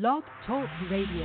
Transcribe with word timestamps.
Blog 0.00 0.24
Talk 0.44 0.68
Radio. 0.90 1.24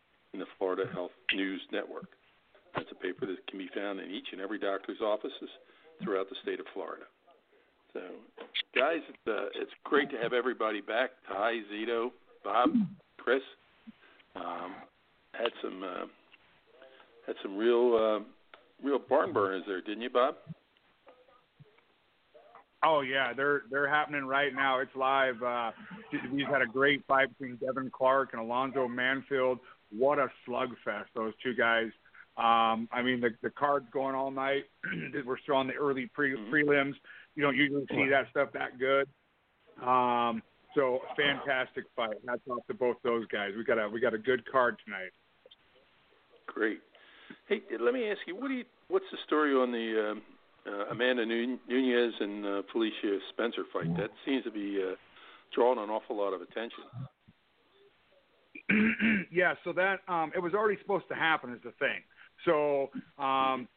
in 0.33 0.39
the 0.39 0.45
Florida 0.57 0.85
Health 0.93 1.11
News 1.33 1.61
Network. 1.71 2.09
That's 2.75 2.89
a 2.91 2.95
paper 2.95 3.25
that 3.25 3.45
can 3.47 3.57
be 3.59 3.69
found 3.75 3.99
in 3.99 4.09
each 4.11 4.27
and 4.31 4.41
every 4.41 4.59
doctor's 4.59 5.01
offices 5.01 5.49
throughout 6.03 6.29
the 6.29 6.35
state 6.41 6.59
of 6.59 6.65
Florida. 6.73 7.03
So, 7.93 7.99
guys, 8.73 9.01
it's, 9.09 9.27
uh, 9.27 9.47
it's 9.61 9.71
great 9.83 10.09
to 10.11 10.17
have 10.17 10.31
everybody 10.31 10.79
back. 10.79 11.11
Ty, 11.27 11.59
Zito, 11.71 12.11
Bob, 12.43 12.69
Chris. 13.17 13.41
Um, 14.35 14.75
had 15.33 15.51
some 15.61 15.83
uh, 15.83 16.05
had 17.27 17.35
some 17.41 17.57
real 17.57 17.95
uh, 17.95 18.85
real 18.85 18.99
barn 18.99 19.33
burners 19.33 19.63
there, 19.67 19.81
didn't 19.81 20.01
you, 20.01 20.09
Bob? 20.09 20.35
Oh 22.83 23.01
yeah, 23.01 23.33
they're 23.33 23.63
they're 23.69 23.89
happening 23.89 24.25
right 24.25 24.53
now. 24.53 24.79
It's 24.79 24.95
live. 24.95 25.41
Uh, 25.43 25.71
we've 26.31 26.47
had 26.47 26.61
a 26.61 26.65
great 26.65 27.03
fight 27.07 27.29
between 27.37 27.57
Devin 27.57 27.91
Clark 27.93 28.29
and 28.33 28.41
Alonzo 28.41 28.87
Menifield. 28.87 29.59
What 29.95 30.19
a 30.19 30.27
slugfest 30.47 31.05
those 31.15 31.33
two 31.43 31.53
guys. 31.53 31.89
Um, 32.37 32.87
I 32.91 33.01
mean, 33.03 33.19
the 33.19 33.31
the 33.41 33.49
card's 33.49 33.87
going 33.91 34.15
all 34.15 34.31
night. 34.31 34.63
We're 35.25 35.39
still 35.39 35.55
on 35.55 35.67
the 35.67 35.73
early 35.73 36.09
pre 36.13 36.33
mm-hmm. 36.35 36.53
prelims. 36.53 36.93
You 37.35 37.43
don't 37.43 37.55
usually 37.55 37.85
see 37.89 38.07
that 38.09 38.27
stuff 38.31 38.49
that 38.53 38.79
good. 38.79 39.07
Um, 39.85 40.41
so 40.75 40.99
fantastic 41.17 41.85
fight. 41.95 42.15
Hats 42.27 42.41
off 42.49 42.65
to 42.67 42.73
both 42.73 42.97
those 43.03 43.25
guys. 43.27 43.51
We 43.57 43.63
got 43.63 43.77
a 43.77 43.89
we 43.89 43.99
got 43.99 44.13
a 44.13 44.17
good 44.17 44.49
card 44.49 44.77
tonight. 44.85 45.11
Great. 46.47 46.79
Hey, 47.47 47.61
let 47.79 47.93
me 47.93 48.09
ask 48.09 48.19
you, 48.27 48.35
what 48.35 48.47
do 48.47 48.55
you, 48.55 48.65
what's 48.87 49.05
the 49.11 49.17
story 49.25 49.53
on 49.53 49.71
the 49.71 50.11
um, 50.11 50.21
uh, 50.65 50.91
Amanda 50.91 51.25
Nunes 51.25 52.13
and 52.19 52.45
uh, 52.45 52.61
Felicia 52.71 53.19
Spencer 53.29 53.63
fight? 53.71 53.95
That 53.97 54.11
seems 54.25 54.43
to 54.43 54.51
be 54.51 54.81
uh, 54.81 54.95
drawing 55.53 55.79
an 55.79 55.89
awful 55.89 56.17
lot 56.17 56.33
of 56.33 56.41
attention. 56.41 56.83
yeah, 59.31 59.53
so 59.63 59.73
that 59.73 59.99
um, 60.07 60.31
it 60.35 60.39
was 60.39 60.53
already 60.53 60.79
supposed 60.81 61.05
to 61.09 61.15
happen 61.15 61.53
is 61.53 61.59
the 61.63 61.71
thing. 61.79 62.01
So 62.45 62.89
um, 63.21 63.67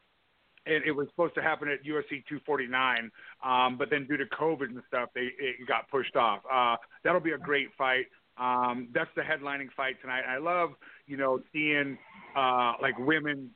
it, 0.67 0.82
it 0.87 0.93
was 0.93 1.06
supposed 1.11 1.35
to 1.35 1.43
happen 1.43 1.69
at 1.69 1.85
UFC 1.85 2.25
249, 2.29 3.11
um, 3.44 3.76
but 3.79 3.91
then 3.91 4.06
due 4.06 4.17
to 4.17 4.25
COVID 4.26 4.69
and 4.69 4.82
stuff, 4.88 5.11
they 5.14 5.29
it 5.38 5.69
got 5.69 5.88
pushed 5.91 6.17
off. 6.17 6.41
Uh, 6.50 6.76
that'll 7.02 7.20
be 7.20 7.32
a 7.32 7.38
great 7.38 7.69
fight. 7.76 8.06
Um, 8.37 8.88
that's 8.93 9.11
the 9.14 9.23
headlining 9.23 9.69
fight 9.76 10.00
tonight. 10.00 10.23
I 10.29 10.38
love 10.38 10.70
you 11.06 11.17
know 11.17 11.40
seeing 11.52 11.99
uh, 12.37 12.73
like 12.81 12.99
women 12.99 13.50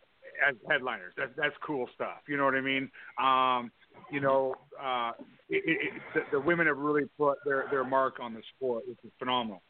as 0.49 0.55
headliners. 0.69 1.15
That's 1.17 1.33
that's 1.37 1.55
cool 1.67 1.89
stuff. 1.95 2.19
You 2.29 2.37
know 2.37 2.45
what 2.45 2.55
I 2.55 2.61
mean? 2.61 2.91
Um, 3.21 3.73
you 4.11 4.21
know, 4.21 4.55
uh, 4.81 5.13
it, 5.49 5.63
it, 5.67 6.03
the, 6.15 6.21
the 6.33 6.41
women 6.41 6.67
have 6.67 6.79
really 6.79 7.05
put 7.19 7.39
their 7.45 7.67
their 7.71 7.85
mark 7.85 8.21
on 8.21 8.35
the 8.35 8.43
sport, 8.55 8.85
which 8.87 8.99
is 9.05 9.11
phenomenal. 9.19 9.63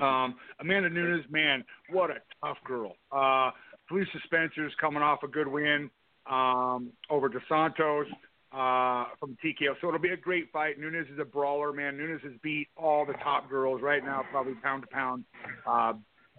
Um, 0.00 0.36
Amanda 0.60 0.90
Nunes, 0.90 1.24
man, 1.30 1.64
what 1.90 2.10
a 2.10 2.16
tough 2.44 2.58
girl. 2.64 2.96
Uh, 3.12 3.50
Felicia 3.88 4.18
Spencer's 4.24 4.72
coming 4.80 5.02
off 5.02 5.22
a 5.22 5.28
good 5.28 5.48
win 5.48 5.90
um, 6.30 6.90
over 7.10 7.28
Dos 7.28 7.42
Santos 7.48 8.06
uh, 8.52 9.06
from 9.18 9.36
TKO. 9.44 9.74
So 9.80 9.88
it'll 9.88 10.00
be 10.00 10.10
a 10.10 10.16
great 10.16 10.50
fight. 10.52 10.78
Nunes 10.78 11.06
is 11.12 11.18
a 11.18 11.24
brawler, 11.24 11.72
man. 11.72 11.96
Nunes 11.96 12.20
has 12.22 12.32
beat 12.42 12.68
all 12.76 13.04
the 13.04 13.14
top 13.14 13.50
girls 13.50 13.82
right 13.82 14.04
now, 14.04 14.22
probably 14.30 14.54
pound 14.62 14.82
to 14.82 14.88
pound. 14.88 15.24
Uh, 15.66 15.94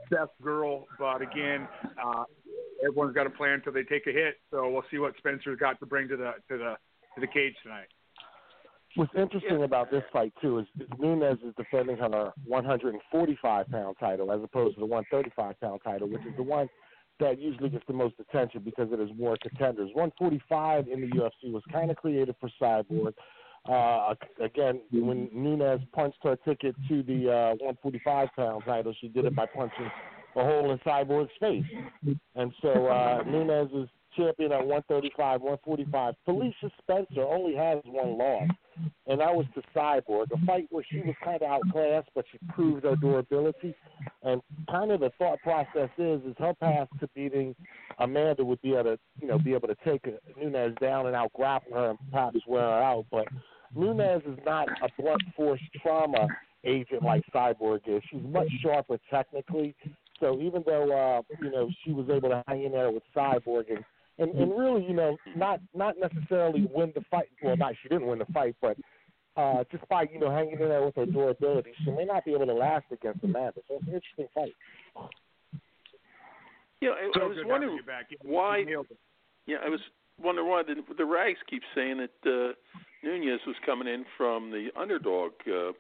best 0.10 0.31
girl, 0.42 0.86
but 1.00 1.22
again, 1.22 1.68
uh, 2.04 2.24
everyone's 2.86 3.13
got 3.13 3.28
a 3.28 3.30
plan 3.30 3.54
until 3.54 3.74
they 3.74 3.84
take 3.84 4.08
a 4.08 4.12
hit. 4.12 4.36
So 4.51 4.69
we'll 4.69 4.84
see 4.92 4.98
what 4.98 5.16
Spencer's 5.18 5.60
got 5.60 5.80
to 5.80 5.86
bring 5.86 6.08
to 6.08 6.18
the 6.18 6.34
to 6.50 6.58
the 6.58 6.75
to 7.16 7.22
the 7.22 7.28
cage 7.28 7.56
tonight. 7.63 7.88
What's 8.96 9.12
interesting 9.18 9.64
about 9.64 9.92
this 9.92 10.04
fight 10.14 10.34
too 10.42 10.60
is 10.60 10.66
Nunes 10.98 11.40
is 11.46 11.54
defending 11.58 11.98
her 11.98 12.32
145 12.46 13.70
pound 13.70 13.96
title 14.00 14.32
as 14.32 14.42
opposed 14.42 14.76
to 14.76 14.80
the 14.80 14.86
135 14.86 15.60
pound 15.60 15.82
title, 15.84 16.08
which 16.08 16.22
is 16.22 16.36
the 16.38 16.44
one 16.44 16.70
that 17.20 17.40
usually 17.40 17.70
gets 17.70 17.86
the 17.88 17.94
most 17.94 18.16
attention 18.20 18.62
because 18.64 18.90
it 18.92 19.00
is 19.00 19.10
more 19.18 19.38
contenders. 19.42 19.90
145 19.94 20.88
in 20.88 21.02
the 21.02 21.08
UFC 21.08 21.52
was 21.52 21.64
kind 21.72 21.92
of 21.92 21.98
created 21.98 22.36
for 22.40 22.50
Cyborg. 22.62 23.14
Uh, 23.68 24.14
again, 24.44 24.80
when 24.92 25.30
Nunes 25.34 25.82
punched 25.94 26.20
her 26.24 26.38
ticket 26.46 26.76
to 26.88 27.04
the 27.04 27.32
uh, 27.32 27.66
145 27.66 28.30
pound 28.36 28.64
title, 28.66 28.94
she 29.00 29.08
did 29.08 29.26
it 29.26 29.36
by 29.36 29.46
punching 29.46 29.92
a 30.36 30.44
hole 30.44 30.72
in 30.72 30.78
Cyborg's 30.80 31.32
face. 31.40 31.64
And 32.36 32.54
so 32.62 32.88
uh, 32.88 33.24
Nunes 33.26 33.72
is 33.74 33.90
champion 34.16 34.52
at 34.52 34.60
135, 34.60 35.42
145. 35.42 36.14
Felicia 36.26 36.72
Spencer 36.82 37.24
only 37.24 37.56
has 37.56 37.80
one 37.86 38.18
loss, 38.18 38.50
and 39.07 39.19
that 39.19 39.33
was 39.33 39.45
to 39.56 39.62
Cyborg, 39.75 40.27
a 40.33 40.45
fight 40.45 40.68
where 40.69 40.86
she 40.89 41.00
was 41.00 41.16
kind 41.24 41.42
of 41.42 41.50
outclassed, 41.50 42.10
but 42.16 42.25
she 42.31 42.39
proved 42.50 42.83
her 42.83 42.95
durability. 42.95 43.75
And 44.24 44.42
kind 44.69 44.92
of 44.92 45.00
the 45.00 45.12
thought 45.18 45.39
process 45.42 45.89
is, 45.98 46.22
is 46.24 46.36
her 46.39 46.54
path 46.54 46.88
to 47.00 47.07
beating 47.16 47.56
Amanda 48.00 48.44
would 48.44 48.62
be 48.62 48.74
able 48.74 48.83
to, 48.83 49.00
you 49.22 49.27
know, 49.27 49.39
be 49.39 49.54
able 49.54 49.68
to 49.68 49.77
take 49.86 50.06
Nunes 50.38 50.75
down 50.81 51.07
and 51.07 51.16
out 51.16 51.31
grapple 51.33 51.74
her 51.74 51.89
and 51.92 52.00
perhaps 52.12 52.39
wear 52.48 52.63
her 52.63 52.83
out. 52.83 53.06
But 53.12 53.27
Nunes 53.75 54.24
is 54.25 54.39
not 54.45 54.68
a 54.69 55.01
blunt 55.01 55.22
force 55.36 55.62
trauma 55.81 56.27
agent 56.63 57.04
like 57.04 57.24
Cyborg 57.33 57.81
is. 57.88 58.01
She's 58.12 58.22
much 58.24 58.50
sharper 58.62 58.98
technically. 59.10 59.75
So 60.19 60.39
even 60.42 60.63
though 60.66 60.92
uh, 60.92 61.22
you 61.42 61.51
know 61.51 61.69
she 61.83 61.92
was 61.92 62.07
able 62.10 62.30
to 62.30 62.44
hang 62.48 62.63
in 62.63 62.72
there 62.72 62.92
with 62.92 63.04
Cyborg 63.16 63.69
and 63.69 63.83
and, 64.18 64.32
and 64.36 64.58
really, 64.58 64.86
you 64.86 64.94
know, 64.94 65.18
not 65.36 65.60
not 65.74 65.96
necessarily 66.00 66.68
win 66.74 66.92
the 66.96 67.02
fight. 67.12 67.28
Well, 67.44 67.58
not 67.58 67.74
she 67.82 67.90
didn't 67.90 68.08
win 68.08 68.20
the 68.20 68.26
fight, 68.26 68.56
but 68.62 68.78
uh, 69.38 69.64
just 69.72 69.88
by 69.90 70.04
you 70.12 70.20
know 70.20 70.32
hanging 70.32 70.54
in 70.54 70.70
there 70.70 70.84
with 70.84 70.96
her 70.96 71.06
durability, 71.06 71.72
she 71.84 71.92
may 71.92 72.06
not 72.06 72.24
be 72.24 72.34
able 72.34 72.46
to 72.46 72.54
last 72.54 72.86
against 72.92 73.24
Amanda. 73.24 73.60
So 73.68 73.76
it's 73.76 73.88
an 73.88 73.94
interesting 73.94 74.28
fight. 74.34 74.54
Yeah, 76.82 76.90
I, 76.92 77.12
so 77.14 77.22
I 77.22 77.28
was 77.28 77.38
wondering 77.46 77.80
why. 78.24 78.64
Yeah, 79.48 79.58
I 79.64 79.70
was 79.70 79.82
wondering 80.22 80.48
why 80.48 80.64
the, 80.64 80.76
the 80.98 81.06
rags 81.06 81.40
keep 81.50 81.62
saying 81.76 81.98
that 81.98 82.30
uh, 82.30 82.54
Nunes 83.04 83.42
was 83.46 83.56
coming 83.66 83.88
in 83.88 84.06
from 84.18 84.50
the 84.50 84.70
underdog 84.80 85.32
uh, 85.48 85.72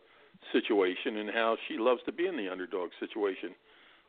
situation 0.51 1.17
and 1.17 1.29
how 1.29 1.57
she 1.67 1.77
loves 1.77 2.01
to 2.05 2.11
be 2.11 2.27
in 2.27 2.37
the 2.37 2.49
underdog 2.49 2.89
situation. 2.99 3.51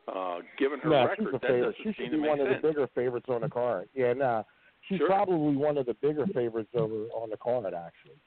Uh, 0.07 0.39
given 0.57 0.79
her 0.79 0.89
nah, 0.89 1.03
record, 1.03 1.17
she's 1.19 1.27
a 1.27 1.31
that 1.33 1.41
favorite. 1.41 1.59
doesn't 1.61 1.75
She 1.77 1.83
seem 1.83 1.93
should 1.93 2.03
to 2.05 2.11
be 2.11 2.17
make 2.21 2.29
one 2.29 2.37
sense. 2.39 2.55
of 2.55 2.61
the 2.61 2.67
bigger 2.67 2.87
favorites 2.95 3.25
on 3.29 3.41
the 3.41 3.49
card. 3.49 3.89
Yeah, 3.93 4.13
nah, 4.13 4.43
she's 4.87 4.99
Sure. 4.99 5.07
probably 5.07 5.55
one 5.57 5.77
of 5.77 5.85
the 5.85 5.95
bigger 5.95 6.25
favorites 6.27 6.69
over 6.73 7.07
on 7.13 7.29
the 7.29 7.37
card 7.37 7.73
actually. 7.73 8.19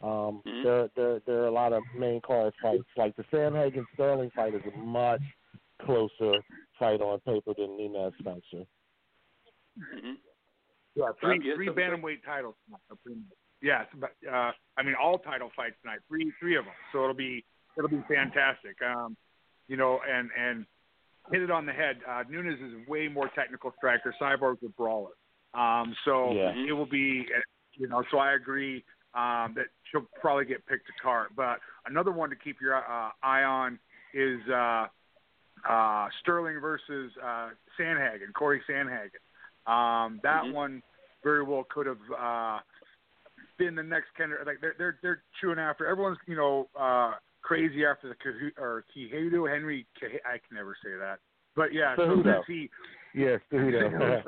Um, 0.00 0.42
Mhm. 0.46 0.62
there, 0.62 0.88
there, 0.94 1.18
there 1.26 1.42
are 1.42 1.46
a 1.46 1.50
lot 1.50 1.72
of 1.72 1.82
main 1.92 2.20
card 2.20 2.54
fights. 2.62 2.88
Like 2.96 3.16
the 3.16 3.24
Sandhagen 3.24 3.84
Sterling 3.94 4.30
fight 4.30 4.54
is 4.54 4.62
a 4.64 4.76
much 4.76 5.22
closer 5.82 6.40
fight 6.78 7.00
on 7.00 7.18
paper 7.20 7.52
than 7.54 7.76
Nunes 7.76 8.14
Spencer. 8.20 8.64
hmm 9.76 10.14
Yeah, 10.94 11.12
three 11.20 11.30
Rob, 11.30 11.42
you 11.42 11.50
had 11.50 11.56
three 11.56 11.66
something 11.66 11.84
to 11.84 11.96
say? 11.96 12.00
bantamweight 12.02 12.24
titles. 12.24 12.54
tonight, 12.66 12.80
so 12.88 12.96
pretty 13.02 13.18
much. 13.20 13.38
Yes, 13.60 13.86
but 13.94 14.14
uh, 14.30 14.52
I 14.76 14.82
mean 14.84 14.94
all 14.94 15.18
title 15.18 15.50
fights 15.56 15.74
tonight. 15.82 15.98
Three 16.08 16.30
three 16.38 16.56
of 16.56 16.64
them. 16.64 16.74
So 16.92 17.02
it'll 17.02 17.14
be 17.14 17.44
it'll 17.76 17.90
be 17.90 18.02
fantastic. 18.08 18.76
Um, 18.82 19.16
you 19.66 19.76
know, 19.76 20.00
and 20.08 20.30
and 20.38 20.64
hit 21.32 21.42
it 21.42 21.50
on 21.50 21.66
the 21.66 21.72
head. 21.72 21.96
Uh, 22.08 22.24
Nunes 22.28 22.58
is 22.60 22.88
way 22.88 23.08
more 23.08 23.28
technical 23.34 23.72
striker. 23.76 24.14
Cyborg's 24.20 24.62
a 24.64 24.68
brawler. 24.70 25.12
Um, 25.54 25.94
so 26.04 26.32
Yeah. 26.32 26.54
it 26.66 26.72
will 26.72 26.86
be, 26.86 27.26
you 27.74 27.88
know. 27.88 28.02
So 28.10 28.18
I 28.18 28.32
agree 28.32 28.84
um, 29.14 29.54
that 29.54 29.66
she'll 29.90 30.06
probably 30.20 30.44
get 30.44 30.66
picked 30.66 30.86
to 30.86 30.92
card. 31.02 31.30
But 31.36 31.60
another 31.86 32.12
one 32.12 32.30
to 32.30 32.36
keep 32.36 32.60
your 32.60 32.76
uh, 32.76 33.10
eye 33.22 33.42
on 33.42 33.78
is 34.14 34.40
uh, 34.48 34.86
uh, 35.68 36.08
Sterling 36.20 36.60
versus 36.60 37.12
uh, 37.22 37.50
Sandhagen, 37.78 38.32
Cory 38.34 38.62
Sandhagen. 38.68 39.20
Um, 39.66 40.20
that 40.22 40.44
Mhm. 40.44 40.52
one 40.52 40.82
very 41.22 41.42
well 41.42 41.64
could 41.64 41.86
have 41.86 42.10
uh, 42.12 42.60
been 43.58 43.74
the 43.74 43.82
next 43.82 44.08
of 44.18 44.46
like 44.46 44.60
they're 44.60 44.74
they're 44.78 44.98
they're 45.02 45.22
chewing 45.40 45.58
after 45.58 45.86
everyone's 45.86 46.18
you 46.26 46.36
know 46.36 46.68
uh, 46.78 47.14
crazy 47.42 47.84
after 47.84 48.08
the 48.08 48.14
Cahu- 48.14 48.58
or 48.58 48.84
Kihedu 48.94 49.50
Henry 49.50 49.86
I 50.02 50.38
can 50.38 50.56
never 50.56 50.76
say 50.82 50.90
that 50.98 51.18
but 51.56 51.72
yeah 51.72 51.96
so 51.96 52.02
Cejudo. 52.02 52.24
since 52.24 52.44
he 52.46 52.70
Yes, 53.14 53.40
Cejudo. 53.52 54.22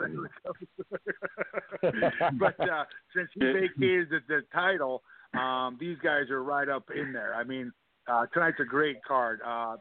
but 2.38 2.60
uh, 2.60 2.84
since 3.14 3.28
he 3.34 3.40
vacated 3.40 4.08
the, 4.10 4.20
the 4.28 4.42
title, 4.52 5.02
um, 5.38 5.76
these 5.78 5.96
guys 6.02 6.30
are 6.30 6.42
right 6.42 6.68
up 6.68 6.90
in 6.94 7.12
there. 7.12 7.34
I 7.34 7.44
mean, 7.44 7.72
uh, 8.08 8.26
tonight's 8.32 8.58
a 8.60 8.64
great 8.64 8.96
card, 9.06 9.40
uh, 9.46 9.76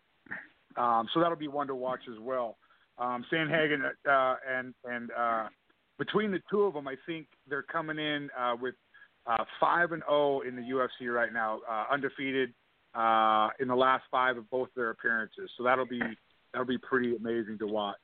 um, 0.77 1.07
so 1.13 1.19
that'll 1.19 1.37
be 1.37 1.47
one 1.47 1.67
to 1.67 1.75
watch 1.75 2.01
as 2.11 2.19
well. 2.21 2.57
Um, 2.97 3.25
Sandhagen 3.31 3.81
uh, 4.09 4.35
and 4.47 4.73
and 4.83 5.09
uh, 5.17 5.47
between 5.97 6.31
the 6.31 6.41
two 6.51 6.63
of 6.63 6.73
them, 6.73 6.87
I 6.87 6.95
think 7.05 7.27
they're 7.49 7.63
coming 7.63 7.97
in 7.97 8.29
uh, 8.37 8.55
with 8.61 8.75
uh, 9.25 9.43
five 9.59 9.91
and 9.91 10.03
zero 10.07 10.41
in 10.41 10.55
the 10.55 10.61
UFC 10.61 11.13
right 11.13 11.33
now, 11.33 11.59
uh, 11.69 11.85
undefeated 11.91 12.53
uh, 12.95 13.49
in 13.59 13.67
the 13.67 13.75
last 13.75 14.03
five 14.09 14.37
of 14.37 14.49
both 14.49 14.69
their 14.75 14.89
appearances. 14.91 15.49
So 15.57 15.63
that'll 15.63 15.85
be 15.85 16.01
that'll 16.53 16.67
be 16.67 16.77
pretty 16.77 17.15
amazing 17.15 17.57
to 17.59 17.67
watch. 17.67 17.97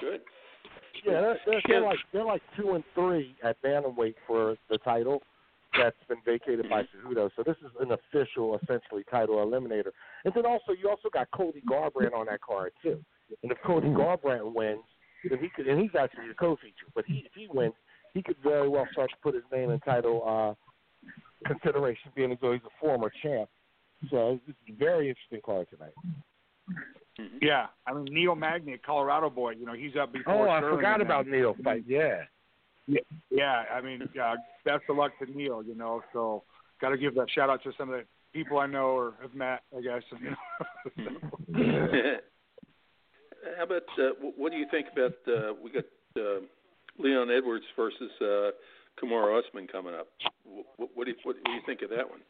Good. 0.00 0.20
Yeah, 1.04 1.20
they're, 1.20 1.40
they're, 1.46 1.62
they're 1.68 1.82
like 1.82 1.98
they're 2.12 2.24
like 2.24 2.42
two 2.56 2.72
and 2.72 2.84
three 2.94 3.34
at 3.42 3.60
bantamweight 3.62 4.14
for 4.26 4.56
the 4.70 4.78
title 4.78 5.22
that's 5.76 5.96
been 6.08 6.18
vacated 6.24 6.68
by 6.70 6.82
Cejudo. 6.82 7.30
So 7.36 7.42
this 7.44 7.56
is 7.64 7.70
an 7.80 7.90
official, 7.92 8.58
essentially, 8.62 9.02
title 9.10 9.36
eliminator. 9.36 9.90
And 10.24 10.32
then 10.34 10.46
also 10.46 10.72
you 10.72 10.88
also 10.88 11.08
got 11.12 11.28
Cody 11.34 11.62
Garbrandt 11.68 12.14
on 12.14 12.26
that 12.26 12.40
card 12.40 12.72
too. 12.82 12.98
And 13.42 13.50
if 13.50 13.58
Cody 13.64 13.88
Garbrandt 13.88 14.54
wins, 14.54 14.84
then 15.28 15.38
he 15.38 15.48
could, 15.48 15.66
and 15.66 15.80
he's 15.80 15.94
actually 15.98 16.28
the 16.28 16.34
co-feature. 16.34 16.86
But 16.94 17.04
he, 17.06 17.24
if 17.26 17.32
he 17.34 17.48
wins, 17.52 17.74
he 18.12 18.22
could 18.22 18.36
very 18.42 18.68
well 18.68 18.86
start 18.92 19.10
to 19.10 19.16
put 19.22 19.34
his 19.34 19.44
name 19.50 19.70
in 19.70 19.80
title 19.80 20.22
uh, 20.24 20.54
consideration, 21.44 22.10
being 22.14 22.32
as 22.32 22.38
though 22.40 22.52
he's 22.52 22.62
a 22.64 22.80
former 22.80 23.10
champ. 23.22 23.48
So 24.10 24.40
it's 24.46 24.58
a 24.68 24.72
very 24.72 25.08
interesting 25.08 25.40
card 25.44 25.66
tonight. 25.70 25.94
Mhm. 27.18 27.38
Yeah, 27.40 27.66
I 27.86 27.92
mean 27.92 28.06
Neil 28.10 28.34
Magny, 28.34 28.76
Colorado 28.78 29.30
boy. 29.30 29.50
You 29.50 29.66
know 29.66 29.72
he's 29.74 29.96
up 29.96 30.12
before. 30.12 30.48
Oh, 30.48 30.50
I 30.50 30.58
Sterling 30.58 30.76
forgot 30.76 31.00
about 31.00 31.26
Neil 31.26 31.54
fight. 31.62 31.84
Yeah. 31.86 32.24
Yeah, 33.30 33.64
I 33.72 33.80
mean, 33.80 34.02
uh, 34.22 34.36
best 34.64 34.82
of 34.90 34.96
luck 34.96 35.12
to 35.18 35.30
Neil. 35.30 35.62
You 35.62 35.74
know, 35.74 36.02
so 36.12 36.42
got 36.80 36.90
to 36.90 36.98
give 36.98 37.14
that 37.14 37.30
shout 37.30 37.48
out 37.48 37.62
to 37.62 37.72
some 37.78 37.88
of 37.90 38.00
the 38.00 38.04
people 38.32 38.58
I 38.58 38.66
know 38.66 38.88
or 38.88 39.14
have 39.22 39.34
met. 39.34 39.62
I 39.76 39.80
guess. 39.80 40.02
You 40.96 41.56
know. 41.66 42.16
How 43.56 43.64
about 43.64 43.82
uh, 43.98 44.10
what 44.36 44.52
do 44.52 44.58
you 44.58 44.66
think 44.70 44.86
about 44.92 45.12
uh, 45.28 45.52
we 45.62 45.70
got 45.70 45.84
uh, 46.18 46.40
Leon 46.98 47.30
Edwards 47.30 47.64
versus 47.76 48.10
uh, 48.20 48.50
Kamaru 49.02 49.42
Usman 49.42 49.66
coming 49.66 49.94
up. 49.94 50.08
What, 50.76 50.90
what, 50.94 51.04
do 51.04 51.10
you, 51.10 51.16
what 51.24 51.36
do 51.44 51.52
you 51.52 51.60
think 51.66 51.82
of 51.82 51.90
that 51.90 52.08
one? 52.08 52.20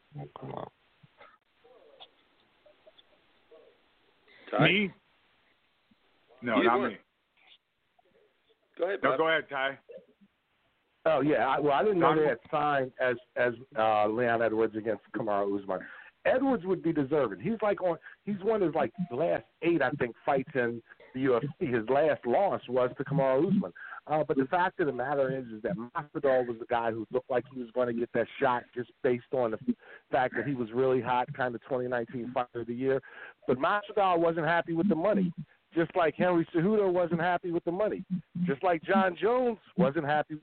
Ty? 4.51 4.67
Me? 4.67 4.91
No, 6.43 6.55
Either 6.57 6.65
not 6.65 6.79
one. 6.79 6.89
me. 6.91 6.97
Go 8.79 8.85
ahead. 8.85 9.01
Bob. 9.01 9.13
No, 9.13 9.17
go 9.19 9.29
ahead, 9.29 9.45
Ty. 9.49 9.79
Oh 11.07 11.21
yeah, 11.21 11.47
I, 11.47 11.61
well 11.61 11.73
I 11.73 11.83
didn't 11.83 11.99
know 11.99 12.17
they 12.17 12.27
had 12.27 12.39
signed 12.51 12.91
as 13.01 13.17
as 13.37 13.53
uh, 13.79 14.09
Leon 14.09 14.41
Edwards 14.41 14.75
against 14.77 15.03
Kamaru 15.15 15.61
Usman. 15.61 15.81
Edwards 16.25 16.65
would 16.65 16.83
be 16.83 16.93
deserving. 16.93 17.41
He's 17.41 17.61
like 17.63 17.83
on. 17.83 17.99
He's 18.25 18.43
one 18.43 18.63
his 18.63 18.75
like 18.75 18.91
last 19.11 19.45
eight, 19.63 19.83
I 19.83 19.91
think, 19.91 20.17
fights 20.25 20.51
in 20.55 20.81
the 21.15 21.27
UFC. 21.27 21.73
His 21.75 21.87
last 21.91 22.25
loss 22.27 22.63
was 22.69 22.91
to 22.97 23.05
Kamaru 23.05 23.49
Usman. 23.49 23.73
Uh, 24.07 24.23
but 24.27 24.37
the 24.37 24.45
fact 24.47 24.81
of 24.81 24.87
the 24.87 24.93
matter 24.93 25.35
is, 25.37 25.47
is 25.47 25.63
that 25.63 25.73
Masvidal 25.77 26.47
was 26.47 26.57
the 26.59 26.67
guy 26.69 26.91
who 26.91 27.07
looked 27.11 27.31
like 27.31 27.45
he 27.53 27.61
was 27.61 27.71
going 27.75 27.87
to 27.89 27.95
get 27.95 28.11
that 28.13 28.27
shot 28.41 28.65
just 28.75 28.91
based 29.03 29.25
on 29.33 29.53
the 29.53 29.59
fact 30.13 30.35
that 30.37 30.47
he 30.47 30.55
was 30.55 30.69
really 30.73 31.01
hot, 31.01 31.27
kind 31.35 31.55
of 31.55 31.63
2019 31.63 32.31
fighter 32.35 32.61
of 32.61 32.67
the 32.67 32.75
year. 32.75 33.01
But 33.49 33.59
Masvidal 33.59 34.19
wasn't 34.19 34.47
happy 34.47 34.75
with 34.75 34.89
the 34.91 34.95
money, 34.95 35.33
just 35.75 35.91
like 35.97 36.15
Henry 36.17 36.47
Cejudo 36.55 36.93
wasn't 36.93 37.21
happy 37.21 37.51
with 37.51 37.65
the 37.65 37.73
money, 37.73 38.05
just 38.45 38.63
like 38.63 38.83
Jon 38.83 39.17
Jones 39.19 39.59
wasn't 39.77 40.05
happy 40.05 40.37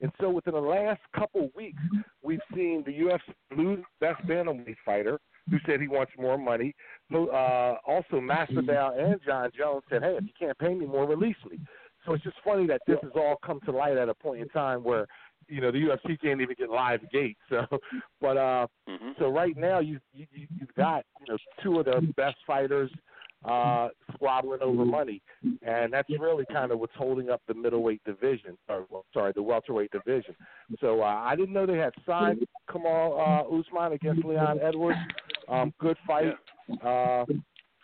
and 0.00 0.12
so 0.20 0.30
within 0.30 0.54
the 0.54 0.60
last 0.60 1.00
couple 1.14 1.50
weeks, 1.56 1.82
we've 2.22 2.40
seen 2.54 2.84
the 2.86 2.92
UFC 2.92 3.20
lose 3.56 3.84
best 4.00 4.24
bantamweight 4.26 4.76
fighter 4.84 5.18
who 5.50 5.56
said 5.66 5.80
he 5.80 5.88
wants 5.88 6.12
more 6.18 6.38
money. 6.38 6.74
Uh, 7.12 7.74
also, 7.86 8.20
Masvidal 8.20 8.98
and 8.98 9.20
Jon 9.24 9.50
Jones 9.56 9.82
said, 9.88 10.02
"Hey, 10.02 10.16
if 10.16 10.24
you 10.24 10.32
can't 10.38 10.58
pay 10.58 10.74
me 10.74 10.86
more, 10.86 11.06
release 11.06 11.36
me." 11.50 11.58
So 12.08 12.14
it's 12.14 12.24
just 12.24 12.36
funny 12.42 12.66
that 12.68 12.80
this 12.86 12.96
has 13.02 13.12
all 13.14 13.36
come 13.44 13.60
to 13.66 13.70
light 13.70 13.96
at 13.98 14.08
a 14.08 14.14
point 14.14 14.40
in 14.40 14.48
time 14.48 14.82
where 14.82 15.06
you 15.46 15.60
know 15.60 15.70
the 15.70 15.78
UFC 15.78 16.18
can't 16.20 16.40
even 16.40 16.54
get 16.58 16.70
live 16.70 17.00
gate. 17.12 17.36
So, 17.50 17.66
but 18.20 18.36
uh, 18.36 18.66
hmm 18.88 19.12
so 19.18 19.28
right 19.28 19.56
now 19.56 19.80
you, 19.80 19.98
you 20.14 20.26
you- 20.32 20.46
you've 20.58 20.74
got 20.74 21.04
you 21.20 21.26
know 21.28 21.36
two 21.62 21.78
of 21.80 21.84
the 21.84 22.00
best 22.16 22.36
fighters 22.46 22.90
uh, 23.44 23.88
squabbling 24.14 24.62
over 24.62 24.84
money, 24.84 25.20
and 25.62 25.92
that's 25.92 26.08
really 26.18 26.44
kind 26.46 26.72
of 26.72 26.78
what's 26.80 26.94
holding 26.96 27.28
up 27.30 27.40
the 27.46 27.54
middleweight 27.54 28.02
division, 28.04 28.56
or 28.68 28.86
well, 28.90 29.04
sorry, 29.12 29.32
the 29.34 29.42
welterweight 29.42 29.90
division. 29.90 30.34
So 30.80 31.02
uh, 31.02 31.04
I 31.04 31.36
didn't 31.36 31.52
know 31.52 31.66
they 31.66 31.76
had 31.78 31.92
signed 32.06 32.46
Kamal 32.72 33.12
uh, 33.20 33.54
Usman 33.56 33.92
against 33.92 34.24
Leon 34.24 34.60
Edwards. 34.62 34.98
Um, 35.48 35.72
good 35.78 35.96
fight. 36.06 36.34
Uh, 36.82 37.24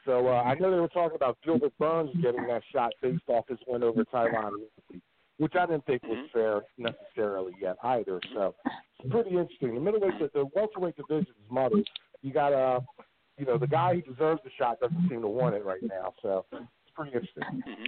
so 0.05 0.29
uh, 0.29 0.43
I 0.43 0.55
know 0.55 0.71
they 0.71 0.81
were 0.81 0.89
talking 0.89 1.17
about 1.17 1.39
Gilbert 1.45 1.73
Burns 1.79 2.11
getting 2.23 2.47
that 2.49 2.63
shot 2.73 2.93
based 3.03 3.23
off 3.29 3.49
his 3.49 3.59
win 3.67 3.83
over 3.83 4.05
Tyron 4.05 4.51
Woodley, 4.53 5.03
which 5.39 5.55
I 5.59 5.67
didn't 5.67 5.87
think 5.87 6.03
was 6.05 6.19
Mhm. 6.19 6.31
fair 6.31 6.63
necessarily 6.79 7.55
yet 7.61 7.77
either. 7.83 8.21
So 8.35 8.55
it's 9.01 9.11
pretty 9.11 9.31
interesting. 9.31 9.75
The 9.75 9.81
middleweight, 9.81 10.19
the, 10.19 10.31
the 10.35 10.45
welterweight 10.55 10.97
division 10.97 11.31
is 11.39 11.51
muddled. 11.51 11.89
You 12.23 12.33
got 12.33 12.53
uh, 12.53 12.81
you 13.39 13.45
know, 13.47 13.59
the 13.59 13.67
guy 13.67 13.95
who 13.97 14.03
deserves 14.13 14.41
the 14.45 14.51
shot 14.57 14.79
doesn't 14.81 15.09
seem 15.09 15.21
to 15.23 15.29
want 15.29 15.55
it 15.57 15.65
right 15.65 15.83
now. 15.83 16.15
So 16.23 16.45
it's 16.53 16.65
pretty 16.95 17.13
interesting. 17.13 17.43
hmm 17.65 17.85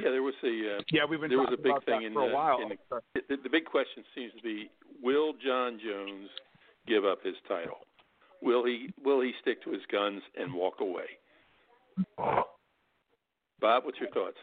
yeah, 0.00 0.10
there 0.10 0.22
was 0.22 0.34
a 0.44 0.76
uh, 0.78 0.80
Yeah, 0.90 1.02
we've 1.08 1.20
been 1.20 1.28
There 1.28 1.38
was 1.38 1.48
talking 1.50 1.60
a 1.60 1.62
big 1.62 1.72
about 1.72 1.84
thing 1.84 2.00
that 2.00 2.06
in 2.06 2.12
for 2.14 2.24
a 2.24 2.28
the- 2.28 2.34
while. 2.34 2.62
in 2.62 2.68
the 2.68 3.36
the 3.42 3.48
big 3.50 3.64
question 3.64 4.04
seems 4.14 4.32
to 4.34 4.42
be: 4.42 4.70
Will 5.02 5.32
Jon 5.34 5.78
Jones 5.82 6.28
give 6.86 7.04
up 7.04 7.22
his 7.22 7.34
title? 7.48 7.78
Will 8.42 8.64
he 8.64 8.92
will 9.02 9.20
he 9.20 9.32
stick 9.40 9.62
to 9.64 9.70
his 9.70 9.82
guns 9.90 10.20
and 10.36 10.52
walk 10.52 10.80
away? 10.80 11.04
Bob, 13.60 13.84
what's 13.84 13.98
your 14.00 14.10
thoughts? 14.10 14.36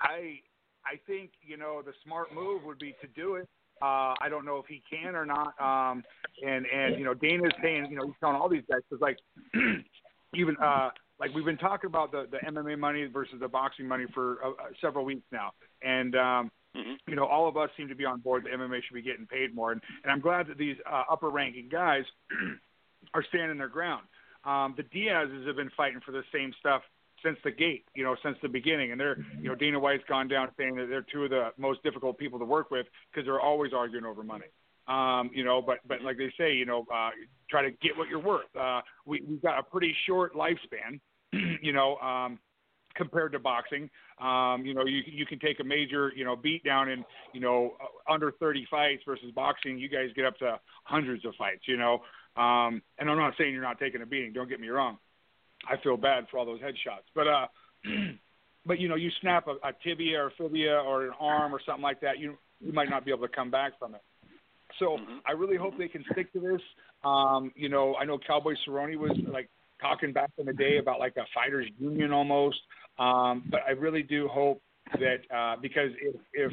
I 0.00 0.40
I 0.84 0.98
think 1.06 1.32
you 1.42 1.56
know 1.56 1.82
the 1.84 1.92
smart 2.04 2.34
move 2.34 2.64
would 2.64 2.78
be 2.78 2.94
to 3.02 3.06
do 3.14 3.34
it. 3.34 3.48
Uh, 3.82 4.14
I 4.20 4.28
don't 4.28 4.44
know 4.44 4.56
if 4.56 4.66
he 4.66 4.82
can 4.90 5.14
or 5.14 5.26
not. 5.26 5.54
Um, 5.60 6.02
and 6.42 6.66
and 6.66 6.98
you 6.98 7.04
know 7.04 7.14
Dana's 7.14 7.52
saying 7.62 7.88
you 7.90 7.96
know 7.96 8.06
he's 8.06 8.14
telling 8.20 8.36
all 8.36 8.48
these 8.48 8.64
guys 8.70 8.80
because 8.88 9.02
like 9.02 9.18
even 10.34 10.56
uh 10.62 10.90
like 11.18 11.34
we've 11.34 11.44
been 11.44 11.58
talking 11.58 11.88
about 11.88 12.12
the 12.12 12.26
the 12.30 12.38
MMA 12.50 12.78
money 12.78 13.06
versus 13.06 13.34
the 13.40 13.48
boxing 13.48 13.86
money 13.86 14.06
for 14.14 14.38
uh, 14.42 14.50
uh, 14.50 14.54
several 14.80 15.04
weeks 15.04 15.26
now, 15.30 15.50
and 15.82 16.16
um, 16.16 16.50
hmm 16.74 16.94
you 17.06 17.16
know, 17.16 17.24
all 17.24 17.48
of 17.48 17.56
us 17.56 17.70
seem 17.76 17.88
to 17.88 17.94
be 17.94 18.04
on 18.04 18.20
board 18.20 18.44
that 18.44 18.52
MMA 18.52 18.82
should 18.84 18.94
be 18.94 19.02
getting 19.02 19.26
paid 19.26 19.54
more, 19.54 19.72
and, 19.72 19.80
and 20.04 20.12
I'm 20.12 20.20
glad 20.20 20.46
that 20.48 20.58
these 20.58 20.76
uh, 20.90 21.04
upper-ranking 21.10 21.68
guys 21.70 22.04
are 23.14 23.24
standing 23.28 23.58
their 23.58 23.68
ground. 23.68 24.04
Um, 24.44 24.74
the 24.76 24.84
Diaz's 24.84 25.46
have 25.46 25.56
been 25.56 25.70
fighting 25.76 26.00
for 26.04 26.12
the 26.12 26.22
same 26.32 26.52
stuff 26.60 26.82
since 27.22 27.36
the 27.44 27.50
gate, 27.50 27.84
you 27.94 28.04
know, 28.04 28.16
since 28.22 28.36
the 28.42 28.48
beginning, 28.48 28.92
and 28.92 29.00
they're, 29.00 29.18
you 29.40 29.48
know, 29.48 29.54
Dana 29.54 29.78
White's 29.78 30.04
gone 30.08 30.28
down 30.28 30.48
saying 30.56 30.76
that 30.76 30.86
they're 30.88 31.04
two 31.12 31.24
of 31.24 31.30
the 31.30 31.50
most 31.58 31.82
difficult 31.82 32.18
people 32.18 32.38
to 32.38 32.44
work 32.44 32.70
with 32.70 32.86
because 33.12 33.26
they're 33.26 33.40
always 33.40 33.72
arguing 33.72 34.04
over 34.04 34.22
money. 34.22 34.46
Um, 34.88 35.30
you 35.32 35.44
know, 35.44 35.62
but 35.62 35.78
but 35.86 36.02
like 36.02 36.16
they 36.16 36.32
say, 36.36 36.54
you 36.54 36.64
know, 36.64 36.86
uh, 36.92 37.10
try 37.48 37.62
to 37.62 37.70
get 37.70 37.96
what 37.96 38.08
you're 38.08 38.18
worth. 38.18 38.54
Uh, 38.58 38.80
we 39.06 39.22
we've 39.28 39.42
got 39.42 39.58
a 39.58 39.62
pretty 39.62 39.94
short 40.06 40.34
lifespan, 40.34 41.00
you 41.62 41.72
know. 41.72 41.96
Um, 41.98 42.38
compared 42.94 43.32
to 43.32 43.38
boxing. 43.38 43.88
Um, 44.20 44.64
you 44.64 44.74
know, 44.74 44.84
you 44.84 45.02
you 45.06 45.26
can 45.26 45.38
take 45.38 45.60
a 45.60 45.64
major, 45.64 46.12
you 46.14 46.24
know, 46.24 46.36
beat 46.36 46.64
down 46.64 46.88
in, 46.88 47.04
you 47.32 47.40
know, 47.40 47.74
uh, 47.80 48.12
under 48.12 48.32
30 48.32 48.66
fights 48.70 49.02
versus 49.06 49.30
boxing, 49.34 49.78
you 49.78 49.88
guys 49.88 50.08
get 50.14 50.24
up 50.24 50.36
to 50.38 50.58
hundreds 50.84 51.24
of 51.24 51.34
fights, 51.36 51.62
you 51.66 51.76
know. 51.76 52.02
Um, 52.36 52.82
and 52.98 53.10
I'm 53.10 53.18
not 53.18 53.34
saying 53.38 53.52
you're 53.52 53.62
not 53.62 53.78
taking 53.78 54.02
a 54.02 54.06
beating, 54.06 54.32
don't 54.32 54.48
get 54.48 54.60
me 54.60 54.68
wrong. 54.68 54.98
I 55.68 55.76
feel 55.82 55.96
bad 55.96 56.26
for 56.30 56.38
all 56.38 56.46
those 56.46 56.60
headshots. 56.60 57.06
But 57.14 57.26
uh 57.28 57.46
but 58.66 58.78
you 58.78 58.88
know, 58.88 58.96
you 58.96 59.10
snap 59.20 59.46
a, 59.48 59.52
a 59.66 59.72
tibia 59.84 60.22
or 60.22 60.32
fibia 60.36 60.78
or 60.80 61.06
an 61.06 61.12
arm 61.20 61.54
or 61.54 61.60
something 61.64 61.82
like 61.82 62.00
that, 62.00 62.18
you 62.18 62.36
you 62.60 62.72
might 62.72 62.90
not 62.90 63.04
be 63.04 63.10
able 63.10 63.26
to 63.26 63.34
come 63.34 63.50
back 63.50 63.78
from 63.78 63.94
it. 63.94 64.02
So 64.78 64.98
Mhm. 64.98 65.20
I 65.26 65.32
really 65.32 65.56
hope 65.56 65.76
they 65.76 65.88
can 65.88 66.04
stick 66.12 66.32
to 66.32 66.40
this. 66.40 66.62
Um, 67.02 67.52
you 67.56 67.68
know, 67.68 67.96
I 67.96 68.04
know 68.04 68.18
Cowboy 68.18 68.54
Cerrone 68.66 68.96
was 68.96 69.16
like 69.32 69.48
talking 69.80 70.12
back 70.12 70.30
in 70.38 70.46
the 70.46 70.52
day 70.52 70.78
about 70.78 70.98
like 70.98 71.16
a 71.16 71.24
fighters 71.34 71.66
union 71.78 72.12
almost. 72.12 72.58
Um, 72.98 73.44
but 73.50 73.60
I 73.66 73.70
really 73.72 74.02
do 74.02 74.28
hope 74.28 74.60
that 74.98 75.18
uh, 75.34 75.56
because 75.60 75.90
if, 76.00 76.16
if 76.34 76.52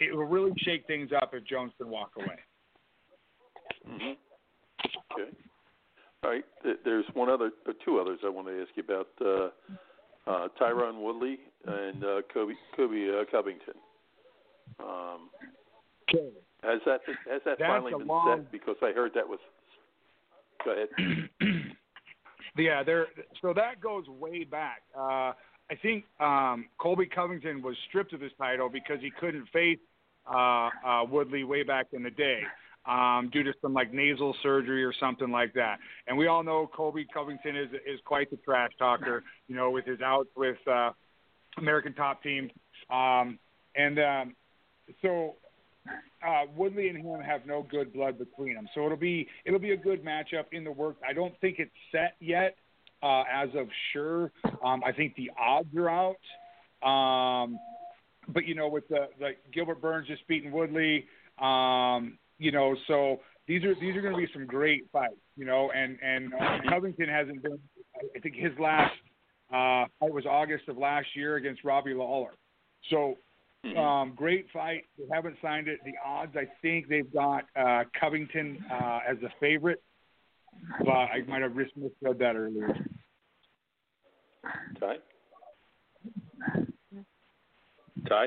it 0.00 0.14
will 0.14 0.24
really 0.26 0.52
shake 0.58 0.86
things 0.86 1.10
up 1.20 1.32
if 1.34 1.44
Jones 1.44 1.72
can 1.78 1.88
walk 1.88 2.12
away. 2.16 2.38
hmm 3.86 4.12
Okay. 5.12 5.30
All 6.24 6.30
right. 6.30 6.44
There's 6.84 7.04
one 7.14 7.28
other, 7.28 7.50
or 7.66 7.72
two 7.84 7.98
others 7.98 8.20
I 8.24 8.28
want 8.28 8.46
to 8.48 8.60
ask 8.62 8.70
you 8.76 8.82
about. 8.84 9.08
Uh, 9.20 9.50
uh, 10.30 10.46
Tyron 10.60 11.02
Woodley 11.02 11.38
and 11.66 12.04
uh, 12.04 12.20
Kobe 12.32 12.54
Kobe 12.76 13.08
uh, 13.10 13.24
Covington. 13.30 13.74
Um, 14.78 15.30
Okay. 16.14 16.28
has 16.62 16.80
that 16.86 17.00
has 17.30 17.40
that 17.44 17.56
That's 17.58 17.68
finally 17.68 17.92
been 17.96 18.06
long- 18.06 18.42
set? 18.42 18.52
Because 18.52 18.76
I 18.82 18.92
heard 18.92 19.12
that 19.14 19.26
was. 19.26 19.38
Go 20.64 20.72
ahead. 20.72 20.88
yeah, 22.56 22.82
there. 22.82 23.06
So 23.40 23.52
that 23.54 23.80
goes 23.80 24.06
way 24.08 24.44
back. 24.44 24.82
Uh, 24.96 25.32
I 25.70 25.76
think 25.80 26.04
um, 26.20 26.66
Colby 26.78 27.06
Covington 27.06 27.62
was 27.62 27.76
stripped 27.88 28.12
of 28.12 28.20
his 28.20 28.32
title 28.38 28.68
because 28.68 28.98
he 29.00 29.10
couldn't 29.20 29.46
face 29.52 29.78
uh, 30.30 30.68
uh, 30.86 31.04
Woodley 31.08 31.44
way 31.44 31.62
back 31.62 31.86
in 31.92 32.02
the 32.02 32.10
day 32.10 32.40
um, 32.86 33.30
due 33.32 33.42
to 33.42 33.52
some 33.62 33.72
like 33.72 33.92
nasal 33.92 34.34
surgery 34.42 34.84
or 34.84 34.92
something 34.98 35.30
like 35.30 35.54
that. 35.54 35.78
And 36.06 36.16
we 36.16 36.26
all 36.26 36.42
know 36.42 36.68
Colby 36.74 37.06
Covington 37.12 37.56
is 37.56 37.68
is 37.86 38.00
quite 38.04 38.30
the 38.30 38.36
trash 38.38 38.72
talker. 38.78 39.22
You 39.48 39.56
know, 39.56 39.70
with 39.70 39.86
his 39.86 40.00
outs 40.00 40.30
with 40.36 40.56
uh, 40.70 40.90
American 41.58 41.94
Top 41.94 42.22
Team, 42.22 42.50
um, 42.90 43.38
and 43.76 43.98
um, 43.98 44.36
so 45.00 45.36
uh, 45.88 46.42
Woodley 46.56 46.88
and 46.88 46.98
him 46.98 47.20
have 47.20 47.46
no 47.46 47.66
good 47.68 47.92
blood 47.92 48.18
between 48.18 48.54
them. 48.54 48.68
So 48.74 48.84
it'll 48.84 48.96
be 48.96 49.28
it'll 49.44 49.58
be 49.58 49.72
a 49.72 49.76
good 49.76 50.04
matchup 50.04 50.44
in 50.52 50.64
the 50.64 50.72
works. 50.72 51.00
I 51.08 51.12
don't 51.12 51.34
think 51.40 51.56
it's 51.58 51.72
set 51.90 52.16
yet 52.20 52.56
uh, 53.02 53.24
as 53.32 53.48
of 53.56 53.66
sure. 53.92 54.32
Um, 54.64 54.82
I 54.84 54.92
think 54.92 55.14
the 55.16 55.30
odds 55.38 55.74
are 55.76 55.88
out. 55.90 56.16
Um, 56.86 57.58
but 58.28 58.46
you 58.46 58.54
know, 58.54 58.68
with 58.68 58.88
the 58.88 59.08
like 59.20 59.38
Gilbert 59.52 59.80
Burns 59.80 60.06
just 60.06 60.26
beating 60.28 60.52
Woodley, 60.52 61.06
um, 61.40 62.18
you 62.38 62.52
know, 62.52 62.76
so 62.86 63.20
these 63.48 63.64
are 63.64 63.74
these 63.80 63.96
are 63.96 64.00
going 64.02 64.14
to 64.14 64.18
be 64.18 64.28
some 64.32 64.46
great 64.46 64.88
fights. 64.92 65.14
You 65.36 65.44
know, 65.44 65.70
and 65.74 65.98
and 66.02 66.32
uh, 66.34 66.58
Covington 66.68 67.08
hasn't 67.08 67.42
been. 67.42 67.58
I 68.16 68.18
think 68.20 68.36
his 68.36 68.52
last 68.58 68.94
uh, 69.50 69.86
fight 70.00 70.12
was 70.12 70.24
August 70.26 70.68
of 70.68 70.78
last 70.78 71.08
year 71.14 71.36
against 71.36 71.64
Robbie 71.64 71.94
Lawler. 71.94 72.32
So 72.90 73.16
Mhm. 73.64 73.78
um, 73.78 74.12
great 74.14 74.50
fight. 74.50 74.86
They 74.98 75.04
haven't 75.12 75.36
signed 75.40 75.68
it. 75.68 75.78
The 75.84 75.92
odds, 76.04 76.36
I 76.36 76.46
think 76.62 76.88
they've 76.88 77.12
got 77.12 77.44
uh, 77.54 77.84
Covington 77.98 78.64
uh, 78.70 79.00
as 79.08 79.16
a 79.22 79.32
favorite, 79.38 79.82
but 80.80 80.90
I 80.90 81.22
might 81.28 81.42
have 81.42 81.54
mis- 81.54 81.68
misread 81.76 82.18
that 82.18 82.34
earlier. 82.34 82.74
Ty. 84.80 84.96
Ty. 88.08 88.26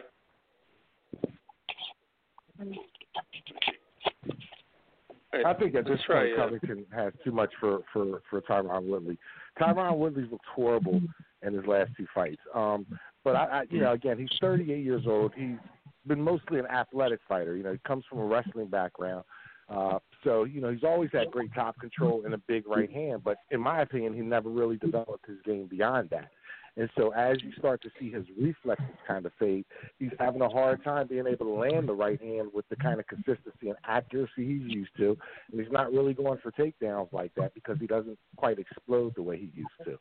I 5.45 5.53
think 5.53 5.75
at 5.75 5.85
this 5.85 5.99
point 6.07 6.29
Covington 6.37 6.85
has 6.95 7.11
too 7.25 7.31
much 7.31 7.51
for 7.59 7.79
for 7.91 8.21
for 8.29 8.39
Tyron 8.41 8.87
Woodley. 8.87 9.17
Tyron 9.59 9.97
Woodley's 9.97 10.31
looked 10.31 10.45
horrible 10.45 11.01
in 11.41 11.53
his 11.53 11.65
last 11.65 11.91
two 11.97 12.07
fights. 12.15 12.41
Um, 12.53 12.85
but 13.25 13.35
I, 13.35 13.43
I, 13.43 13.63
you 13.69 13.81
know, 13.81 13.91
again, 13.91 14.17
he's 14.17 14.29
38 14.39 14.81
years 14.81 15.03
old. 15.05 15.33
He's 15.35 15.57
been 16.07 16.21
mostly 16.21 16.59
an 16.59 16.67
athletic 16.67 17.19
fighter. 17.27 17.57
You 17.57 17.63
know, 17.63 17.73
he 17.73 17.79
comes 17.85 18.05
from 18.07 18.19
a 18.19 18.25
wrestling 18.25 18.67
background. 18.67 19.25
Uh, 19.67 19.97
so 20.23 20.43
you 20.43 20.61
know 20.61 20.71
he's 20.71 20.83
always 20.83 21.09
had 21.11 21.31
great 21.31 21.51
top 21.55 21.77
control 21.79 22.21
and 22.23 22.35
a 22.35 22.37
big 22.47 22.67
right 22.67 22.91
hand, 22.91 23.23
but 23.23 23.37
in 23.49 23.59
my 23.59 23.81
opinion, 23.81 24.13
he 24.13 24.21
never 24.21 24.47
really 24.47 24.77
developed 24.77 25.25
his 25.27 25.37
game 25.43 25.65
beyond 25.65 26.07
that. 26.11 26.29
And 26.77 26.89
so 26.97 27.11
as 27.11 27.37
you 27.41 27.51
start 27.57 27.81
to 27.83 27.89
see 27.99 28.11
his 28.11 28.25
reflexes 28.39 28.85
kind 29.07 29.25
of 29.25 29.31
fade, 29.39 29.65
he's 29.97 30.11
having 30.19 30.41
a 30.41 30.49
hard 30.49 30.83
time 30.83 31.07
being 31.07 31.25
able 31.25 31.45
to 31.45 31.53
land 31.53 31.87
the 31.87 31.93
right 31.93 32.21
hand 32.21 32.49
with 32.53 32.67
the 32.69 32.75
kind 32.75 32.99
of 32.99 33.07
consistency 33.07 33.69
and 33.69 33.77
accuracy 33.85 34.45
he's 34.45 34.61
used 34.61 34.91
to. 34.97 35.17
And 35.51 35.61
he's 35.61 35.71
not 35.71 35.93
really 35.93 36.13
going 36.13 36.39
for 36.43 36.51
takedowns 36.51 37.13
like 37.13 37.33
that 37.35 37.53
because 37.53 37.77
he 37.79 37.87
doesn't 37.87 38.19
quite 38.35 38.59
explode 38.59 39.15
the 39.15 39.23
way 39.23 39.37
he 39.37 39.51
used 39.55 39.69
to. 39.85 39.97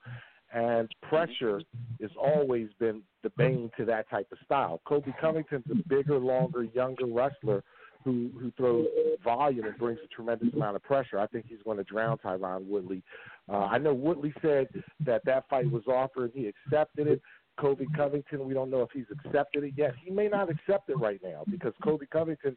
And 0.55 0.89
pressure 1.03 1.61
has 2.01 2.11
always 2.17 2.69
been 2.79 3.03
the 3.23 3.31
bane 3.37 3.71
to 3.77 3.85
that 3.87 4.09
type 4.09 4.29
of 4.31 4.39
style. 4.45 4.81
Colby 4.85 5.13
Covington's 5.21 5.65
a 5.71 5.89
bigger, 5.89 6.19
longer, 6.19 6.63
younger 6.63 7.07
wrestler 7.07 7.63
who 8.05 8.31
who 8.39 8.53
throws 8.57 8.87
volume 9.25 9.65
and 9.65 9.77
brings 9.79 9.99
a 10.05 10.09
tremendous 10.09 10.53
amount 10.55 10.77
of 10.77 10.83
pressure. 10.83 11.19
I 11.19 11.27
think 11.27 11.47
he's 11.49 11.63
going 11.65 11.79
to 11.79 11.85
drown 11.85 12.19
Tyron 12.19 12.67
Woodley. 12.67 13.03
Uh, 13.49 13.65
I 13.65 13.79
know 13.79 13.95
Woodley 13.95 14.33
said 14.43 14.69
that 15.05 15.25
that 15.25 15.49
fight 15.49 15.71
was 15.71 15.83
offered. 15.89 16.33
He 16.35 16.47
accepted 16.47 17.07
it. 17.09 17.21
Colby 17.59 17.87
Covington, 17.97 18.47
we 18.47 18.53
don't 18.53 18.71
know 18.71 18.83
if 18.83 18.91
he's 18.93 19.05
accepted 19.13 19.63
it 19.65 19.75
yet. 19.77 19.95
He 20.05 20.11
may 20.11 20.29
not 20.29 20.51
accept 20.51 20.91
it 20.91 20.99
right 20.99 21.21
now 21.23 21.45
because 21.49 21.73
Colby 21.83 22.07
Covington 22.07 22.57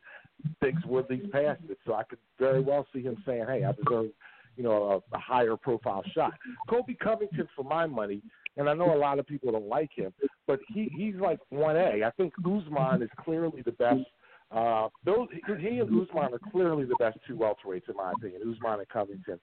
thinks 0.59 0.83
Woodley's 0.85 1.29
past 1.31 1.61
it. 1.69 1.77
So 1.85 1.93
I 1.93 2.03
could 2.03 2.17
very 2.39 2.61
well 2.61 2.85
see 2.93 3.03
him 3.03 3.21
saying, 3.25 3.45
"Hey, 3.47 3.63
I 3.63 3.71
deserve." 3.73 4.11
You 4.57 4.63
know, 4.63 5.03
a, 5.13 5.15
a 5.15 5.19
higher 5.19 5.55
profile 5.55 6.03
shot. 6.13 6.33
Colby 6.69 6.97
Covington, 7.01 7.47
for 7.55 7.63
my 7.63 7.85
money, 7.85 8.21
and 8.57 8.69
I 8.69 8.73
know 8.73 8.93
a 8.93 8.97
lot 8.97 9.19
of 9.19 9.27
people 9.27 9.51
don't 9.51 9.67
like 9.67 9.91
him, 9.95 10.13
but 10.45 10.59
he 10.67 10.89
he's 10.95 11.15
like 11.15 11.39
one 11.49 11.77
A. 11.77 12.03
I 12.03 12.11
think 12.17 12.33
Usman 12.39 13.01
is 13.01 13.09
clearly 13.23 13.61
the 13.63 13.71
best 13.73 14.05
uh, 14.49 14.87
those 15.03 15.27
he 15.59 15.79
and 15.79 15.89
Usman 15.89 16.33
are 16.33 16.51
clearly 16.51 16.85
the 16.85 16.95
best 16.99 17.17
two 17.27 17.35
welterweights 17.35 17.89
in 17.89 17.97
my 17.97 18.13
opinion, 18.13 18.41
Usman 18.41 18.79
and 18.79 18.87
Covington. 18.87 19.39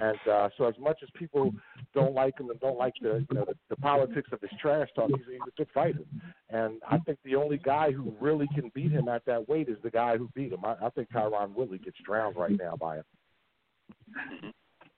And 0.00 0.18
uh, 0.30 0.48
so, 0.56 0.66
as 0.66 0.74
much 0.78 0.98
as 1.02 1.08
people 1.14 1.52
don't 1.92 2.14
like 2.14 2.38
him 2.38 2.50
and 2.50 2.60
don't 2.60 2.78
like 2.78 2.94
the 3.02 3.26
you 3.28 3.36
know 3.36 3.44
the, 3.46 3.56
the 3.68 3.76
politics 3.76 4.28
of 4.32 4.40
his 4.40 4.50
trash 4.60 4.88
talk, 4.94 5.08
he's, 5.08 5.26
he's 5.28 5.40
a 5.46 5.56
good 5.56 5.68
fighter. 5.74 6.04
And 6.50 6.80
I 6.88 6.98
think 6.98 7.18
the 7.24 7.34
only 7.34 7.58
guy 7.58 7.90
who 7.90 8.14
really 8.20 8.46
can 8.54 8.70
beat 8.74 8.92
him 8.92 9.08
at 9.08 9.24
that 9.26 9.48
weight 9.48 9.68
is 9.68 9.78
the 9.82 9.90
guy 9.90 10.16
who 10.16 10.30
beat 10.36 10.52
him. 10.52 10.64
I, 10.64 10.76
I 10.86 10.90
think 10.90 11.10
Tyron 11.10 11.52
Woodley 11.54 11.78
gets 11.78 11.96
drowned 12.04 12.36
right 12.36 12.56
now 12.56 12.76
by 12.76 12.98
him. 12.98 13.04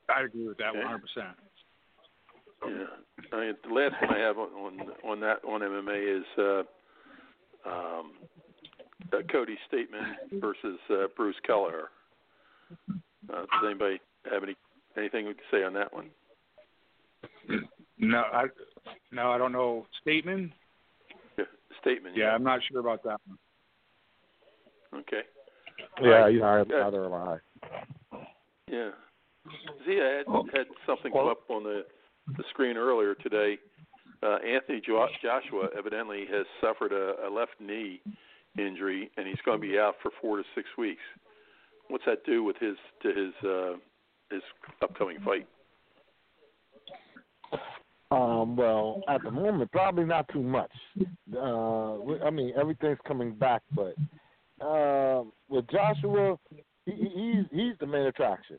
I 0.09 0.23
agree 0.23 0.47
with 0.47 0.59
that 0.59 0.75
one 0.75 0.85
hundred 0.87 1.03
percent. 1.03 1.37
Yeah, 2.67 2.87
I 3.33 3.41
mean, 3.41 3.55
the 3.67 3.75
last 3.75 3.95
one 4.03 4.15
I 4.15 4.19
have 4.19 4.39
on 4.39 4.49
on, 4.51 4.81
on 5.05 5.21
that 5.21 5.45
on 5.45 5.61
MMA 5.61 6.19
is 6.19 6.25
uh, 6.39 6.63
um, 7.69 8.13
uh, 9.13 9.19
Cody 9.31 9.59
Stamann 9.71 10.41
versus 10.41 10.79
uh, 10.91 11.07
Bruce 11.17 11.37
Keller. 11.47 11.91
Uh, 12.81 13.41
does 13.41 13.65
anybody 13.65 14.01
have 14.31 14.43
any 14.43 14.57
anything 14.97 15.27
we 15.27 15.35
can 15.35 15.43
say 15.51 15.65
on 15.65 15.75
that 15.75 15.93
one? 15.93 16.11
No, 17.99 18.19
I 18.33 18.47
no, 19.13 19.31
I 19.33 19.39
don't 19.39 19.53
know. 19.53 19.87
Statement. 20.03 20.53
Yeah, 21.39 21.45
Stamann. 21.85 22.13
Yeah, 22.15 22.31
I'm 22.31 22.45
not 22.45 22.61
sure 22.71 22.81
about 22.81 23.03
that 23.05 23.21
one. 23.27 23.39
Okay. 25.01 25.23
Yeah, 26.01 26.09
Right. 26.09 26.33
you 26.35 26.41
know, 26.41 26.65
Yeah. 26.69 26.79
neither 26.85 27.05
am 27.05 27.13
I. 27.13 27.39
Yeah. 28.70 28.90
Zia 29.85 30.23
had 30.26 30.26
had 30.52 30.66
something 30.87 31.12
come 31.12 31.28
up 31.28 31.38
on 31.49 31.62
the 31.62 31.85
the 32.37 32.44
screen 32.50 32.76
earlier 32.76 33.14
today. 33.14 33.58
Uh, 34.23 34.37
Anthony 34.37 34.80
jo- 34.85 35.06
Joshua 35.23 35.68
evidently 35.78 36.25
has 36.30 36.46
suffered 36.61 36.92
a, 36.92 37.28
a 37.28 37.30
left 37.30 37.52
knee 37.61 38.00
injury, 38.58 39.11
and 39.16 39.26
he's 39.26 39.37
going 39.44 39.61
to 39.61 39.66
be 39.66 39.78
out 39.78 39.94
for 40.02 40.11
four 40.20 40.38
to 40.38 40.42
six 40.54 40.66
weeks. 40.76 41.02
What's 41.88 42.04
that 42.06 42.25
do 42.25 42.42
with 42.42 42.56
his 42.58 42.76
to 43.02 43.08
his 43.08 43.49
uh, 43.49 43.73
his 44.30 44.42
upcoming 44.82 45.18
fight? 45.25 45.46
Um, 48.11 48.57
well, 48.57 49.02
at 49.09 49.22
the 49.22 49.31
moment, 49.31 49.70
probably 49.70 50.05
not 50.05 50.29
too 50.33 50.42
much. 50.42 50.70
Uh, 51.35 52.24
I 52.24 52.31
mean, 52.31 52.52
everything's 52.59 52.98
coming 53.07 53.35
back, 53.35 53.62
but 53.74 53.94
uh, 54.64 55.24
with 55.48 55.68
Joshua, 55.70 56.37
he, 56.87 56.92
he- 56.92 57.33
he's 57.33 57.44
he's 57.53 57.79
the 57.81 57.87
main 57.87 58.07
attraction. 58.07 58.59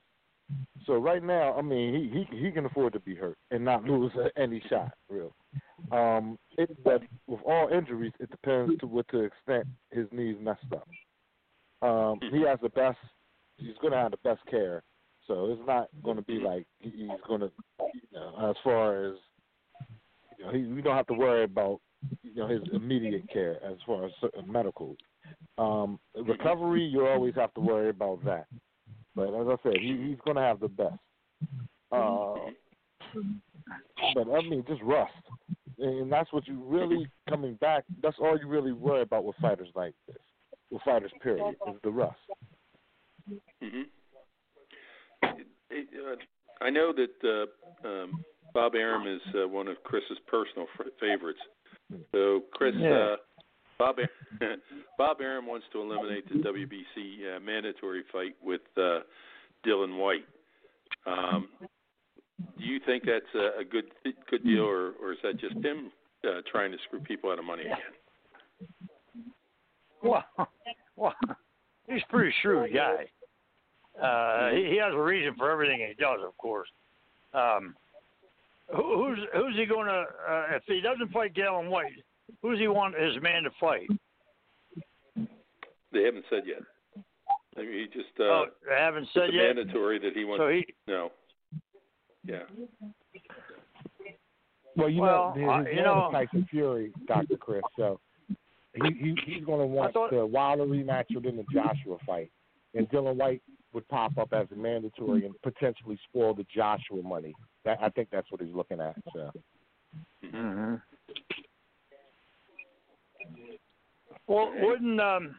So 0.85 0.93
right 0.95 1.23
now, 1.23 1.53
I 1.57 1.61
mean, 1.61 1.93
he 1.93 2.25
he 2.35 2.45
he 2.45 2.51
can 2.51 2.65
afford 2.65 2.93
to 2.93 2.99
be 2.99 3.15
hurt 3.15 3.37
and 3.51 3.65
not 3.65 3.83
lose 3.89 4.11
any 4.37 4.61
shot, 4.69 4.93
real. 5.09 5.33
Um, 5.91 6.37
it 6.57 6.69
but 6.83 7.01
with 7.27 7.39
all 7.45 7.69
injuries, 7.69 8.13
it 8.19 8.29
depends 8.29 8.77
to 8.79 8.87
what 8.87 9.07
to 9.09 9.21
extent 9.21 9.65
his 9.91 10.05
knees 10.11 10.35
messed 10.39 10.61
up. 10.71 10.87
Um, 11.81 12.19
he 12.31 12.41
has 12.43 12.59
the 12.61 12.69
best. 12.69 12.97
He's 13.57 13.75
going 13.81 13.93
to 13.93 13.99
have 13.99 14.11
the 14.11 14.17
best 14.23 14.41
care, 14.49 14.83
so 15.27 15.51
it's 15.51 15.61
not 15.65 15.87
going 16.03 16.17
to 16.17 16.23
be 16.23 16.39
like 16.39 16.65
he's 16.79 17.09
going 17.27 17.41
to, 17.41 17.51
you 17.79 18.01
know, 18.13 18.49
as 18.49 18.55
far 18.63 19.05
as 19.05 19.15
you 20.37 20.45
know, 20.45 20.51
he, 20.51 20.63
we 20.65 20.81
don't 20.81 20.95
have 20.95 21.07
to 21.07 21.13
worry 21.13 21.43
about 21.43 21.79
you 22.23 22.35
know 22.35 22.47
his 22.47 22.61
immediate 22.73 23.27
care 23.31 23.63
as 23.63 23.77
far 23.85 24.05
as 24.05 24.11
medical. 24.45 24.95
Um, 25.57 25.99
recovery, 26.15 26.83
you 26.83 27.07
always 27.07 27.33
have 27.35 27.53
to 27.55 27.61
worry 27.61 27.89
about 27.89 28.23
that. 28.25 28.45
But 29.15 29.29
as 29.29 29.47
I 29.47 29.55
said, 29.63 29.81
he, 29.81 30.07
he's 30.09 30.19
going 30.23 30.37
to 30.37 30.43
have 30.43 30.59
the 30.59 30.67
best. 30.67 30.99
Uh, 31.91 32.51
but 34.13 34.29
I 34.29 34.41
mean, 34.41 34.63
just 34.67 34.81
rust, 34.83 35.11
and 35.79 36.11
that's 36.11 36.31
what 36.33 36.47
you 36.47 36.61
really 36.63 37.09
coming 37.29 37.55
back. 37.55 37.85
That's 38.03 38.17
all 38.19 38.37
you 38.37 38.47
really 38.47 38.73
worry 38.73 39.01
about 39.01 39.23
with 39.23 39.35
fighters 39.41 39.69
like 39.73 39.93
this, 40.07 40.17
with 40.69 40.81
fighters. 40.83 41.11
Period, 41.21 41.55
is 41.67 41.75
the 41.83 41.89
rust. 41.89 42.17
hmm 43.61 43.83
It, 45.69 45.87
uh, 45.95 46.15
I 46.63 46.69
know 46.69 46.93
that 46.93 47.47
uh, 47.83 47.87
um, 47.87 48.19
Bob 48.53 48.75
Arum 48.75 49.07
is 49.07 49.21
uh, 49.35 49.47
one 49.47 49.67
of 49.67 49.81
Chris's 49.83 50.17
personal 50.27 50.67
f- 50.79 50.87
favorites. 50.99 51.39
So, 52.13 52.43
Chris, 52.51 52.73
Yeah. 52.75 52.93
uh, 52.93 53.15
Bob 53.77 53.97
Bob 54.97 55.21
Arum 55.21 55.45
wants 55.45 55.65
to 55.73 55.81
eliminate 55.81 56.27
the 56.29 56.39
WBC 56.39 57.37
uh, 57.37 57.39
mandatory 57.39 58.03
fight 58.11 58.35
with 58.43 58.61
uh, 58.77 58.99
Dillian 59.65 59.97
Whyte. 59.97 60.25
Um, 61.05 61.47
do 62.57 62.63
you 62.63 62.79
think 62.85 63.03
that's 63.05 63.25
a, 63.35 63.61
a 63.61 63.63
good 63.63 63.85
good 64.29 64.43
deal, 64.43 64.63
or, 64.63 64.93
or 65.01 65.13
is 65.13 65.19
that 65.23 65.39
just 65.39 65.55
him 65.63 65.91
uh, 66.23 66.41
trying 66.51 66.71
to 66.71 66.77
screw 66.87 66.99
people 66.99 67.31
out 67.31 67.39
of 67.39 67.45
money 67.45 67.63
again? 67.63 67.77
Well, 70.03 70.23
well, 70.95 71.15
he's 71.89 72.03
a 72.07 72.11
pretty 72.11 72.31
shrewd 72.43 72.71
guy. 72.71 73.07
Uh, 73.99 74.51
he, 74.51 74.69
he 74.69 74.77
has 74.77 74.93
a 74.93 75.01
reason 75.01 75.33
for 75.35 75.49
everything 75.49 75.79
he 75.79 75.95
does, 75.95 76.19
of 76.25 76.37
course. 76.37 76.69
Um, 77.33 77.75
who, 78.75 79.03
who's 79.03 79.19
who's 79.33 79.55
he 79.57 79.65
going 79.65 79.87
to? 79.87 80.05
Uh, 80.29 80.45
if 80.51 80.63
he 80.67 80.81
doesn't 80.81 81.11
fight 81.11 81.33
Galen 81.33 81.71
White, 81.71 81.93
who's 82.41 82.59
he 82.59 82.67
want 82.67 82.95
his 82.99 83.21
man 83.21 83.43
to 83.43 83.49
fight? 83.59 83.87
They 85.91 86.03
haven't 86.03 86.25
said 86.29 86.43
yet. 86.45 86.59
I 87.57 87.61
mean, 87.61 87.71
he 87.73 87.85
just 87.87 88.11
uh, 88.19 88.23
oh, 88.23 88.45
they 88.67 88.75
haven't 88.75 89.07
said 89.13 89.23
it's 89.25 89.33
yet. 89.33 89.55
mandatory 89.55 89.99
that 89.99 90.13
he 90.15 90.25
wants. 90.25 90.41
So 90.41 90.49
he, 90.49 90.65
no. 90.87 91.11
Yeah. 92.23 92.43
Well, 94.75 94.89
you 94.89 95.01
Well, 95.01 95.33
know, 95.35 95.49
I- 95.49 95.59
his 95.63 95.67
you 95.69 95.75
man 95.77 95.83
know- 95.85 96.07
is 96.07 96.11
Tyson 96.13 96.47
Fury, 96.51 96.91
Doctor 97.07 97.37
Chris. 97.37 97.63
So 97.77 97.99
he, 98.75 98.91
he 98.99 99.15
he's 99.25 99.43
going 99.45 99.59
to 99.61 99.65
want 99.65 99.93
thought- 99.93 100.11
the 100.11 100.25
Wilder 100.25 100.65
rematch 100.65 101.05
within 101.15 101.35
the 101.37 101.45
Joshua 101.51 101.97
fight, 102.05 102.29
and 102.75 102.87
Dillian 102.89 103.15
Whyte 103.15 103.41
would 103.73 103.87
pop 103.87 104.17
up 104.17 104.33
as 104.33 104.47
a 104.51 104.55
mandatory 104.55 105.25
and 105.25 105.33
potentially 105.41 105.97
spoil 106.09 106.33
the 106.35 106.45
Joshua 106.53 107.01
money. 107.01 107.33
That, 107.65 107.79
I 107.81 107.89
think 107.89 108.09
that's 108.11 108.31
what 108.31 108.39
he's 108.41 108.53
looking 108.53 108.79
at. 108.81 108.95
So 109.13 109.31
hmm 110.29 110.75
Well, 114.27 114.51
wouldn't 114.61 114.99
um, 114.99 115.35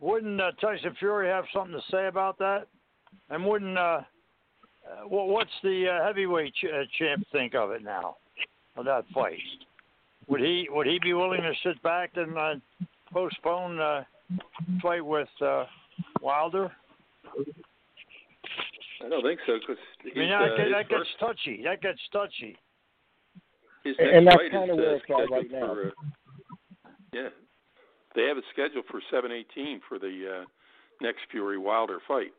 wouldn't 0.00 0.40
uh, 0.40 0.52
Tyson 0.60 0.94
Fury 0.98 1.28
have 1.28 1.44
something 1.52 1.74
to 1.78 1.82
say 1.90 2.06
about 2.06 2.38
that? 2.38 2.66
And 3.30 3.44
wouldn't 3.44 3.76
uh, 3.76 4.00
uh, 4.90 5.02
what's 5.08 5.50
the 5.62 5.86
uh, 5.88 6.06
heavyweight 6.06 6.54
ch- 6.54 6.64
uh, 6.72 6.84
champ 6.98 7.24
think 7.32 7.54
of 7.54 7.70
it 7.72 7.82
now 7.82 8.16
of 8.76 8.84
that 8.86 9.04
fight? 9.12 9.38
Would 10.28 10.40
he 10.40 10.68
would 10.70 10.86
he 10.86 10.98
be 11.02 11.12
willing 11.12 11.42
to 11.42 11.52
sit 11.62 11.82
back 11.82 12.12
and 12.16 12.36
uh, 12.38 12.54
postpone 13.12 13.78
uh, 13.80 14.04
fight 14.82 15.04
with 15.04 15.28
uh, 15.42 15.64
Wilder? 16.22 16.70
I 19.04 19.08
don't 19.08 19.22
think 19.22 19.40
so 19.46 19.58
because 19.60 19.76
I 20.14 20.18
mean, 20.18 20.28
that, 20.30 20.56
get- 20.56 20.70
that 20.72 20.88
gets 20.88 21.08
touchy. 21.20 21.62
That 21.64 21.80
gets 21.82 22.00
touchy. 22.12 22.56
And- 23.98 24.26
that's 24.26 24.42
kinda 24.50 24.74
where 24.74 24.94
uh, 24.94 24.96
it's 24.96 25.04
at 25.10 25.30
right 25.30 25.50
now. 25.50 25.66
for, 25.74 25.88
uh, 25.88 25.90
yeah, 27.12 27.28
they 28.18 28.26
have 28.26 28.36
it 28.36 28.44
scheduled 28.52 28.84
for 28.90 29.00
seven 29.12 29.30
eighteen 29.30 29.80
for 29.88 29.98
the 29.98 30.40
uh, 30.42 30.44
next 31.00 31.20
Fury 31.30 31.56
Wilder 31.58 31.98
fight. 32.08 32.32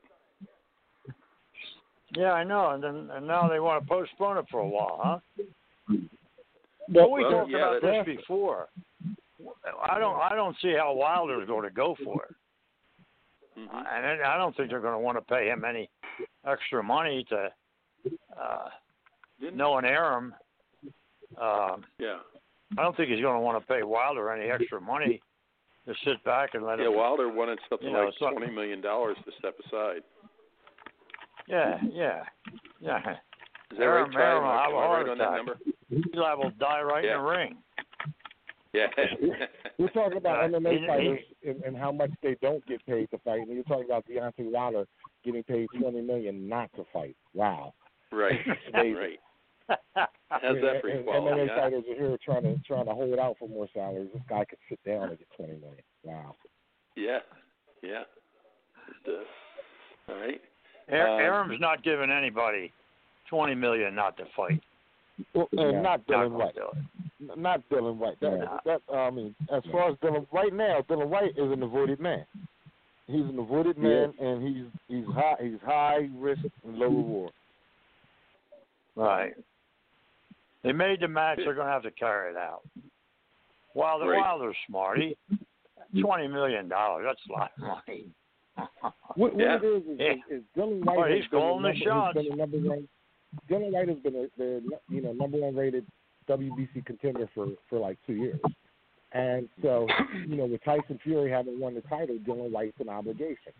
Yeah, 2.16 2.32
I 2.34 2.44
know. 2.44 2.72
And 2.72 2.84
then 2.84 3.10
and 3.16 3.26
now 3.26 3.48
they 3.48 3.60
want 3.60 3.82
to 3.84 3.88
postpone 3.88 4.38
it 4.38 4.46
for 4.52 4.60
a 4.60 4.68
while, 4.68 5.00
huh? 5.02 5.20
well, 6.90 7.12
we 7.12 7.24
Well, 7.24 7.32
talked 7.32 7.52
yeah, 7.52 7.58
about 7.58 7.82
that's- 7.82 8.06
this 8.06 8.16
before. 8.18 8.68
I 9.90 10.00
don't 10.00 10.20
I 10.20 10.36
don't 10.36 10.56
see 10.62 10.74
how 10.78 10.94
Wilder's 10.94 11.48
going 11.48 11.64
to 11.64 11.74
go 11.74 11.96
for 12.04 12.24
it. 12.26 12.36
hmm 13.56 13.68
and 13.74 14.22
I 14.22 14.38
don't 14.38 14.56
think 14.58 14.70
they're 14.70 14.82
going 14.82 14.94
to 14.94 15.00
want 15.00 15.18
to 15.18 15.22
pay 15.34 15.48
him 15.48 15.64
any 15.64 15.90
extra 16.46 16.84
money 16.84 17.26
to 17.30 17.50
uh, 18.38 18.70
Didn't, 19.40 19.56
knowing 19.56 19.86
Arum. 19.86 20.34
Um, 21.42 21.86
Yeah. 22.00 22.18
I 22.78 22.82
don't 22.84 22.96
think 22.98 23.10
he's 23.10 23.22
going 23.22 23.36
to 23.36 23.40
want 23.40 23.62
to 23.62 23.74
pay 23.74 23.82
Wilder 23.84 24.30
any 24.32 24.50
extra 24.52 24.80
money 24.82 25.22
to 25.90 25.96
sit 26.06 26.24
back 26.24 26.54
and 26.54 26.64
let 26.66 26.80
Yeah, 26.80 26.86
him. 26.88 26.96
Wilder 26.96 27.28
wanted 27.30 27.60
something 27.70 27.88
you 27.88 27.94
know, 27.94 28.06
like 28.06 28.14
so- 28.20 28.30
twenty 28.32 28.52
million 28.54 28.80
dollars 28.82 29.18
to 29.26 29.32
step 29.40 29.56
aside. 29.68 30.02
Yeah, 31.48 31.80
yeah, 31.92 32.24
yeah. 32.80 32.98
Is 33.72 33.78
that 33.78 33.82
Arum, 33.82 34.12
right, 34.12 34.14
Ty? 34.14 34.22
Arum 34.22 34.44
Am 34.44 34.44
will 34.44 34.50
I- 34.50 34.62
have 34.62 34.70
am 34.70 34.76
a 34.76 34.78
I 34.78 34.86
heart 34.86 35.06
right 35.08 35.12
on 35.12 35.18
that 35.18 35.24
attack. 35.28 35.38
number? 35.38 35.58
He's 35.90 36.04
liable 36.16 36.52
to 36.52 36.58
die 36.58 36.82
right 36.82 37.04
Yeah. 37.04 37.16
in 37.18 37.24
the 37.24 37.30
ring. 37.30 37.58
Yeah. 38.74 38.88
We're 39.80 39.88
talking 39.90 40.18
about 40.18 40.44
Uh, 40.44 40.48
MMA 40.60 40.80
he- 40.82 40.88
fighters 40.88 41.20
and, 41.46 41.64
and 41.64 41.76
how 41.78 41.92
much 41.92 42.12
they 42.22 42.36
don't 42.42 42.64
get 42.68 42.86
paid 42.86 43.10
to 43.12 43.18
fight, 43.20 43.40
and 43.42 43.50
you're 43.50 43.64
talking 43.64 43.86
about 43.86 44.06
Deontay 44.08 44.52
Wilder 44.52 44.86
getting 45.26 45.44
paid 45.44 45.68
twenty 45.80 46.02
million 46.02 46.48
not 46.48 46.72
to 46.76 46.86
fight. 46.94 47.16
Wow. 47.34 47.74
right. 48.12 48.40
Amazing. 48.74 48.94
right. 48.96 49.20
How's 49.96 50.42
And- 50.44 50.64
that 50.64 50.82
for 50.82 50.88
and 50.90 51.00
equality? 51.02 51.42
MMA 51.42 51.48
huh? 51.50 51.56
fighters 51.62 51.84
are 51.90 51.96
here 51.96 52.18
trying 52.24 52.44
to 52.44 52.58
trying 52.66 52.86
to 52.86 52.94
hold 52.94 53.18
out 53.20 53.38
for 53.38 53.48
more 53.50 53.68
salaries. 53.74 54.10
This 54.14 54.22
guy 54.30 54.46
could 54.46 54.60
sit 54.70 54.80
down 54.84 55.10
and 55.10 55.18
get 55.18 55.28
twenty 55.36 55.54
million. 55.54 55.84
Wow. 56.04 56.36
Yeah. 56.96 57.20
Yeah. 57.82 58.04
It 58.88 59.06
does. 59.06 59.26
All 60.08 60.16
right. 60.16 60.42
Ar- 60.92 61.08
Um, 61.08 61.20
Arum's 61.22 61.60
not 61.60 61.84
giving 61.84 62.10
anybody 62.12 62.72
twenty 63.30 63.56
million 63.56 63.94
not 63.96 64.18
to 64.18 64.26
fight. 64.36 64.62
Well, 65.34 65.48
and 65.52 65.60
Yeah. 65.60 65.72
not 65.82 65.84
Not 65.84 66.08
Dylan 66.08 66.32
gonna 66.32 66.38
White. 66.46 66.56
do 66.56 66.62
it. 66.62 67.32
N- 67.32 67.42
Not 67.42 67.62
Dillian 67.70 67.98
Whyte. 67.98 68.20
That, 68.22 68.38
Yeah. 68.40 68.60
that 68.66 68.82
I 68.96 69.10
mean, 69.10 69.36
as 69.52 69.62
far 69.66 69.90
as 69.90 69.98
Dylan 69.98 70.26
right 70.32 70.54
now, 70.54 70.82
Dillian 70.84 71.08
Whyte 71.10 71.38
is 71.38 71.52
an 71.52 71.62
avoided 71.64 72.00
man. 72.00 72.26
He's 73.08 73.26
an 73.26 73.38
avoided 73.40 73.78
man, 73.78 74.14
and 74.20 74.42
he's 74.48 74.66
he's 74.88 75.06
high 75.14 75.36
he's 75.42 75.60
high 75.62 76.10
risk 76.14 76.46
and 76.64 76.78
low 76.80 76.88
reward. 76.88 77.34
Right. 78.96 79.34
They 80.64 80.72
made 80.72 81.00
the 81.02 81.08
match. 81.08 81.38
They're 81.38 81.54
going 81.54 81.68
to 81.68 81.74
have 81.74 81.84
to 81.84 81.92
carry 81.92 82.32
it 82.32 82.38
out. 82.38 82.62
Wilder, 83.74 84.08
Right. 84.10 84.20
Wilder's 84.22 84.56
smart. 84.68 85.00
He 85.00 85.16
twenty 86.02 86.28
million 86.28 86.68
dollars. 86.68 87.06
That's 87.08 87.20
a 87.30 87.32
lot 87.32 87.52
of 87.58 87.64
money. 87.88 88.06
What, 89.16 89.34
what 89.34 89.38
Yeah. 89.38 89.58
it 89.62 89.64
is 89.66 89.84
is, 89.84 90.00
Yeah. 90.00 90.12
is, 90.12 90.18
is 90.40 90.44
Dillian 90.58 90.84
Whyte 90.86 90.98
Well, 90.98 91.08
has 91.08 91.16
he's 91.16 91.28
been 91.30 91.40
calling 91.40 91.64
the 91.64 91.70
number, 91.70 91.86
shots. 91.86 92.18
He's 92.20 92.30
been 92.30 92.38
number 92.38 92.58
one. 92.58 92.88
Dillian 93.50 93.72
Whyte 93.72 93.88
has 93.90 93.98
been 94.00 94.16
a, 94.16 94.28
the 94.38 94.62
you 94.90 95.02
know 95.02 95.14
number 95.14 95.38
one 95.38 95.56
rated 95.56 95.86
WBC 96.28 96.86
contender 96.86 97.30
for 97.34 97.48
for 97.70 97.80
like 97.80 97.98
two 98.06 98.14
years, 98.14 98.40
and 99.14 99.48
so 99.62 99.88
you 100.28 100.36
know 100.36 100.46
with 100.46 100.64
Tyson 100.64 101.00
Fury 101.04 101.32
having 101.32 101.60
won 101.60 101.74
the 101.76 101.82
title, 101.82 102.18
Dillian 102.28 102.52
Whyte's 102.52 102.80
an 102.80 102.90
obligation. 102.90 103.54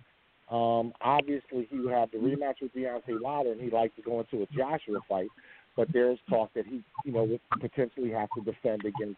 Um, 0.52 0.94
obviously, 1.02 1.68
he 1.70 1.80
would 1.80 1.94
have 1.94 2.10
the 2.12 2.18
rematch 2.18 2.56
with 2.62 2.74
Deontay 2.74 3.22
Wilder, 3.22 3.52
and 3.52 3.62
he'd 3.62 3.72
like 3.74 3.96
to 3.96 4.02
go 4.02 4.20
into 4.20 4.42
a 4.42 4.48
Joshua 4.48 5.00
fight, 5.08 5.28
but 5.80 5.88
there's 5.94 6.20
talk 6.30 6.54
that 6.56 6.66
he 6.66 6.84
you 7.06 7.14
know 7.14 7.24
would 7.24 7.40
potentially 7.62 8.12
have 8.12 8.28
to 8.36 8.42
defend 8.42 8.82
against 8.82 9.18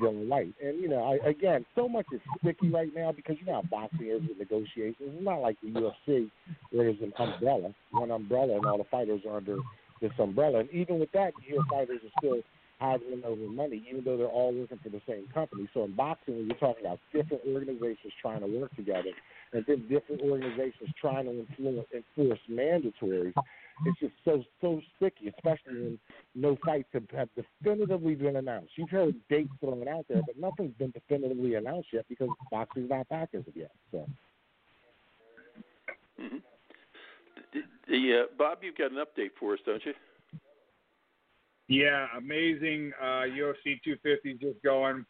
Dillian 0.00 0.28
Whyte. 0.28 0.54
And 0.62 0.80
you 0.80 0.88
know, 0.88 1.02
I, 1.02 1.28
again, 1.28 1.66
so 1.74 1.88
much 1.88 2.06
is 2.12 2.20
sticky 2.38 2.70
right 2.70 2.90
now 2.94 3.10
because 3.10 3.34
you 3.40 3.46
know 3.46 3.54
how 3.54 3.62
boxing 3.62 4.06
is 4.06 4.22
with 4.28 4.38
negotiations. 4.38 4.94
It's 5.00 5.24
not 5.24 5.40
like 5.40 5.56
the 5.60 5.70
UFC 5.70 6.30
where 6.70 6.84
there's 6.84 7.02
an 7.02 7.12
umbrella, 7.18 7.74
one 7.90 8.12
umbrella, 8.12 8.54
and 8.54 8.64
all 8.64 8.78
the 8.78 8.84
fighters 8.84 9.22
are 9.28 9.38
under 9.38 9.56
this 10.00 10.12
umbrella. 10.20 10.60
And 10.60 10.70
even 10.70 11.00
with 11.00 11.10
that, 11.12 11.32
you 11.42 11.54
hear 11.54 11.62
fighters 11.68 11.98
are 12.04 12.20
still 12.20 12.42
haggling 12.78 13.24
over 13.24 13.50
money, 13.50 13.84
even 13.90 14.04
though 14.04 14.16
they're 14.16 14.28
all 14.28 14.54
working 14.54 14.78
for 14.80 14.90
the 14.90 15.02
same 15.04 15.26
company. 15.34 15.68
So 15.74 15.82
in 15.82 15.96
boxing, 15.96 16.36
when 16.36 16.46
you're 16.46 16.58
talking 16.58 16.86
about 16.86 17.00
different 17.12 17.42
organizations 17.44 18.12
trying 18.22 18.40
to 18.42 18.46
work 18.46 18.74
together, 18.76 19.10
and 19.52 19.64
then 19.66 19.88
different 19.88 20.22
organizations 20.22 20.90
trying 21.00 21.24
to 21.24 21.40
influence, 21.40 21.88
enforce 21.92 22.38
mandatories, 22.48 23.34
it's 23.84 23.98
just 24.00 24.12
so 24.24 24.42
so 24.60 24.80
sticky, 24.96 25.28
especially 25.28 25.80
when 25.82 25.98
no 26.34 26.56
fights 26.64 26.88
have, 26.92 27.04
have 27.14 27.28
definitively 27.34 28.14
been 28.14 28.36
announced. 28.36 28.72
You've 28.76 28.90
heard 28.90 29.14
dates 29.28 29.50
thrown 29.60 29.86
out 29.88 30.06
there, 30.08 30.22
but 30.26 30.38
nothing's 30.38 30.74
been 30.78 30.90
definitively 30.90 31.54
announced 31.54 31.88
yet 31.92 32.06
because 32.08 32.28
boxing's 32.50 32.90
not 32.90 33.08
back 33.08 33.30
as 33.34 33.46
of 33.46 33.56
yet. 33.56 33.70
So 33.92 34.06
hmm 36.18 36.38
The, 37.52 37.60
the 37.88 38.20
uh, 38.20 38.26
Bob, 38.36 38.58
you've 38.62 38.76
got 38.76 38.90
an 38.90 38.98
update 38.98 39.30
for 39.38 39.54
us, 39.54 39.60
don't 39.64 39.84
you? 39.84 39.94
Yeah, 41.68 42.06
amazing. 42.16 42.92
Uh, 43.00 43.28
UFC 43.28 43.78
250 43.84 44.30
is 44.30 44.40
just 44.40 44.62
going. 44.64 45.04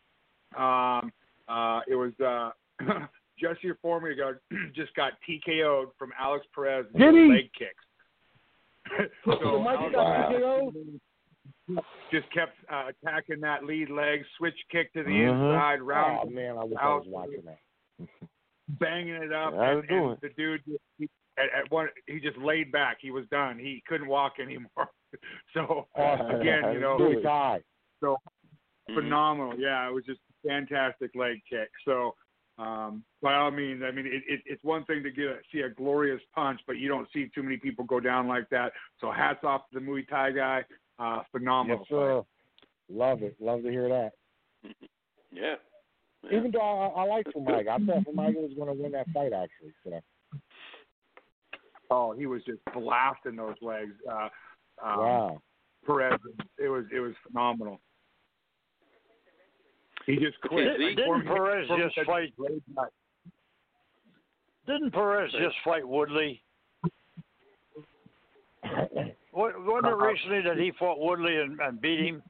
Um, 0.56 1.12
uh, 1.48 1.80
it 1.88 1.94
was 1.94 2.12
uh, 2.20 2.50
Jesse 3.40 3.70
Foreman 3.80 4.16
got, 4.16 4.34
just 4.74 4.94
got 4.94 5.12
TKO'd 5.28 5.92
from 5.98 6.12
Alex 6.18 6.46
Perez 6.54 6.86
with 6.92 7.00
Did 7.00 7.14
he? 7.14 7.28
leg 7.28 7.50
kicks. 7.56 7.84
So 9.24 9.58
Mikey 9.62 9.92
got 9.92 10.30
TKO'd? 10.30 11.00
just 12.10 12.30
kept 12.32 12.56
uh, 12.72 12.86
attacking 12.90 13.40
that 13.40 13.64
lead 13.64 13.90
leg, 13.90 14.20
switch 14.38 14.56
kick 14.70 14.92
to 14.94 15.02
the 15.02 15.10
Mhm. 15.10 15.52
inside, 15.52 15.80
oh 15.80 15.84
round 15.84 16.34
man, 16.34 16.56
I 16.58 16.64
wish 16.64 16.78
I 16.80 16.88
was 16.94 17.06
watching 17.06 17.42
that. 17.44 17.58
banging 18.80 19.14
it 19.14 19.32
up. 19.32 19.52
Yeah, 19.54 19.70
and, 19.72 19.90
and 19.90 20.12
it. 20.12 20.20
the 20.22 20.28
dude, 20.30 20.62
just, 20.66 20.78
he, 20.98 21.08
at, 21.38 21.46
at 21.64 21.70
one, 21.70 21.88
he 22.06 22.20
just 22.20 22.38
laid 22.38 22.72
back. 22.72 22.98
He 23.00 23.10
was 23.10 23.24
done. 23.30 23.58
He 23.58 23.82
couldn't 23.86 24.08
walk 24.08 24.34
anymore. 24.40 24.68
so 25.54 25.86
again, 25.96 26.72
you 26.72 26.80
know, 26.80 26.96
Really 26.98 27.22
high. 27.22 27.62
so 28.00 28.16
Mhm. 28.90 28.94
phenomenal. 28.94 29.58
Yeah, 29.58 29.88
it 29.88 29.92
was 29.92 30.04
just 30.04 30.20
a 30.44 30.48
fantastic 30.48 31.14
leg 31.14 31.40
kick. 31.48 31.68
So 31.84 32.14
um, 32.58 33.04
by 33.22 33.34
all 33.34 33.50
means, 33.50 33.82
I 33.86 33.90
mean 33.90 34.06
it, 34.06 34.22
it, 34.28 34.40
it's 34.44 34.64
one 34.64 34.84
thing 34.84 35.02
to 35.04 35.10
get 35.10 35.26
a, 35.26 35.36
see 35.52 35.60
a 35.60 35.70
glorious 35.70 36.20
punch, 36.34 36.60
but 36.66 36.76
you 36.78 36.88
don't 36.88 37.08
see 37.12 37.30
too 37.34 37.42
many 37.42 37.56
people 37.56 37.84
go 37.84 38.00
down 38.00 38.26
like 38.26 38.48
that. 38.50 38.72
So 39.00 39.12
hats 39.12 39.40
off 39.44 39.62
to 39.72 39.78
the 39.78 39.84
Muay 39.84 40.08
Thai 40.08 40.32
guy. 40.32 40.64
Uh, 40.98 41.22
phenomenal. 41.30 41.78
Yes, 41.78 41.88
sir. 41.88 42.22
Love 42.90 43.22
it. 43.22 43.36
Love 43.40 43.62
to 43.62 43.70
hear 43.70 43.88
that. 43.88 44.12
Yeah. 45.30 45.56
yeah. 46.24 46.38
Even 46.38 46.50
though 46.52 46.60
I, 46.62 47.02
I 47.02 47.04
like 47.04 47.26
Formiga, 47.36 47.68
I 47.68 47.76
thought 47.84 48.06
Formiga 48.06 48.36
was 48.36 48.52
going 48.56 48.74
to 48.74 48.82
win 48.82 48.92
that 48.92 49.06
fight 49.10 49.34
actually. 49.34 49.74
So 49.84 50.00
Oh, 51.90 52.12
he 52.12 52.26
was 52.26 52.42
just 52.44 52.60
blasting 52.74 53.36
those 53.36 53.56
legs. 53.60 53.92
Uh, 54.10 54.28
um, 54.82 54.98
wow. 54.98 55.42
Perez, 55.86 56.18
it 56.58 56.68
was 56.68 56.84
it 56.94 57.00
was 57.00 57.12
phenomenal. 57.26 57.80
He 60.08 60.16
just 60.16 60.40
quit. 60.40 60.66
Okay, 60.66 60.78
Didn't, 60.78 60.88
Zeke- 60.88 60.96
didn't 60.96 61.26
Perez 61.26 61.68
just 61.68 61.94
said- 61.94 62.06
fight? 62.06 62.32
Didn't 64.66 64.90
Perez 64.92 65.30
just 65.32 65.56
fight 65.64 65.86
Woodley? 65.86 66.42
Wa- 68.64 69.52
Wasn't 69.58 69.86
it 69.86 69.96
recently 69.96 70.40
that 70.42 70.56
he 70.58 70.72
fought 70.78 70.98
Woodley 70.98 71.36
and, 71.36 71.60
and 71.60 71.80
beat 71.80 72.00
him? 72.00 72.22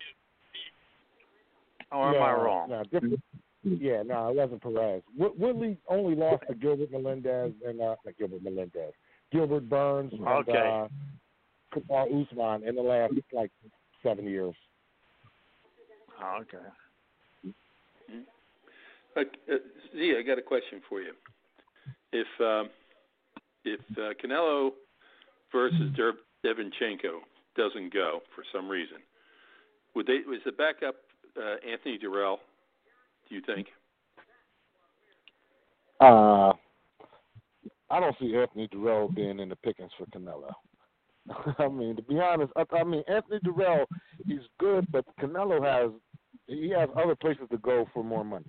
Or 1.93 2.15
am 2.15 2.23
I 2.23 2.33
wrong? 2.33 2.69
No, 2.71 2.83
different. 2.85 3.21
Yeah, 3.63 4.03
no, 4.05 4.29
it 4.29 4.37
wasn't 4.37 4.63
Perez. 4.63 5.03
Wood- 5.17 5.39
Woodley 5.39 5.79
only 5.89 6.15
lost 6.17 6.43
to 6.49 6.55
Gilbert 6.55 6.91
Melendez 6.91 7.53
and 7.65 7.81
uh, 7.81 7.95
not 8.05 8.17
Gilbert 8.19 8.43
Melendez, 8.43 8.93
Gilbert 9.33 9.69
Burns 9.69 10.13
and 10.13 10.27
Okay. 10.27 10.53
uh, 10.59 10.89
Kamaru 11.75 12.27
Usman 12.27 12.69
in 12.69 12.75
the 12.75 12.83
last 12.83 13.15
like 13.33 13.51
seven 14.03 14.25
years. 14.27 14.55
Oh, 16.23 16.39
okay. 16.43 16.59
Uh, 19.19 19.53
uh, 19.53 19.57
Z, 19.93 20.15
I 20.19 20.23
got 20.23 20.39
a 20.39 20.43
question 20.43 20.81
for 20.89 21.01
you. 21.01 21.13
If 22.13 22.27
um, 22.41 22.71
if 23.65 23.81
uh, 23.97 24.15
Canelo 24.23 24.71
versus 25.53 25.93
Der- 25.97 26.13
Devinchenko 26.45 27.21
doesn't 27.57 27.93
go 27.93 28.21
for 28.35 28.45
some 28.53 28.69
reason, 28.69 28.99
would 29.95 30.07
they? 30.07 30.19
Was 30.27 30.41
the 30.45 30.53
backup 30.53 30.97
uh, 31.37 31.57
Anthony 31.69 31.99
Dirrell? 31.99 32.37
Do 33.29 33.35
you 33.35 33.43
think? 33.45 33.67
Uh, 36.01 36.53
I 37.91 38.01
don't 38.01 38.17
see 38.21 38.37
Anthony 38.37 38.69
Dirrell 38.69 39.15
being 39.15 39.41
in 39.41 39.49
the 39.49 39.57
pickings 39.57 39.91
for 39.99 40.07
Canelo. 40.07 40.53
I 41.59 41.69
mean, 41.69 41.97
to 41.97 42.03
be 42.03 42.21
honest, 42.21 42.53
I, 42.57 42.65
I 42.75 42.85
mean 42.85 43.03
Anthony 43.09 43.41
Dirrell, 43.45 43.85
he's 44.27 44.41
good, 44.61 44.87
but 44.93 45.05
Canelo 45.21 45.63
has 45.65 45.91
he 46.47 46.71
has 46.71 46.89
other 46.97 47.17
places 47.17 47.45
to 47.51 47.59
go 47.59 47.87
for 47.93 48.05
more 48.05 48.25
money. 48.25 48.47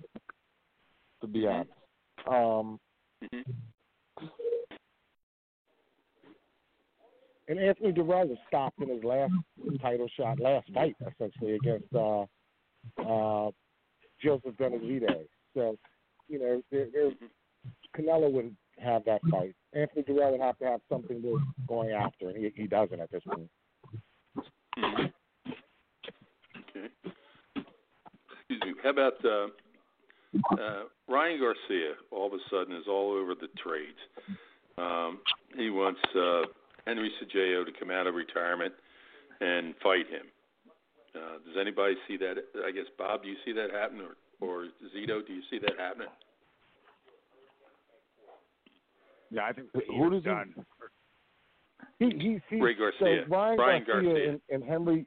To 1.20 1.26
be 1.26 1.46
honest, 1.46 1.70
um, 2.26 2.78
hmm 3.20 3.40
and 7.50 7.58
Anthony 7.58 7.92
Dirrell 7.92 8.28
was 8.28 8.38
stopped 8.46 8.80
in 8.80 8.88
his 8.88 9.02
last 9.02 9.32
title 9.82 10.06
shot, 10.16 10.38
last 10.38 10.72
fight 10.72 10.94
essentially 11.00 11.56
against 11.56 11.92
uh, 11.92 12.22
uh, 13.04 13.50
Joseph 14.22 14.54
Benavidez. 14.56 15.26
So, 15.54 15.76
you 16.28 16.38
know, 16.38 16.62
there, 16.70 16.86
there's 16.92 17.14
Canelo 17.96 18.30
wouldn't 18.30 18.54
have 18.78 19.04
that 19.06 19.20
fight. 19.32 19.56
Anthony 19.74 20.04
Dirrell 20.04 20.30
would 20.30 20.40
have 20.40 20.58
to 20.58 20.64
have 20.64 20.80
something 20.88 21.20
worth 21.24 21.42
going 21.66 21.90
after, 21.90 22.28
and 22.28 22.36
he, 22.36 22.52
he 22.54 22.68
doesn't 22.68 23.00
at 23.00 23.10
this 23.10 23.22
point. 23.28 23.50
Okay. 24.78 25.12
Excuse 28.48 28.60
me. 28.64 28.74
How 28.84 28.90
about 28.90 29.24
uh, 29.24 29.48
uh, 30.52 30.82
Ryan 31.08 31.40
Garcia 31.40 31.94
all 32.10 32.26
of 32.26 32.32
a 32.32 32.38
sudden 32.50 32.74
is 32.76 32.84
all 32.88 33.12
over 33.12 33.34
the 33.34 33.48
trades. 33.62 33.98
Um, 34.78 35.18
he 35.56 35.70
wants 35.70 36.00
uh, 36.16 36.42
Henry 36.86 37.10
Cejudo 37.20 37.66
to 37.66 37.72
come 37.78 37.90
out 37.90 38.06
of 38.06 38.14
retirement 38.14 38.72
and 39.40 39.74
fight 39.82 40.08
him. 40.08 40.26
Uh, 41.14 41.38
does 41.44 41.56
anybody 41.60 41.94
see 42.06 42.16
that? 42.18 42.34
I 42.64 42.70
guess 42.70 42.84
Bob, 42.96 43.22
do 43.24 43.28
you 43.28 43.36
see 43.44 43.52
that 43.52 43.70
happen, 43.72 44.00
or 44.00 44.16
or 44.46 44.66
Zito, 44.96 45.26
do 45.26 45.32
you 45.32 45.42
see 45.50 45.58
that 45.58 45.72
happening? 45.78 46.08
Yeah, 49.30 49.44
I 49.46 49.52
think 49.52 49.68
Who 49.72 50.10
does 50.10 50.22
he- 50.22 50.28
done. 50.28 50.54
He 51.98 52.06
he 52.18 52.40
he. 52.48 52.60
Ray 52.60 52.74
Garcia. 52.74 53.24
So 53.26 53.34
Ryan 53.34 53.56
Brian 53.56 53.84
Garcia, 53.86 54.08
Garcia. 54.10 54.30
And, 54.30 54.40
and 54.50 54.64
Henry, 54.64 55.06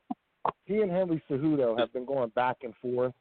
he 0.66 0.82
and 0.82 0.92
Henry 0.92 1.22
Cejudo 1.30 1.78
have 1.80 1.92
been 1.94 2.06
going 2.06 2.30
back 2.30 2.58
and 2.64 2.74
forth, 2.82 3.14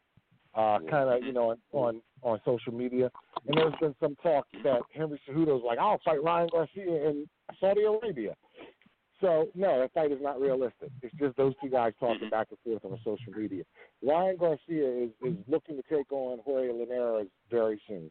uh, 0.54 0.78
kind 0.90 1.08
of 1.08 1.22
you 1.24 1.32
know 1.32 1.50
on, 1.50 1.58
on 1.72 2.02
on 2.22 2.40
social 2.44 2.72
media. 2.72 3.10
And 3.46 3.56
there's 3.56 3.74
been 3.80 3.94
some 4.00 4.16
talk 4.22 4.46
that 4.62 4.80
Henry 4.94 5.20
Cejudo's 5.28 5.62
like, 5.66 5.78
I'll 5.78 6.00
fight 6.04 6.22
Ryan 6.22 6.48
Garcia 6.52 7.08
in 7.08 7.28
Saudi 7.60 7.82
Arabia. 7.82 8.34
So 9.20 9.48
no, 9.54 9.78
that 9.80 9.92
fight 9.94 10.10
is 10.10 10.18
not 10.20 10.40
realistic. 10.40 10.90
It's 11.00 11.14
just 11.16 11.36
those 11.36 11.54
two 11.62 11.70
guys 11.70 11.92
talking 12.00 12.28
back 12.28 12.48
and 12.50 12.58
forth 12.64 12.84
on 12.84 12.98
social 13.04 13.32
media. 13.40 13.62
Ryan 14.02 14.36
Garcia 14.36 15.04
is 15.04 15.10
is 15.22 15.36
looking 15.46 15.76
to 15.76 15.82
take 15.88 16.10
on 16.12 16.40
Jorge 16.44 16.72
Linares 16.72 17.28
very 17.48 17.80
soon, 17.86 18.10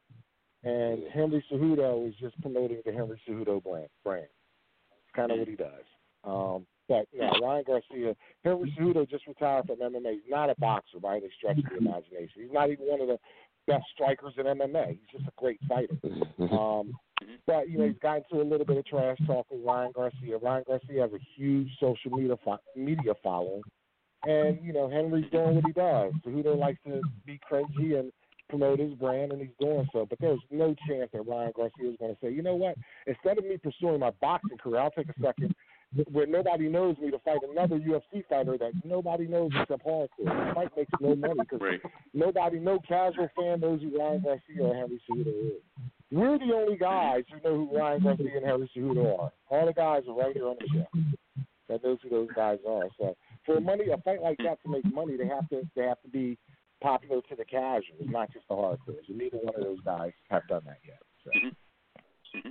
and 0.64 1.04
Henry 1.14 1.44
Cejudo 1.52 2.08
is 2.08 2.16
just 2.16 2.40
promoting 2.42 2.82
the 2.86 2.94
Henry 2.94 3.22
Cejudo 3.28 3.62
brand. 3.62 3.90
brand. 4.06 4.28
It's 5.04 5.16
kind 5.16 5.32
of 5.32 5.40
what 5.40 5.50
he 5.50 5.56
does. 5.56 5.84
Um, 6.24 6.66
but 6.92 7.08
yeah, 7.14 7.32
Ryan 7.42 7.64
Garcia, 7.66 8.16
Henry 8.44 8.76
Cejudo 8.78 9.10
just 9.10 9.26
retired 9.26 9.66
from 9.66 9.78
MMA. 9.78 10.12
He's 10.12 10.30
not 10.30 10.50
a 10.50 10.56
boxer 10.60 11.00
by 11.00 11.16
any 11.16 11.30
stretch 11.38 11.58
of 11.60 11.64
the 11.64 11.78
imagination. 11.78 12.42
He's 12.42 12.52
not 12.52 12.70
even 12.70 12.86
one 12.86 13.00
of 13.00 13.08
the 13.08 13.18
best 13.66 13.86
strikers 13.94 14.34
in 14.38 14.44
MMA. 14.44 14.90
He's 14.90 15.20
just 15.20 15.24
a 15.26 15.32
great 15.38 15.58
fighter. 15.70 15.96
Um, 16.52 16.92
but 17.48 17.70
you 17.70 17.78
know, 17.78 17.88
he's 17.88 17.96
gotten 18.02 18.24
into 18.30 18.44
a 18.44 18.50
little 18.50 18.66
bit 18.66 18.76
of 18.76 18.86
trash 18.86 19.18
talk 19.26 19.46
with 19.50 19.62
Ryan 19.64 19.94
Garcia. 19.96 20.38
Ryan 20.38 20.66
Garcia 20.68 21.04
has 21.04 21.14
a 21.14 21.20
huge 21.38 21.70
social 21.80 22.12
media 22.12 22.36
fo- 22.44 22.60
media 22.76 23.14
following, 23.24 23.62
and 24.24 24.60
you 24.62 24.74
know, 24.74 24.90
Henry's 24.90 25.32
doing 25.32 25.56
what 25.56 25.64
he 25.66 25.72
does. 25.72 26.12
Cejudo 26.28 26.58
likes 26.58 26.80
to 26.88 27.00
be 27.26 27.40
cringy 27.50 27.98
and 27.98 28.12
promote 28.50 28.80
his 28.80 28.94
brand, 28.96 29.32
and 29.32 29.40
he's 29.40 29.52
doing 29.62 29.88
so. 29.94 30.06
But 30.10 30.20
there's 30.20 30.42
no 30.52 30.76
chance 30.90 31.10
that 31.14 31.26
Ryan 31.26 31.54
Garcia 31.56 31.90
is 31.90 31.96
going 32.00 32.14
to 32.14 32.18
say, 32.22 32.34
you 32.34 32.42
know 32.42 32.56
what? 32.56 32.76
Instead 33.08 33.38
of 33.38 33.46
me 33.46 33.56
pursuing 33.58 34.02
my 34.02 34.12
boxing 34.20 34.58
career, 34.58 34.82
I'll 34.82 34.92
take 34.92 35.08
a 35.08 35.22
second 35.24 35.56
where 36.12 36.26
nobody 36.26 36.70
knows 36.70 36.98
me 37.00 37.12
to 37.12 37.20
fight 37.20 37.40
another 37.50 37.78
UFC 37.78 38.24
fighter 38.30 38.58
that 38.58 38.72
nobody 38.86 39.28
knows 39.28 39.52
except 39.60 39.86
hardcore. 39.86 40.08
The 40.20 40.52
fight 40.56 40.70
makes 40.78 40.92
no 41.02 41.16
money 41.16 41.40
because 41.40 41.60
Right. 41.62 41.82
nobody, 42.14 42.60
no 42.60 42.80
casual 42.80 43.28
fan 43.38 43.60
knows 43.60 43.82
who 43.82 43.98
Ryan 43.98 44.22
Garcia 44.22 44.64
or 44.64 44.74
Henry 44.74 45.02
Cejudo 45.10 45.58
is. 45.58 45.62
We're 46.12 46.38
the 46.40 46.54
only 46.54 46.78
guys 46.78 47.24
who 47.30 47.42
know 47.42 47.66
who 47.66 47.78
Ryan 47.78 48.04
Garcia 48.04 48.38
and 48.38 48.46
Henry 48.46 48.70
Cejudo 48.76 49.20
are. 49.20 49.32
All 49.50 49.66
the 49.66 49.74
guys 49.74 50.04
are 50.08 50.14
right 50.14 50.34
here 50.34 50.48
on 50.48 50.56
the 50.60 50.68
show 50.68 50.88
that 51.68 51.84
knows 51.84 52.00
who 52.04 52.10
those 52.10 52.30
guys 52.36 52.60
are. 52.68 52.88
So 52.98 53.16
for 53.46 53.60
money, 53.60 53.90
a 53.90 53.98
fight 53.98 54.22
like 54.22 54.38
that 54.40 54.62
to 54.64 54.70
make 54.70 54.86
money, 54.94 55.18
they 55.18 55.28
have 55.28 55.48
to 55.50 55.68
they 55.76 55.84
have 55.84 56.02
to 56.04 56.10
be 56.10 56.38
popular 56.82 57.22
to 57.22 57.36
the 57.36 57.46
casuals, 57.46 58.00
not 58.06 58.32
just 58.32 58.48
the 58.48 58.56
hardcores. 58.56 59.08
And 59.08 59.18
neither 59.18 59.38
one 59.38 59.56
of 59.56 59.62
those 59.62 59.80
guys 59.82 60.12
have 60.30 60.48
done 60.48 60.64
that 60.66 60.80
yet. 60.86 61.00
So. 61.24 61.32
Mm-hmm. 61.32 62.38
Mm-hmm. 62.38 62.50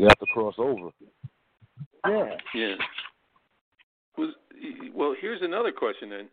You 0.00 0.04
have 0.04 0.18
to 0.18 0.26
cross 0.26 0.54
over. 0.58 0.90
Yeah. 2.04 2.36
Yeah. 2.54 2.74
Was 4.18 4.34
well. 4.94 5.14
Here's 5.20 5.42
another 5.42 5.72
question 5.72 6.10
then. 6.10 6.28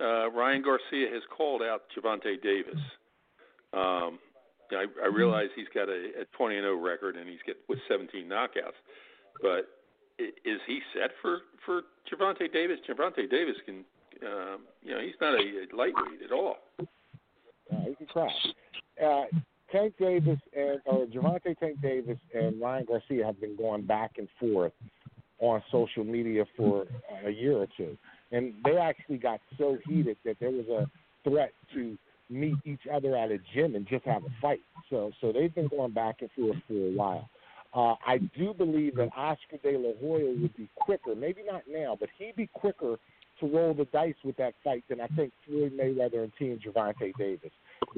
Uh, 0.00 0.30
Ryan 0.30 0.62
Garcia 0.62 1.08
has 1.12 1.22
called 1.36 1.62
out 1.62 1.82
Gervonta 1.96 2.40
Davis. 2.42 2.80
Um, 3.72 4.18
I, 4.70 4.84
I 5.02 5.06
realize 5.06 5.48
he's 5.56 5.66
got 5.74 5.88
a, 5.88 6.22
a 6.22 6.24
20 6.36 6.56
and 6.56 6.64
0 6.64 6.76
record 6.76 7.16
and 7.16 7.28
he's 7.28 7.40
get 7.46 7.56
with 7.68 7.78
17 7.88 8.28
knockouts, 8.28 8.78
but 9.42 9.68
is 10.18 10.60
he 10.66 10.80
set 10.94 11.10
for 11.22 11.40
for 11.64 11.82
Gervonta 12.10 12.52
Davis? 12.52 12.78
Gervonta 12.88 13.28
Davis 13.30 13.56
can, 13.64 13.84
um, 14.26 14.60
you 14.82 14.94
know, 14.94 15.00
he's 15.00 15.14
not 15.20 15.34
a, 15.34 15.38
a 15.38 15.76
lightweight 15.76 16.22
at 16.24 16.32
all. 16.32 16.56
Uh, 16.80 16.84
he 17.88 17.94
can 17.94 18.06
cry. 18.06 18.28
Uh, 19.02 19.24
Tank 19.70 19.94
Davis 19.98 20.38
and 20.56 20.80
or 20.86 21.06
Gervonta 21.06 21.56
Tank 21.58 21.80
Davis 21.82 22.18
and 22.34 22.60
Ryan 22.60 22.86
Garcia 22.86 23.24
have 23.26 23.40
been 23.40 23.56
going 23.56 23.84
back 23.84 24.12
and 24.18 24.28
forth 24.40 24.72
on 25.40 25.62
social 25.70 26.04
media 26.04 26.44
for 26.56 26.86
a 27.24 27.30
year 27.30 27.56
or 27.56 27.66
two, 27.76 27.96
and 28.32 28.54
they 28.64 28.76
actually 28.76 29.18
got 29.18 29.40
so 29.56 29.78
heated 29.86 30.16
that 30.24 30.36
there 30.40 30.50
was 30.50 30.66
a 30.66 30.90
threat 31.28 31.52
to 31.74 31.96
meet 32.30 32.56
each 32.64 32.82
other 32.92 33.16
at 33.16 33.30
a 33.30 33.38
gym 33.54 33.74
and 33.74 33.86
just 33.86 34.04
have 34.04 34.22
a 34.24 34.40
fight. 34.40 34.60
So, 34.90 35.10
so 35.20 35.32
they've 35.32 35.54
been 35.54 35.68
going 35.68 35.92
back 35.92 36.16
and 36.20 36.30
forth 36.32 36.56
for 36.66 36.74
a 36.74 36.92
while. 36.94 37.28
Uh, 37.74 37.94
I 38.06 38.18
do 38.36 38.54
believe 38.54 38.96
that 38.96 39.10
Oscar 39.16 39.58
De 39.62 39.76
La 39.76 39.92
Hoya 40.00 40.34
would 40.40 40.56
be 40.56 40.68
quicker, 40.76 41.14
maybe 41.14 41.42
not 41.46 41.62
now, 41.68 41.96
but 41.98 42.08
he'd 42.18 42.36
be 42.36 42.48
quicker 42.52 42.96
to 43.40 43.46
roll 43.46 43.74
the 43.74 43.84
dice 43.86 44.14
with 44.24 44.36
that 44.36 44.54
fight 44.64 44.84
than 44.88 45.00
I 45.00 45.06
think 45.08 45.32
Floyd 45.46 45.72
Mayweather 45.78 46.24
and 46.24 46.32
Team 46.38 46.58
Gervonta 46.64 47.12
Davis. 47.18 47.52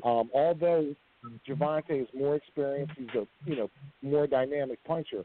Um, 0.04 0.30
although 0.34 0.94
Mm-hmm. 1.24 1.52
Gervonta 1.52 2.02
is 2.02 2.08
more 2.14 2.36
experienced, 2.36 2.94
he's 2.96 3.08
a 3.14 3.26
you 3.44 3.56
know 3.56 3.70
more 4.02 4.26
dynamic 4.26 4.82
puncher. 4.84 5.24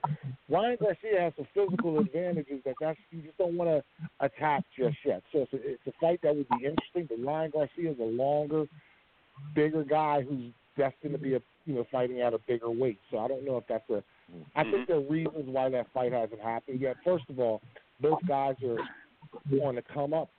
Ryan 0.49 0.77
Garcia 0.79 1.21
has 1.21 1.33
some 1.37 1.47
physical 1.53 1.99
advantages 2.05 2.61
that 2.65 2.75
that's, 2.81 2.99
you 3.11 3.21
just 3.21 3.37
don't 3.37 3.55
want 3.55 3.69
to 3.69 4.25
attack 4.25 4.63
just 4.77 4.97
yet. 5.05 5.23
So 5.31 5.39
it's 5.39 5.53
a, 5.53 5.57
it's 5.57 5.87
a 5.87 5.91
fight 6.01 6.19
that 6.23 6.35
would 6.35 6.47
be 6.49 6.65
interesting. 6.65 7.07
But 7.09 7.25
Ryan 7.25 7.51
Garcia 7.51 7.91
is 7.91 7.99
a 7.99 8.03
longer, 8.03 8.65
bigger 9.53 9.83
guy 9.83 10.21
who's 10.21 10.51
destined 10.77 11.13
to 11.13 11.17
be 11.17 11.35
a 11.35 11.41
you 11.65 11.75
know 11.75 11.85
fighting 11.91 12.21
at 12.21 12.33
a 12.33 12.39
bigger 12.47 12.69
weight. 12.69 12.99
So 13.11 13.19
I 13.19 13.27
don't 13.27 13.45
know 13.45 13.57
if 13.57 13.63
that's 13.67 13.89
a. 13.89 14.03
I 14.55 14.63
think 14.63 14.75
mm-hmm. 14.75 14.83
there 14.87 14.97
are 14.97 15.09
reasons 15.09 15.45
why 15.45 15.69
that 15.69 15.87
fight 15.93 16.11
hasn't 16.11 16.41
happened 16.41 16.81
yet. 16.81 16.95
First 17.05 17.25
of 17.29 17.39
all, 17.39 17.61
both 18.01 18.19
guys 18.27 18.55
are 18.63 18.77
on 19.63 19.75
the 19.75 19.81
come 19.93 20.13
up. 20.13 20.29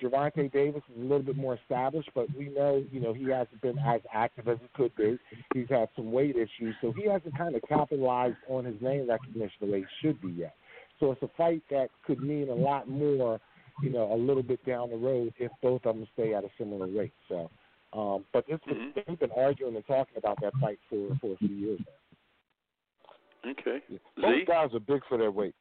Gervonta 0.00 0.50
Davis 0.52 0.82
is 0.90 0.96
a 0.96 1.02
little 1.02 1.22
bit 1.22 1.36
more 1.36 1.54
established, 1.54 2.10
but 2.14 2.26
we 2.36 2.48
know, 2.48 2.84
you 2.92 3.00
know, 3.00 3.12
he 3.12 3.28
hasn't 3.28 3.60
been 3.60 3.78
as 3.80 4.00
active 4.12 4.46
as 4.48 4.58
he 4.60 4.68
could 4.74 4.94
be. 4.94 5.18
He's 5.54 5.68
had 5.68 5.88
some 5.96 6.12
weight 6.12 6.36
issues, 6.36 6.74
so 6.80 6.92
he 6.92 7.08
hasn't 7.08 7.36
kind 7.36 7.54
of 7.56 7.62
capitalized 7.68 8.36
on 8.48 8.64
his 8.64 8.80
name 8.80 9.08
recognition 9.08 9.56
the 9.60 9.66
way 9.66 9.80
he 9.80 9.86
should 10.00 10.20
be 10.20 10.28
yet. 10.28 10.54
So 11.00 11.10
it's 11.10 11.22
a 11.22 11.28
fight 11.36 11.62
that 11.70 11.88
could 12.06 12.22
mean 12.22 12.48
a 12.48 12.54
lot 12.54 12.88
more, 12.88 13.40
you 13.82 13.90
know, 13.90 14.12
a 14.12 14.16
little 14.16 14.42
bit 14.42 14.64
down 14.64 14.90
the 14.90 14.96
road 14.96 15.34
if 15.38 15.50
both 15.60 15.84
of 15.84 15.96
them 15.96 16.06
stay 16.12 16.32
at 16.32 16.44
a 16.44 16.48
similar 16.58 16.86
rate. 16.86 17.12
So, 17.28 17.50
um, 17.92 18.24
but 18.32 18.46
this 18.46 18.60
was, 18.68 18.76
Mhm. 18.76 19.04
they've 19.06 19.18
been 19.18 19.32
arguing 19.32 19.74
and 19.74 19.86
talking 19.86 20.16
about 20.16 20.40
that 20.42 20.54
fight 20.60 20.78
for 20.88 21.14
for 21.16 21.32
a 21.32 21.36
few 21.38 21.48
years 21.48 21.80
now. 21.80 23.50
Okay. 23.50 23.82
Both 24.16 24.36
Z. 24.36 24.44
guys 24.44 24.72
are 24.74 24.80
big 24.80 25.04
for 25.06 25.18
their 25.18 25.32
weight. 25.32 25.54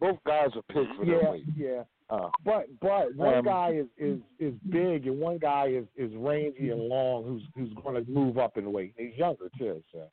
Both 0.00 0.18
guys 0.24 0.50
are 0.56 0.62
big 0.74 0.92
for 0.96 1.04
their 1.04 1.22
Yeah, 1.22 1.30
weight. 1.30 1.44
yeah. 1.56 1.84
Uh, 2.10 2.28
But 2.44 2.66
but 2.80 3.14
one 3.14 3.34
Um, 3.38 3.44
guy 3.44 3.70
is 3.72 3.86
is 3.96 4.20
is 4.38 4.54
big 4.70 5.06
and 5.06 5.18
one 5.18 5.38
guy 5.38 5.68
is 5.68 5.86
is 5.96 6.14
rangy 6.16 6.70
and 6.70 6.82
long 6.82 7.24
who's 7.24 7.42
who's 7.54 7.72
going 7.82 8.02
to 8.04 8.10
move 8.10 8.36
up 8.38 8.56
in 8.58 8.70
weight. 8.72 8.94
He's 8.96 9.16
younger 9.16 9.48
too, 9.58 9.82
so 9.90 10.08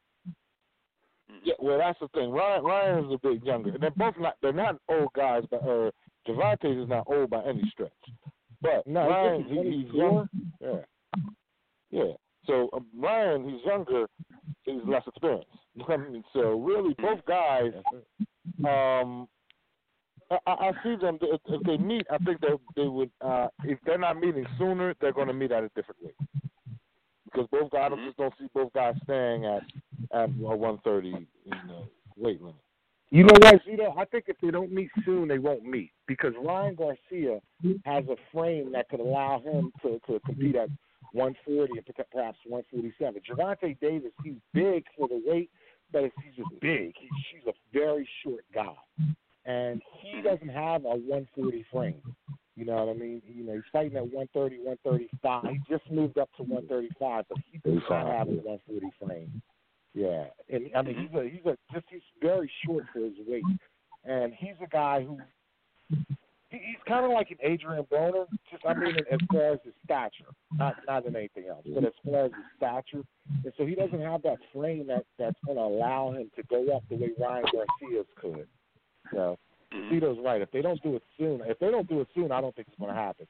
yeah, 1.43 1.53
well, 1.59 1.77
that's 1.77 1.99
the 1.99 2.07
thing. 2.09 2.29
Ryan 2.31 2.63
Ryan 2.63 3.05
is 3.05 3.13
a 3.13 3.17
bit 3.17 3.43
younger. 3.43 3.77
They're 3.77 3.91
both 3.91 4.15
not. 4.17 4.35
They're 4.41 4.53
not 4.53 4.77
old 4.89 5.11
guys, 5.13 5.43
but 5.51 5.63
uh, 5.63 5.91
Gervonta 6.27 6.81
is 6.83 6.87
not 6.89 7.03
old 7.07 7.29
by 7.29 7.43
any 7.43 7.63
stretch. 7.71 7.91
But 8.61 8.85
no, 8.85 9.09
Ryan, 9.09 9.43
he's 9.43 9.51
he, 9.57 9.81
he's 9.83 9.91
24. 9.91 10.01
young. 10.01 10.29
Yeah, 10.61 10.81
yeah. 11.89 12.13
So 12.45 12.69
um, 12.73 12.85
Ryan, 12.97 13.49
he's 13.49 13.65
younger. 13.65 14.07
He's 14.63 14.81
less 14.85 15.03
experienced. 15.07 15.47
You 15.75 15.79
know 15.79 15.85
what 15.95 15.99
I 15.99 16.09
mean? 16.09 16.23
So 16.33 16.59
really, 16.59 16.93
both 16.95 17.25
guys. 17.25 17.71
Um, 18.65 19.27
I, 20.31 20.37
I 20.47 20.51
I 20.69 20.71
see 20.83 20.95
them. 20.95 21.19
If, 21.21 21.41
if 21.45 21.63
they 21.63 21.77
meet, 21.77 22.07
I 22.11 22.17
think 22.19 22.39
they 22.41 22.53
they 22.75 22.87
would. 22.87 23.11
Uh, 23.21 23.47
if 23.63 23.77
they're 23.85 23.97
not 23.97 24.19
meeting 24.19 24.45
sooner, 24.57 24.95
they're 25.01 25.13
going 25.13 25.27
to 25.27 25.33
meet 25.33 25.51
at 25.51 25.63
a 25.63 25.69
different 25.75 26.01
weight. 26.03 26.15
Because 27.25 27.47
both 27.51 27.71
guys, 27.71 27.91
I 27.93 27.95
Mhm. 27.95 28.05
just 28.05 28.17
don't 28.17 28.33
see 28.39 28.47
both 28.53 28.73
guys 28.73 28.95
staying 29.03 29.45
at 29.45 29.63
at 30.11 30.29
130 30.31 31.09
you 31.45 31.51
know, 31.67 31.85
weight 32.17 32.41
limit. 32.41 32.55
You 33.11 33.23
know 33.23 33.33
what, 33.41 33.63
Zito? 33.65 33.97
I 33.97 34.05
think 34.05 34.25
if 34.27 34.37
they 34.41 34.51
don't 34.51 34.71
meet 34.71 34.89
soon, 35.05 35.27
they 35.27 35.39
won't 35.39 35.63
meet 35.63 35.91
because 36.07 36.33
Ryan 36.41 36.75
Garcia 36.75 37.41
has 37.85 38.05
a 38.07 38.15
frame 38.33 38.71
that 38.71 38.87
could 38.89 38.99
allow 39.01 39.39
him 39.39 39.71
to, 39.81 39.99
to 40.07 40.19
compete 40.21 40.55
at 40.55 40.69
140 41.11 41.77
and 41.77 41.85
perhaps 42.11 42.37
147. 42.45 43.21
Gervonta 43.29 43.77
Davis, 43.81 44.11
he's 44.23 44.35
big 44.53 44.85
for 44.97 45.07
the 45.09 45.21
weight, 45.25 45.49
but 45.91 46.03
it's, 46.03 46.15
he's 46.23 46.35
just 46.35 46.51
big. 46.61 46.93
He, 46.97 47.09
he's 47.31 47.47
a 47.47 47.53
very 47.73 48.07
short 48.23 48.45
guy, 48.53 48.75
and 49.45 49.81
he 49.90 49.90
doesn't 50.31 50.49
have 50.49 50.85
a 50.85 50.95
140 50.95 51.65
frame. 51.71 52.01
You 52.55 52.65
know 52.65 52.85
what 52.85 52.95
I 52.95 52.99
mean? 52.99 53.21
You 53.27 53.43
know, 53.45 53.53
he's 53.53 53.63
fighting 53.71 53.97
at 53.97 54.03
130, 54.03 54.57
135. 54.57 55.43
He 55.45 55.73
just 55.73 55.89
moved 55.91 56.17
up 56.17 56.29
to 56.37 56.43
135, 56.43 57.25
but 57.29 57.37
he 57.51 57.57
does 57.59 57.81
not 57.89 58.07
have 58.07 58.27
a 58.27 58.31
140 58.31 58.91
frame. 58.99 59.41
Yeah, 59.93 60.25
and 60.49 60.69
I 60.75 60.81
mean 60.81 60.95
he's 60.95 61.19
a 61.19 61.23
he's 61.23 61.45
a 61.45 61.57
just 61.73 61.85
he's 61.89 62.01
very 62.21 62.49
short 62.65 62.85
for 62.93 62.99
his 62.99 63.13
weight, 63.27 63.43
and 64.05 64.33
he's 64.33 64.55
a 64.63 64.67
guy 64.67 65.03
who 65.03 65.19
he, 65.89 66.57
he's 66.57 66.77
kind 66.87 67.03
of 67.03 67.11
like 67.11 67.29
an 67.31 67.37
Adrian 67.43 67.83
Broner, 67.91 68.25
just 68.49 68.65
I 68.65 68.73
mean, 68.73 68.95
as 69.11 69.19
far 69.29 69.53
as 69.53 69.59
his 69.65 69.73
stature, 69.83 70.31
not 70.53 70.75
not 70.87 71.05
in 71.05 71.15
anything 71.17 71.47
else, 71.49 71.65
but 71.65 71.83
as 71.83 71.91
far 72.05 72.25
as 72.25 72.31
his 72.31 72.45
stature, 72.55 73.03
and 73.43 73.53
so 73.57 73.65
he 73.65 73.75
doesn't 73.75 74.01
have 74.01 74.21
that 74.21 74.37
frame 74.53 74.87
that 74.87 75.05
that's 75.19 75.39
going 75.45 75.57
to 75.57 75.63
allow 75.63 76.13
him 76.13 76.31
to 76.37 76.43
go 76.43 76.73
up 76.73 76.83
the 76.89 76.95
way 76.95 77.09
Ryan 77.19 77.43
Garcia's 77.53 78.07
could. 78.15 78.47
So, 79.13 79.37
Zito's 79.73 80.19
right. 80.23 80.41
If 80.41 80.51
they 80.51 80.61
don't 80.61 80.81
do 80.83 80.95
it 80.95 81.03
soon, 81.17 81.41
if 81.45 81.59
they 81.59 81.71
don't 81.71 81.87
do 81.87 82.01
it 82.01 82.07
soon, 82.13 82.31
I 82.31 82.41
don't 82.41 82.55
think 82.55 82.67
it's 82.67 82.77
going 82.77 82.93
to 82.93 82.99
happen 82.99 83.27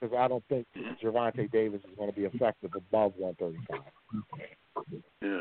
because 0.00 0.16
I 0.16 0.28
don't 0.28 0.44
think 0.48 0.66
Gervonta 1.02 1.50
Davis 1.50 1.80
is 1.80 1.96
going 1.96 2.10
to 2.10 2.16
be 2.16 2.24
effective 2.24 2.70
above 2.74 3.12
135. 3.16 3.80
Yeah. 5.20 5.40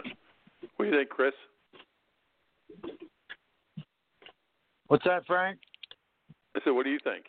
What 0.76 0.86
do 0.86 0.92
you 0.92 0.98
think, 0.98 1.10
Chris? 1.10 1.34
What's 4.88 5.06
that, 5.06 5.26
Frank? 5.26 5.60
I 6.56 6.60
said, 6.64 6.72
what 6.72 6.84
do 6.84 6.92
you 6.92 7.00
think 7.04 7.24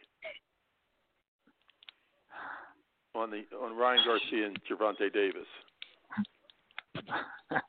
on 3.14 3.30
the 3.30 3.44
on 3.56 3.76
Ryan 3.76 4.00
Garcia 4.04 4.46
and 4.46 4.58
Gervonta 4.64 5.12
Davis? 5.12 5.46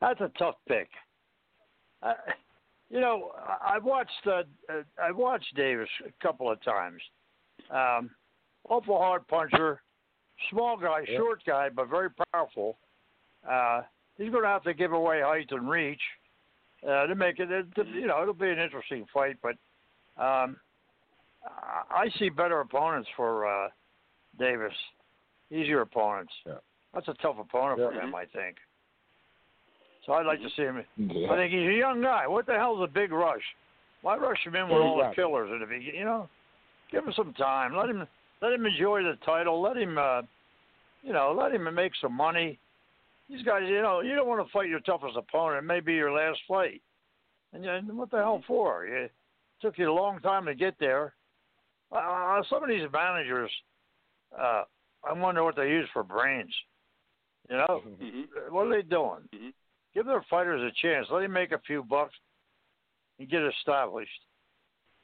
That's 0.00 0.20
a 0.20 0.30
tough 0.38 0.56
pick. 0.68 0.88
Uh, 2.02 2.12
you 2.90 3.00
know, 3.00 3.32
I- 3.36 3.74
I've 3.74 3.84
watched 3.84 4.26
uh, 4.26 4.42
uh, 4.68 4.82
I've 5.02 5.16
watched 5.16 5.54
Davis 5.54 5.88
a 6.06 6.12
couple 6.22 6.50
of 6.50 6.62
times. 6.62 7.00
Um, 7.70 8.10
awful 8.68 8.98
hard 8.98 9.26
puncher, 9.28 9.82
small 10.50 10.76
guy, 10.76 11.00
Yeah. 11.08 11.16
short 11.18 11.42
guy, 11.44 11.68
but 11.68 11.88
very 11.88 12.10
powerful. 12.32 12.78
Uh, 13.48 13.82
he's 14.18 14.30
going 14.30 14.42
to 14.42 14.48
have 14.48 14.62
to 14.64 14.74
give 14.74 14.92
away 14.92 15.20
height 15.22 15.50
and 15.50 15.68
reach 15.68 16.02
uh, 16.86 17.06
to 17.06 17.14
make 17.14 17.38
it. 17.38 17.50
it 17.50 17.66
you 17.88 18.06
know, 18.06 18.22
it'll 18.22 18.34
be 18.34 18.50
an 18.50 18.58
interesting 18.58 19.06
fight, 19.12 19.36
but 19.42 19.56
um, 20.22 20.56
I 21.44 21.82
I 22.04 22.08
see 22.18 22.28
better 22.28 22.60
opponents 22.60 23.08
for 23.16 23.46
uh, 23.46 23.68
Davis, 24.38 24.74
easier 25.50 25.80
opponents. 25.80 26.32
Yeah. 26.44 26.54
That's 26.94 27.08
a 27.08 27.14
tough 27.14 27.36
opponent 27.38 27.78
for 27.78 27.92
him, 27.92 28.14
I 28.14 28.24
think. 28.26 28.56
So 30.06 30.12
I'd 30.12 30.24
like 30.26 30.40
to 30.40 30.48
see 30.56 30.62
him. 30.62 30.82
Yeah. 30.96 31.30
I 31.32 31.36
think 31.36 31.52
he's 31.52 31.68
a 31.68 31.74
young 31.74 32.00
guy. 32.00 32.26
What 32.28 32.46
the 32.46 32.54
hell's 32.54 32.80
a 32.82 32.86
big 32.86 33.10
rush? 33.12 33.42
Why 34.02 34.16
rush 34.16 34.38
him 34.44 34.54
in 34.54 34.68
with 34.68 34.78
all 34.78 34.96
the 34.98 35.14
killers 35.14 35.50
in 35.52 35.58
the 35.58 35.66
beginning? 35.66 35.96
You 35.98 36.04
know, 36.04 36.28
give 36.92 37.04
him 37.04 37.12
some 37.16 37.32
time. 37.34 37.76
Let 37.76 37.88
him 37.90 38.06
let 38.40 38.52
him 38.52 38.64
enjoy 38.66 39.02
the 39.02 39.16
title. 39.24 39.60
Let 39.60 39.76
him, 39.76 39.98
uh, 39.98 40.22
you 41.02 41.12
know, 41.12 41.34
let 41.36 41.52
him 41.52 41.72
make 41.74 41.92
some 42.00 42.12
money. 42.12 42.58
These 43.28 43.42
guys, 43.42 43.62
you 43.66 43.82
know, 43.82 44.00
you 44.02 44.14
don't 44.14 44.28
want 44.28 44.46
to 44.46 44.52
fight 44.52 44.68
your 44.68 44.78
toughest 44.80 45.16
opponent. 45.16 45.64
It 45.64 45.66
may 45.66 45.80
be 45.80 45.94
your 45.94 46.12
last 46.12 46.38
fight. 46.46 46.80
And 47.52 47.64
you, 47.64 47.70
what 47.96 48.10
the 48.12 48.18
hell 48.18 48.44
for? 48.46 48.86
It 48.86 49.10
took 49.60 49.76
you 49.78 49.90
a 49.90 49.92
long 49.92 50.20
time 50.20 50.46
to 50.46 50.54
get 50.54 50.74
there. 50.78 51.14
Uh, 51.90 52.42
some 52.48 52.62
of 52.62 52.68
these 52.68 52.86
managers, 52.92 53.50
uh, 54.38 54.62
I 55.08 55.12
wonder 55.14 55.42
what 55.42 55.56
they 55.56 55.68
use 55.68 55.88
for 55.92 56.04
brains. 56.04 56.54
You 57.50 57.56
know, 57.56 57.82
Mm-hmm. 57.86 58.54
what 58.54 58.66
are 58.66 58.70
they 58.70 58.82
doing? 58.82 59.28
Mhm. 59.34 59.52
Give 59.96 60.04
their 60.06 60.24
fighters 60.28 60.60
a 60.60 60.70
chance. 60.86 61.06
Let 61.10 61.24
him 61.24 61.32
make 61.32 61.52
a 61.52 61.58
few 61.66 61.82
bucks 61.82 62.14
and 63.18 63.28
get 63.30 63.40
established. 63.42 64.10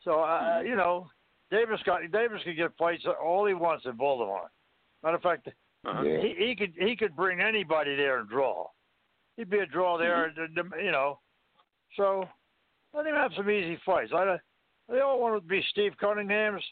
So 0.05 0.21
uh, 0.21 0.61
you 0.63 0.77
know, 0.77 1.09
Davis 1.51 1.81
got 1.87 2.01
Davis 2.13 2.43
could 2.45 2.57
get 2.59 2.77
fights 2.79 3.05
all 3.25 3.47
he 3.47 3.55
wants 3.55 3.87
in 3.87 3.97
Baltimore. 3.97 4.51
Matter 5.03 5.17
of 5.17 5.23
fact, 5.23 5.49
Uh-huh. 5.49 6.03
Yeah. 6.03 6.21
he, 6.21 6.35
he 6.49 6.55
could 6.55 6.75
he 6.79 6.95
could 6.95 7.17
bring 7.17 7.41
anybody 7.41 7.97
there 7.97 8.19
and 8.19 8.29
draw. 8.29 8.67
He'd 9.39 9.49
be 9.49 9.61
a 9.61 9.67
draw 9.67 9.97
there, 9.97 10.31
Mm-hmm. 10.39 10.55
the- 10.55 10.63
the- 10.77 10.85
you 10.85 10.93
know. 10.93 11.19
So 11.97 12.29
let 12.93 13.07
him 13.07 13.15
have 13.15 13.33
some 13.35 13.49
easy 13.49 13.79
fights. 13.87 14.13
I 14.15 14.37
they 14.91 15.01
all 15.01 15.19
want 15.21 15.43
to 15.43 15.49
be 15.49 15.65
Steve 15.71 15.93
Cunningham's 15.99 16.63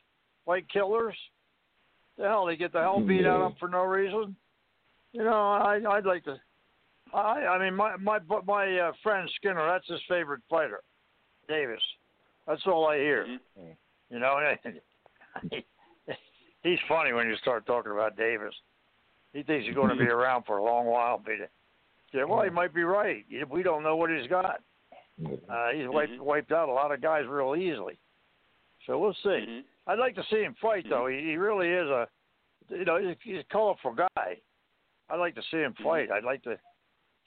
fight 0.45 0.69
killers. 0.69 1.17
The 2.19 2.25
hell 2.25 2.45
they 2.45 2.57
get 2.57 2.73
the 2.75 2.81
hell 2.81 3.01
beat 3.01 3.25
out 3.25 3.41
of 3.41 3.51
them 3.53 3.57
for 3.59 3.69
no 3.69 3.85
reason. 3.85 4.37
You 5.13 5.25
know, 5.25 5.53
I 5.53 5.81
I'd 5.89 6.05
like 6.05 6.25
to. 6.25 6.39
I 7.15 7.47
I 7.47 7.59
mean 7.59 7.75
my 7.75 7.97
my 7.97 8.19
my 8.47 8.79
uh, 8.79 8.93
friend 9.03 9.29
Skinner, 9.37 9.67
that's 9.67 9.87
his 9.89 10.01
favorite 10.09 10.43
fighter, 10.49 10.81
Davis. 11.49 11.81
That's 12.47 12.63
all 12.67 12.87
I 12.89 12.97
hear. 12.99 13.27
Mhm. 13.59 13.77
You 14.11 14.19
know, 14.19 14.39
he's 16.63 16.79
funny 16.89 17.13
when 17.13 17.29
you 17.29 17.37
start 17.37 17.67
talking 17.67 17.93
about 17.93 18.17
Davis. 18.17 18.55
He 19.33 19.43
thinks 19.43 19.67
he's 19.67 19.75
going 19.75 19.91
to 19.91 19.97
be 19.97 20.09
around 20.11 20.45
for 20.45 20.59
a 20.59 20.65
long 20.65 20.87
while. 20.87 21.21
But 21.25 21.35
yeah, 22.13 22.25
well, 22.25 22.43
he 22.43 22.51
might 22.51 22.75
be 22.75 22.83
right. 22.83 23.25
We 23.49 23.63
don't 23.63 23.83
know 23.83 23.97
what 23.97 24.11
he's 24.11 24.29
got. 24.29 24.61
Uh, 25.49 25.69
he's 25.75 25.87
wiped 25.89 26.13
Mhm. 26.13 26.21
wiped 26.21 26.53
out 26.53 26.69
a 26.69 26.73
lot 26.73 26.93
of 26.93 27.01
guys 27.01 27.27
real 27.27 27.55
easily. 27.55 27.99
So 28.87 28.99
we'll 28.99 29.15
see. 29.15 29.29
Mhm. 29.29 29.65
I'd 29.87 29.99
like 29.99 30.15
to 30.17 30.25
see 30.25 30.43
him 30.43 30.55
fight 30.55 30.87
though. 30.89 31.07
He, 31.07 31.19
he 31.21 31.37
really 31.37 31.69
is 31.69 31.89
a, 31.89 32.09
you 32.71 32.85
know, 32.85 32.97
he's, 32.97 33.17
he's 33.23 33.39
a 33.41 33.45
colorful 33.53 33.93
guy. 33.95 34.39
I'd 35.09 35.17
like 35.19 35.35
to 35.35 35.43
see 35.51 35.59
him 35.59 35.75
fight. 35.83 36.11
I'd 36.11 36.25
like 36.25 36.43
to 36.45 36.59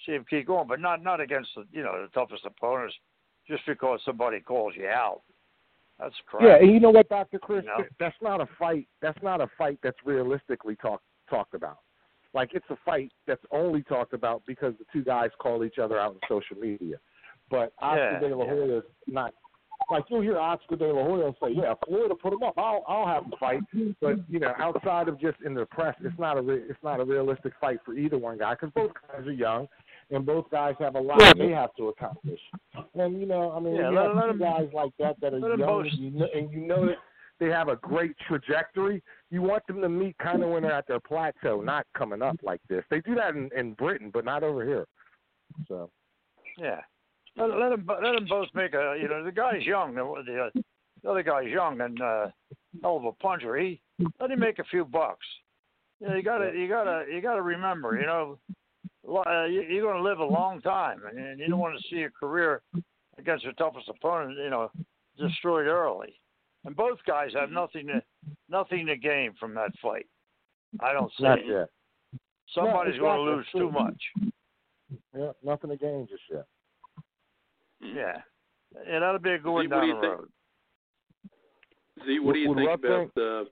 see 0.06 0.14
him 0.14 0.26
keep 0.30 0.48
going, 0.48 0.68
but 0.68 0.80
not 0.80 1.04
not 1.04 1.20
against 1.20 1.50
the 1.56 1.66
you 1.72 1.84
know 1.84 2.02
the 2.02 2.08
toughest 2.10 2.46
opponents, 2.46 2.96
just 3.48 3.66
because 3.66 4.00
somebody 4.06 4.40
calls 4.40 4.74
you 4.76 4.88
out. 4.88 5.22
That's 6.00 6.16
crap. 6.26 6.44
Yeah, 6.44 6.56
and 6.58 6.72
you 6.72 6.80
know 6.80 6.90
what, 6.90 7.08
Doctor 7.10 7.40
Chris? 7.40 7.64
You 7.64 7.70
know? 7.70 7.88
That's 8.00 8.16
not 8.22 8.42
a 8.42 8.48
fight. 8.58 8.88
That's 9.02 9.22
not 9.22 9.42
a 9.42 9.48
fight 9.58 9.80
that's 9.84 9.98
realistically 10.06 10.76
talked 10.76 11.04
talked 11.30 11.54
about. 11.54 11.80
Like 12.34 12.50
it's 12.54 12.66
a 12.70 12.78
fight 12.84 13.12
that's 13.28 13.44
only 13.52 13.84
talked 13.84 14.14
about 14.14 14.42
because 14.48 14.74
the 14.80 14.86
two 14.92 15.04
guys 15.04 15.30
call 15.40 15.64
each 15.64 15.78
other 15.78 16.00
out 16.00 16.16
on 16.16 16.20
social 16.28 16.58
media. 16.58 16.98
But 17.50 17.74
Oscar 17.80 18.20
Yeah, 18.22 18.28
De 18.28 18.36
La 18.36 18.46
Hoya 18.46 18.78
is 18.78 18.84
not. 19.08 19.34
Like 19.92 20.06
you'll 20.10 20.22
hear 20.22 20.40
Oscar 20.40 20.78
De 20.78 20.86
La 20.86 21.04
Hoya 21.04 21.34
say, 21.44 21.52
"Yeah, 21.52 21.74
Floyd 21.86 22.10
will 22.10 22.16
put 22.16 22.34
him 22.34 22.42
up. 22.42 22.56
I'll 22.58 22.84
I'll 22.88 23.06
have 23.06 23.26
him 23.26 23.34
fight." 23.40 23.62
But 24.02 24.18
you 24.30 24.40
know, 24.40 24.54
outside 24.58 25.08
of 25.10 25.20
just 25.20 25.38
in 25.46 25.54
the 25.54 25.66
press, 25.66 25.96
it's 26.04 26.18
not 26.18 26.38
a 26.38 26.42
re- 26.42 26.64
it's 26.68 26.82
not 26.84 27.00
a 27.00 27.06
realistic 27.06 27.54
fight 27.62 27.80
for 27.86 27.94
either 27.94 28.18
one 28.18 28.40
guy 28.40 28.54
because 28.54 28.72
both 28.74 28.92
guys 29.12 29.28
are 29.28 29.32
young, 29.32 29.68
and 30.14 30.26
both 30.26 30.50
guys 30.52 30.76
have 30.80 30.96
a 30.96 31.00
lot 31.00 31.20
they 31.38 31.50
have 31.50 31.74
to 31.76 31.90
accomplish. 31.90 32.40
And 32.96 33.20
you 33.20 33.26
know, 33.26 33.52
I 33.52 33.60
mean, 33.60 33.76
Yeah, 33.76 33.90
you 33.90 33.96
let- 33.96 34.06
have 34.08 34.16
let 34.16 34.24
two 34.24 34.30
'em- 34.30 34.40
guys 34.40 34.70
like 34.74 34.92
that 35.00 35.20
that 35.22 35.34
are 35.34 35.40
young, 35.40 35.58
boast. 35.60 35.94
and 35.94 36.02
you, 36.04 36.12
know, 36.20 36.28
and 36.34 36.52
you 36.52 36.60
know 36.62 36.86
that 36.86 36.98
they 37.40 37.48
have 37.50 37.68
a 37.68 37.76
great 37.78 38.16
trajectory. 38.28 39.02
You 39.32 39.42
want 39.42 39.66
them 39.68 39.82
to 39.82 39.90
meet 39.90 40.18
kind 40.20 40.44
of 40.44 40.50
when 40.50 40.64
they're 40.64 40.72
at 40.72 40.88
their 40.88 41.00
plateau, 41.00 41.62
not 41.62 41.86
coming 41.96 42.22
up 42.22 42.38
like 42.44 42.62
this. 42.70 42.84
They 42.90 43.02
do 43.02 43.16
that 43.16 43.36
in, 43.36 43.50
in 43.56 43.74
Britain, 43.74 44.12
but 44.14 44.24
not 44.26 44.44
over 44.44 44.64
here. 44.66 44.86
So 45.68 45.90
Yeah. 46.58 46.82
Let, 47.36 47.50
let 47.58 47.70
them 47.70 47.86
let 47.88 48.14
them 48.14 48.28
both 48.30 48.48
make 48.54 48.74
a 48.76 48.96
you 49.02 49.08
know 49.08 49.24
the 49.24 49.32
guy's 49.32 49.66
young 49.66 49.96
the 49.96 50.04
the, 50.26 50.40
uh, 50.44 50.50
the 51.02 51.10
other 51.10 51.24
guy's 51.24 51.48
young 51.48 51.82
and 51.82 52.00
uh, 52.00 52.28
hell 52.84 52.98
of 52.98 53.06
a 53.06 53.12
puncher. 53.14 53.56
He 53.58 53.82
let 54.20 54.30
him 54.30 54.40
make 54.40 54.60
a 54.60 54.64
few 54.66 54.86
bucks. 54.86 55.26
You 56.00 56.10
know, 56.10 56.16
you 56.16 56.22
gotta 56.22 56.52
you 56.56 56.68
gotta 56.68 57.06
you 57.12 57.22
gotta 57.22 57.42
remember 57.42 58.00
you 58.00 58.06
know 58.06 58.38
lo- 58.38 58.40
you- 58.50 58.56
you're 59.06 59.82
going 59.82 59.98
to 59.98 60.10
live 60.10 60.20
a 60.20 60.26
long 60.26 60.62
time 60.62 61.02
and 61.10 61.18
and 61.20 61.40
you 61.40 61.48
don't 61.48 61.60
want 61.60 61.78
to 61.78 61.84
see 61.90 61.98
your 61.98 62.12
career 62.12 62.62
against 63.18 63.44
your 63.44 63.54
toughest 63.54 63.90
opponent 63.90 64.38
you 64.38 64.50
know 64.50 64.72
destroyed 65.18 65.68
early. 65.68 66.20
And 66.66 66.76
both 66.76 66.98
guys 67.06 67.32
have 67.38 67.52
nothing 67.52 67.88
to 67.88 68.02
nothing 68.50 68.86
to 68.88 68.96
gain 68.96 69.34
from 69.40 69.54
that 69.56 69.72
fight. 69.82 70.08
I 70.80 70.94
don't 70.94 71.12
see 71.18 71.24
not 71.24 71.40
it. 71.40 71.46
yet. 71.48 71.70
Somebody's 72.56 72.96
No, 72.98 73.02
going 73.04 73.26
to 73.26 73.32
lose 73.36 73.46
too 73.52 73.72
much. 73.72 74.02
Yeah, 75.18 75.32
nothing 75.44 75.70
to 75.72 75.78
gain 75.78 76.08
just 76.10 76.24
yet. 76.32 76.46
Yeah. 77.82 78.22
Yeah, 78.88 79.00
that'll 79.00 79.20
be 79.20 79.32
a 79.32 79.38
good 79.40 79.52
one 79.52 79.70
down 79.70 79.88
the 79.88 79.94
think? 79.94 80.04
road. 80.04 80.30
Z, 82.06 82.20
what 82.20 82.34
do 82.34 82.40
you 82.40 82.50
Would- 82.50 82.58
would 82.58 82.66
think 82.82 82.84
Ruff 82.84 83.10
about? 83.14 83.48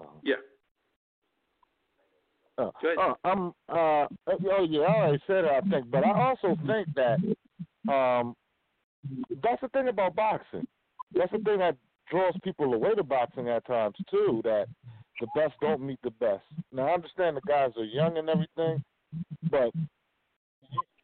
Uh, 0.00 0.04
yeah. 0.22 0.36
Uh, 2.56 2.70
uh, 3.00 3.14
I'm 3.24 3.48
uh 3.68 4.06
oh 4.48 4.66
yeah, 4.68 4.82
I 4.82 4.96
already 4.96 5.22
said 5.26 5.44
it, 5.44 5.50
I 5.50 5.60
think, 5.68 5.90
but 5.90 6.04
I 6.04 6.12
also 6.12 6.56
think 6.66 6.88
that 6.94 7.18
um 7.92 8.36
that's 9.42 9.60
the 9.60 9.68
thing 9.68 9.88
about 9.88 10.14
boxing. 10.14 10.66
That's 11.14 11.32
the 11.32 11.38
thing 11.38 11.58
that 11.58 11.76
draws 12.10 12.34
people 12.44 12.72
away 12.72 12.94
to 12.94 13.02
boxing 13.02 13.48
at 13.48 13.66
times 13.66 13.96
too, 14.10 14.40
that 14.44 14.66
the 15.20 15.26
best 15.34 15.54
don't 15.60 15.80
meet 15.80 15.98
the 16.02 16.10
best. 16.12 16.44
Now 16.72 16.88
I 16.88 16.94
understand 16.94 17.36
the 17.36 17.40
guys 17.46 17.70
are 17.76 17.84
young 17.84 18.18
and 18.18 18.28
everything, 18.28 18.82
but 19.50 19.70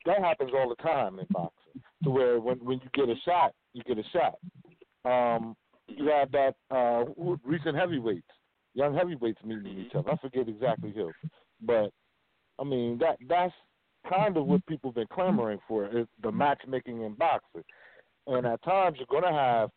that 0.06 0.20
happens 0.20 0.52
all 0.54 0.68
the 0.68 0.82
time 0.82 1.18
in 1.18 1.26
boxing. 1.30 1.82
To 2.04 2.10
where 2.10 2.40
when 2.40 2.58
when 2.58 2.80
you 2.80 2.88
get 2.94 3.08
a 3.08 3.18
shot, 3.24 3.54
you 3.72 3.82
get 3.82 3.98
a 3.98 4.04
shot. 4.12 4.38
Um 5.04 5.56
you 5.88 6.06
have 6.06 6.30
that 6.30 6.54
uh 6.70 7.04
recent 7.44 7.76
heavyweights, 7.76 8.30
young 8.74 8.94
heavyweights 8.94 9.42
meeting 9.44 9.78
each 9.78 9.94
other. 9.96 10.12
I 10.12 10.16
forget 10.16 10.48
exactly 10.48 10.92
who, 10.94 11.10
but 11.62 11.90
I 12.58 12.64
mean 12.64 12.98
that 12.98 13.16
that's 13.28 13.54
kind 14.08 14.36
of 14.36 14.46
what 14.46 14.64
people 14.66 14.90
have 14.90 14.94
been 14.96 15.06
clamoring 15.12 15.58
for 15.68 15.86
is 15.86 16.06
the 16.22 16.32
matchmaking 16.32 17.02
in 17.02 17.14
boxing. 17.14 17.64
And 18.26 18.46
at 18.46 18.62
times 18.62 18.96
you're 18.98 19.06
going 19.10 19.30
to 19.30 19.38
have 19.38 19.70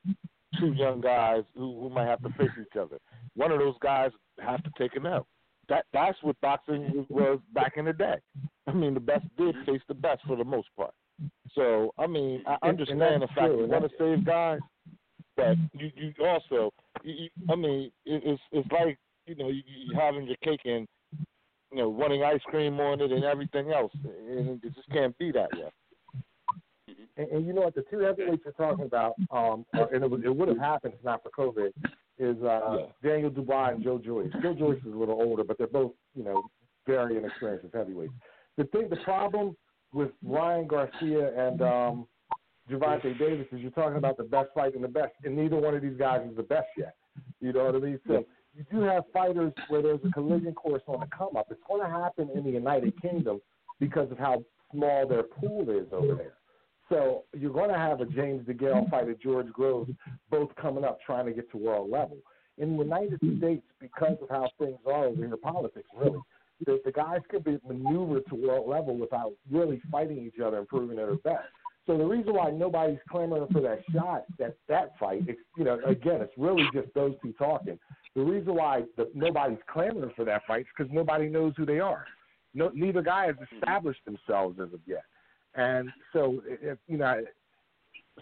two 0.60 0.74
young 0.74 1.02
guys 1.02 1.44
who, 1.56 1.80
who 1.82 1.90
might 1.90 2.08
have 2.08 2.22
to 2.22 2.30
face 2.38 2.52
each 2.62 2.78
other. 2.80 3.00
One 3.36 3.52
of 3.52 3.60
those 3.60 3.76
guys 3.82 4.12
has 4.40 4.60
to 4.62 4.72
take 4.78 4.96
an 4.96 5.06
L. 5.06 5.28
That 5.70 5.86
that's 5.94 6.18
what 6.22 6.40
boxing 6.42 7.06
was, 7.10 7.40
back 7.54 7.74
in 7.78 7.86
the 7.86 7.94
day. 7.94 8.16
I 8.68 8.72
mean, 8.74 8.94
the 8.94 9.00
best 9.00 9.26
did 9.38 9.56
face 9.66 9.82
the 9.88 9.94
best 9.94 10.22
for 10.28 10.36
the 10.36 10.44
most 10.44 10.68
part. 10.78 10.94
So 11.56 11.94
I 11.98 12.08
mean, 12.08 12.44
I 12.46 12.58
And- 12.62 12.80
and 12.80 12.80
understand 12.80 13.22
the 13.22 13.28
fact 13.28 13.40
true, 13.40 13.62
you 13.62 13.68
want 13.68 13.90
to 13.90 13.98
save 13.98 14.26
guys, 14.26 14.60
but 15.36 15.58
you 15.74 15.92
you 15.96 16.14
also, 16.26 16.72
you, 17.04 17.30
I 17.50 17.56
mean, 17.56 17.92
it, 18.06 18.24
it's 18.26 18.42
it's 18.52 18.72
like 18.72 18.98
you 19.26 19.36
know, 19.36 19.48
you, 19.48 19.62
you 19.66 19.96
having 19.96 20.28
your 20.28 20.36
cake 20.44 20.62
and 20.66 20.88
you 21.74 21.80
know, 21.80 21.92
running 21.92 22.24
ice 22.24 22.42
cream 22.46 22.80
on 22.80 23.02
it 23.02 23.12
and 23.12 23.24
everything 23.24 23.72
else, 23.72 23.92
and 24.04 24.64
it 24.64 24.74
just 24.76 24.90
can't 24.90 25.18
be 25.18 25.32
that 25.32 25.50
way. 25.54 25.70
And, 27.18 27.28
and 27.30 27.46
you 27.48 27.54
know 27.54 27.62
what? 27.62 27.76
The 27.76 27.84
two 27.90 28.00
heavyweights 28.00 28.44
you're 28.46 28.54
talking 28.54 28.86
about, 28.86 29.14
um, 29.32 29.66
and 29.74 30.04
it, 30.04 30.10
was, 30.10 30.22
it 30.24 30.36
would 30.36 30.48
have 30.48 30.58
happened 30.58 30.94
if 30.98 31.04
not 31.04 31.22
for 31.24 31.30
COVID, 31.30 31.72
is 32.20 32.42
uh, 32.44 32.78
Yeah. 32.78 32.86
Daniel 33.10 33.30
Dubois 33.30 33.70
and 33.72 33.84
Joe 33.84 33.98
Joyce. 33.98 34.32
Joe 34.42 34.54
Joyce 34.54 34.80
is 34.86 34.94
a 34.94 34.98
little 34.98 35.20
older, 35.22 35.44
but 35.44 35.58
they're 35.58 35.68
both, 35.68 35.94
you 36.16 36.24
know, 36.24 36.44
very 36.86 37.18
inexperienced 37.18 37.66
as 37.66 37.72
heavyweights. 37.74 38.14
The 38.58 38.66
thing, 38.66 38.88
the 38.90 38.98
problem 38.98 39.56
with 39.94 40.12
Ryan 40.24 40.68
Garcia 40.68 41.48
and 41.48 41.62
um, 41.62 42.08
Gervonta 42.70 43.18
Davis 43.18 43.48
is 43.52 43.60
you're 43.62 43.72
talking 43.72 43.98
about 43.98 44.18
the 44.18 44.24
best 44.24 44.50
fight 44.54 44.76
and 44.76 44.84
the 44.84 44.88
best, 44.88 45.14
and 45.24 45.36
neither 45.36 45.58
one 45.58 45.76
of 45.76 45.82
these 45.82 45.98
guys 45.98 46.22
is 46.30 46.36
the 46.36 46.44
best 46.44 46.68
yet. 46.78 46.96
You 47.42 47.54
know 47.54 47.66
what 47.66 47.76
I 47.76 47.80
mean? 47.80 48.00
So 48.08 48.26
you 48.56 48.66
do 48.72 48.82
have 48.82 49.04
fighters 49.12 49.54
where 49.68 49.82
there's 49.82 50.00
a 50.08 50.12
collision 50.12 50.54
course 50.54 50.84
on 50.88 51.00
the 51.00 51.08
come 51.16 51.36
up. 51.36 51.48
It's 51.50 51.60
going 51.68 51.82
to 51.82 51.90
happen 51.90 52.30
in 52.36 52.44
the 52.44 52.52
United 52.52 53.00
Kingdom 53.02 53.42
because 53.80 54.12
of 54.12 54.18
how 54.18 54.44
small 54.72 55.08
their 55.08 55.24
pool 55.24 55.70
is 55.70 55.88
over 55.92 56.16
there. 56.16 56.34
So 56.90 57.24
you're 57.34 57.54
going 57.54 57.70
to 57.70 57.78
have 57.78 58.02
a 58.02 58.06
James 58.06 58.48
DeGale 58.48 58.90
fight 58.90 59.08
a 59.08 59.16
George 59.16 59.48
Groves, 59.52 59.92
both 60.30 60.50
coming 60.62 60.84
up 60.84 61.00
trying 61.06 61.26
to 61.26 61.32
get 61.32 61.50
to 61.52 61.58
world 61.58 61.90
level. 61.90 62.18
In 62.58 62.78
the 62.78 62.84
United 62.84 63.20
States, 63.38 63.64
because 63.80 64.18
of 64.22 64.30
how 64.30 64.48
things 64.60 64.78
are 64.86 65.06
over 65.06 65.26
here, 65.26 65.38
politics 65.38 65.88
really, 65.96 66.20
the, 66.66 66.80
the 66.86 66.92
guys 66.92 67.22
could 67.30 67.44
be 67.44 67.58
maneuvered 67.68 68.24
to 68.30 68.36
world 68.36 68.70
level 68.70 68.96
without 68.96 69.32
really 69.52 69.82
fighting 69.92 70.20
each 70.20 70.40
other 70.40 70.60
and 70.60 70.68
proving 70.68 70.98
they're 70.98 71.16
best. 71.16 71.48
So 71.86 71.98
the 71.98 72.06
reason 72.06 72.34
why 72.34 72.50
nobody's 72.52 73.00
clamoring 73.10 73.48
for 73.52 73.62
that 73.62 73.82
shot, 73.92 74.24
that 74.40 74.56
that 74.70 74.98
fight, 74.98 75.24
it's, 75.28 75.40
you 75.58 75.66
know, 75.66 75.80
again, 75.86 76.22
it's 76.22 76.34
really 76.38 76.64
just 76.74 76.88
those 76.94 77.14
two 77.22 77.34
talking. 77.34 77.78
The 78.16 78.22
reason 78.22 78.56
why 78.56 78.84
the, 78.96 79.10
nobody's 79.14 79.60
clamoring 79.72 80.14
for 80.16 80.24
that 80.24 80.44
fight 80.48 80.62
is 80.62 80.68
because 80.78 80.94
nobody 80.94 81.28
knows 81.28 81.54
who 81.58 81.66
they 81.66 81.80
are. 81.80 82.06
No, 82.54 82.72
neither 82.74 83.02
guy 83.02 83.26
has 83.26 83.36
mm-hmm. 83.36 83.56
established 83.56 84.00
themselves 84.06 84.60
as 84.60 84.74
of 84.74 84.80
yet. 84.86 85.04
And 85.56 85.90
so, 86.14 86.42
if, 86.46 86.78
you 86.88 86.98
know, 86.98 87.22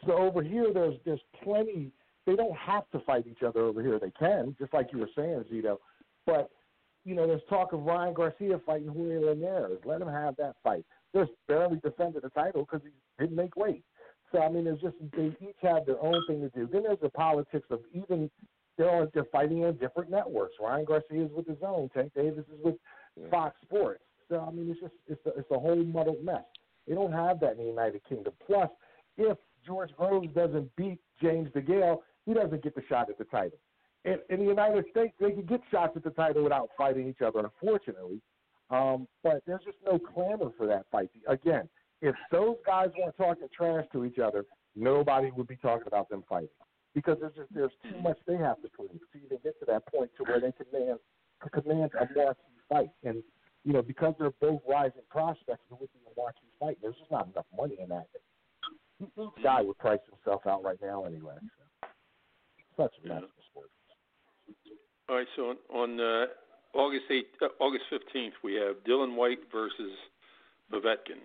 so 0.06 0.14
over 0.14 0.42
here, 0.42 0.74
there's 0.74 0.96
there's 1.06 1.22
plenty. 1.44 1.92
They 2.26 2.36
don't 2.36 2.56
have 2.58 2.90
to 2.92 3.00
fight 3.00 3.26
each 3.28 3.44
other 3.46 3.62
over 3.62 3.82
here. 3.82 4.00
They 4.00 4.12
can, 4.18 4.56
just 4.60 4.74
like 4.74 4.90
you 4.92 5.00
were 5.00 5.10
saying, 5.16 5.46
Zito. 5.52 5.78
But 6.26 6.50
you 7.04 7.16
know, 7.16 7.28
there's 7.28 7.42
talk 7.50 7.74
of 7.74 7.84
Ryan 7.84 8.14
Garcia 8.14 8.60
fighting 8.66 8.88
Julio 8.88 9.30
Linares. 9.30 9.80
Let 9.86 10.02
him 10.02 10.08
have 10.08 10.36
that 10.38 10.56
fight. 10.64 10.86
Just 11.16 11.32
barely 11.48 11.78
defended 11.84 12.24
the 12.24 12.30
title 12.30 12.62
because 12.62 12.86
he 12.86 12.92
didn't 13.24 13.36
make 13.36 13.56
weight. 13.56 13.84
So 14.32 14.42
I 14.42 14.50
mean, 14.50 14.66
there's 14.66 14.82
just 14.82 14.96
they 15.16 15.36
each 15.42 15.58
have 15.62 15.86
their 15.86 16.02
own 16.02 16.24
thing 16.28 16.42
to 16.42 16.50
do. 16.50 16.70
Then 16.72 16.84
there's 16.84 17.00
the 17.02 17.10
politics 17.10 17.68
of 17.70 17.82
even 17.94 18.30
they're 18.78 18.90
on, 18.90 19.10
they're 19.14 19.26
fighting 19.32 19.66
on 19.66 19.76
different 19.78 20.10
networks. 20.10 20.56
Ryan 20.60 20.86
Garcia 20.86 21.26
is 21.26 21.32
with 21.36 21.48
his 21.48 21.58
own. 21.66 21.90
Tank 21.90 22.14
Davis 22.16 22.46
is 22.48 22.64
with 22.64 22.76
Fox 23.30 23.56
Sports. 23.64 24.04
So 24.30 24.40
I 24.40 24.52
mean, 24.52 24.70
it's 24.72 24.80
just 24.80 24.94
it's 25.08 25.26
a, 25.26 25.40
it's 25.40 25.52
a 25.52 25.60
whole 25.60 25.84
muddled 25.84 26.24
mess. 26.24 26.44
They 26.88 26.96
don't 26.96 27.12
have 27.12 27.40
that 27.42 27.54
in 27.54 27.58
the 27.58 27.64
United 27.66 28.02
Kingdom. 28.08 28.34
Plus, 28.46 28.70
if 29.18 29.38
George 29.66 29.92
Groves 29.98 30.34
doesn't 30.34 30.74
beat 30.76 31.00
James 31.22 31.50
DeGale, 31.52 32.00
he 32.26 32.34
doesn't 32.34 32.64
get 32.64 32.74
the 32.76 32.82
shot 32.88 33.10
at 33.10 33.18
the 33.18 33.26
title. 33.26 33.60
In, 34.04 34.18
in 34.30 34.40
the 34.40 34.46
United 34.46 34.86
States, 34.90 35.14
they 35.20 35.32
can 35.32 35.46
get 35.46 35.62
shots 35.70 35.94
at 35.96 36.04
the 36.04 36.10
title 36.12 36.44
without 36.44 36.70
fighting 36.78 37.08
each 37.08 37.22
other, 37.22 37.40
unfortunately. 37.40 38.20
Um, 38.72 39.08
but 39.22 39.44
there's 39.46 39.64
just 39.66 39.78
no 39.86 40.00
clamor 40.00 40.52
for 40.58 40.66
that 40.68 40.86
fight. 40.92 41.10
Again, 41.28 41.68
if 42.02 42.16
those 42.32 42.56
guys 42.66 42.88
weren't 42.98 43.16
talking 43.18 43.48
trash 43.56 43.86
to 43.92 44.06
each 44.06 44.18
other, 44.18 44.46
nobody 44.76 45.30
would 45.36 45.48
be 45.48 45.58
talking 45.58 45.88
about 45.88 46.10
them 46.10 46.24
fighting 46.28 46.50
because 46.96 47.18
there's 47.20 47.36
just 47.36 47.54
there's 47.54 47.72
too 47.84 48.02
much 48.02 48.18
they 48.26 48.38
have 48.38 48.62
to 48.62 48.70
prove 48.70 48.92
to 48.92 49.18
even 49.18 49.38
get 49.44 49.60
to 49.60 49.66
that 49.68 49.86
point 49.88 50.10
to 50.18 50.24
where 50.24 50.40
they 50.40 50.52
command 50.52 51.00
command 51.52 51.92
a 52.00 52.08
marquee 52.16 52.42
fight. 52.70 52.90
And 53.04 53.22
you 53.64 53.74
know, 53.74 53.82
because 53.82 54.16
they're 54.18 54.32
both 54.42 54.62
rising 54.68 55.02
prospects, 55.10 55.64
it 55.70 55.78
would 55.80 55.90
be 55.94 56.00
a 56.08 56.20
marquee 56.20 56.48
fight. 56.60 56.78
There's 56.82 56.96
just 56.96 57.12
not 57.12 57.28
enough 57.28 57.46
money 57.56 57.78
in 57.82 57.90
that. 57.90 58.08
Guy 59.44 59.62
would 59.62 59.78
price 59.78 60.00
himself 60.10 60.46
out 60.48 60.64
right 60.64 60.78
now 60.82 61.06
anyway. 61.06 61.34
So. 61.40 62.84
Such 62.84 62.94
a 63.04 63.08
mess 63.08 63.22
for 63.22 63.44
sports. 63.52 63.72
All 65.10 65.18
right, 65.18 65.28
so 65.36 65.50
on, 65.50 65.58
on 65.70 66.00
uh, 66.00 66.26
August 66.74 67.04
8, 67.10 67.28
uh, 67.42 67.46
August 67.60 67.84
15th, 67.92 68.32
we 68.44 68.54
have 68.56 68.78
Dillian 68.88 69.16
Whyte 69.16 69.40
versus 69.52 69.92
Povetkin, 70.72 71.20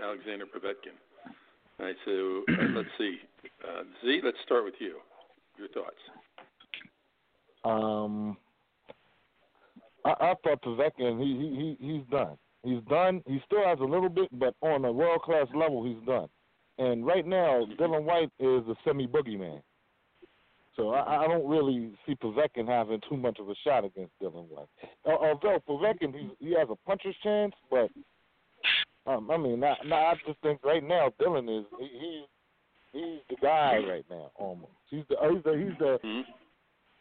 Alexander 0.00 0.46
Povetkin. 0.46 0.96
All 1.78 1.86
right, 1.86 1.96
so 2.04 2.42
uh, 2.48 2.66
let's 2.76 2.88
see. 2.96 3.18
Uh, 3.62 3.82
Z, 4.04 4.20
let's 4.24 4.38
start 4.44 4.64
with 4.64 4.74
you. 4.78 4.96
Your 5.58 5.68
thoughts. 5.68 5.96
Um, 7.64 8.36
I, 10.04 10.10
I 10.10 10.34
thought 10.42 10.62
Povetkin, 10.62 11.20
he, 11.20 11.36
he 11.36 11.76
he 11.80 11.94
he's 11.94 12.06
done. 12.10 12.38
He's 12.62 12.82
done. 12.88 13.22
He 13.26 13.40
still 13.46 13.64
has 13.64 13.78
a 13.80 13.84
little 13.84 14.08
bit, 14.08 14.28
but 14.32 14.54
on 14.62 14.84
a 14.84 14.92
world 14.92 15.22
class 15.22 15.46
level, 15.54 15.84
he's 15.84 16.04
done. 16.06 16.28
And 16.78 17.04
right 17.04 17.26
now, 17.26 17.66
Dillian 17.78 18.04
Whyte 18.04 18.30
is 18.38 18.62
a 18.68 18.74
semi 18.84 19.06
boogeyman. 19.06 19.60
So 20.78 20.90
I, 20.90 21.24
I 21.24 21.26
don't 21.26 21.46
really 21.48 21.90
see 22.06 22.14
Povetkin 22.14 22.68
having 22.68 23.00
too 23.08 23.16
much 23.16 23.38
of 23.40 23.48
a 23.48 23.54
shot 23.64 23.84
against 23.84 24.12
Dillian 24.22 24.46
Whyte. 24.48 24.68
Although 25.04 25.58
Povetkin, 25.68 26.14
he, 26.14 26.30
he 26.46 26.54
has 26.54 26.68
a 26.70 26.76
puncher's 26.88 27.16
chance, 27.22 27.52
but 27.68 27.90
um, 29.06 29.28
I 29.30 29.36
mean, 29.36 29.58
not, 29.58 29.78
not, 29.86 29.98
I 29.98 30.14
just 30.26 30.40
think 30.40 30.60
right 30.64 30.82
now 30.82 31.12
Dillian 31.20 31.60
is 31.60 31.66
he, 31.80 31.88
he's 31.98 32.22
he's 32.92 33.20
the 33.28 33.36
guy 33.42 33.78
right 33.88 34.04
now 34.08 34.30
almost. 34.36 34.70
He's 34.88 35.02
the 35.08 35.16
he's 35.32 35.42
the 35.42 35.52
he's 35.58 35.78
the 35.78 35.98
Mm-hmm. 36.04 36.30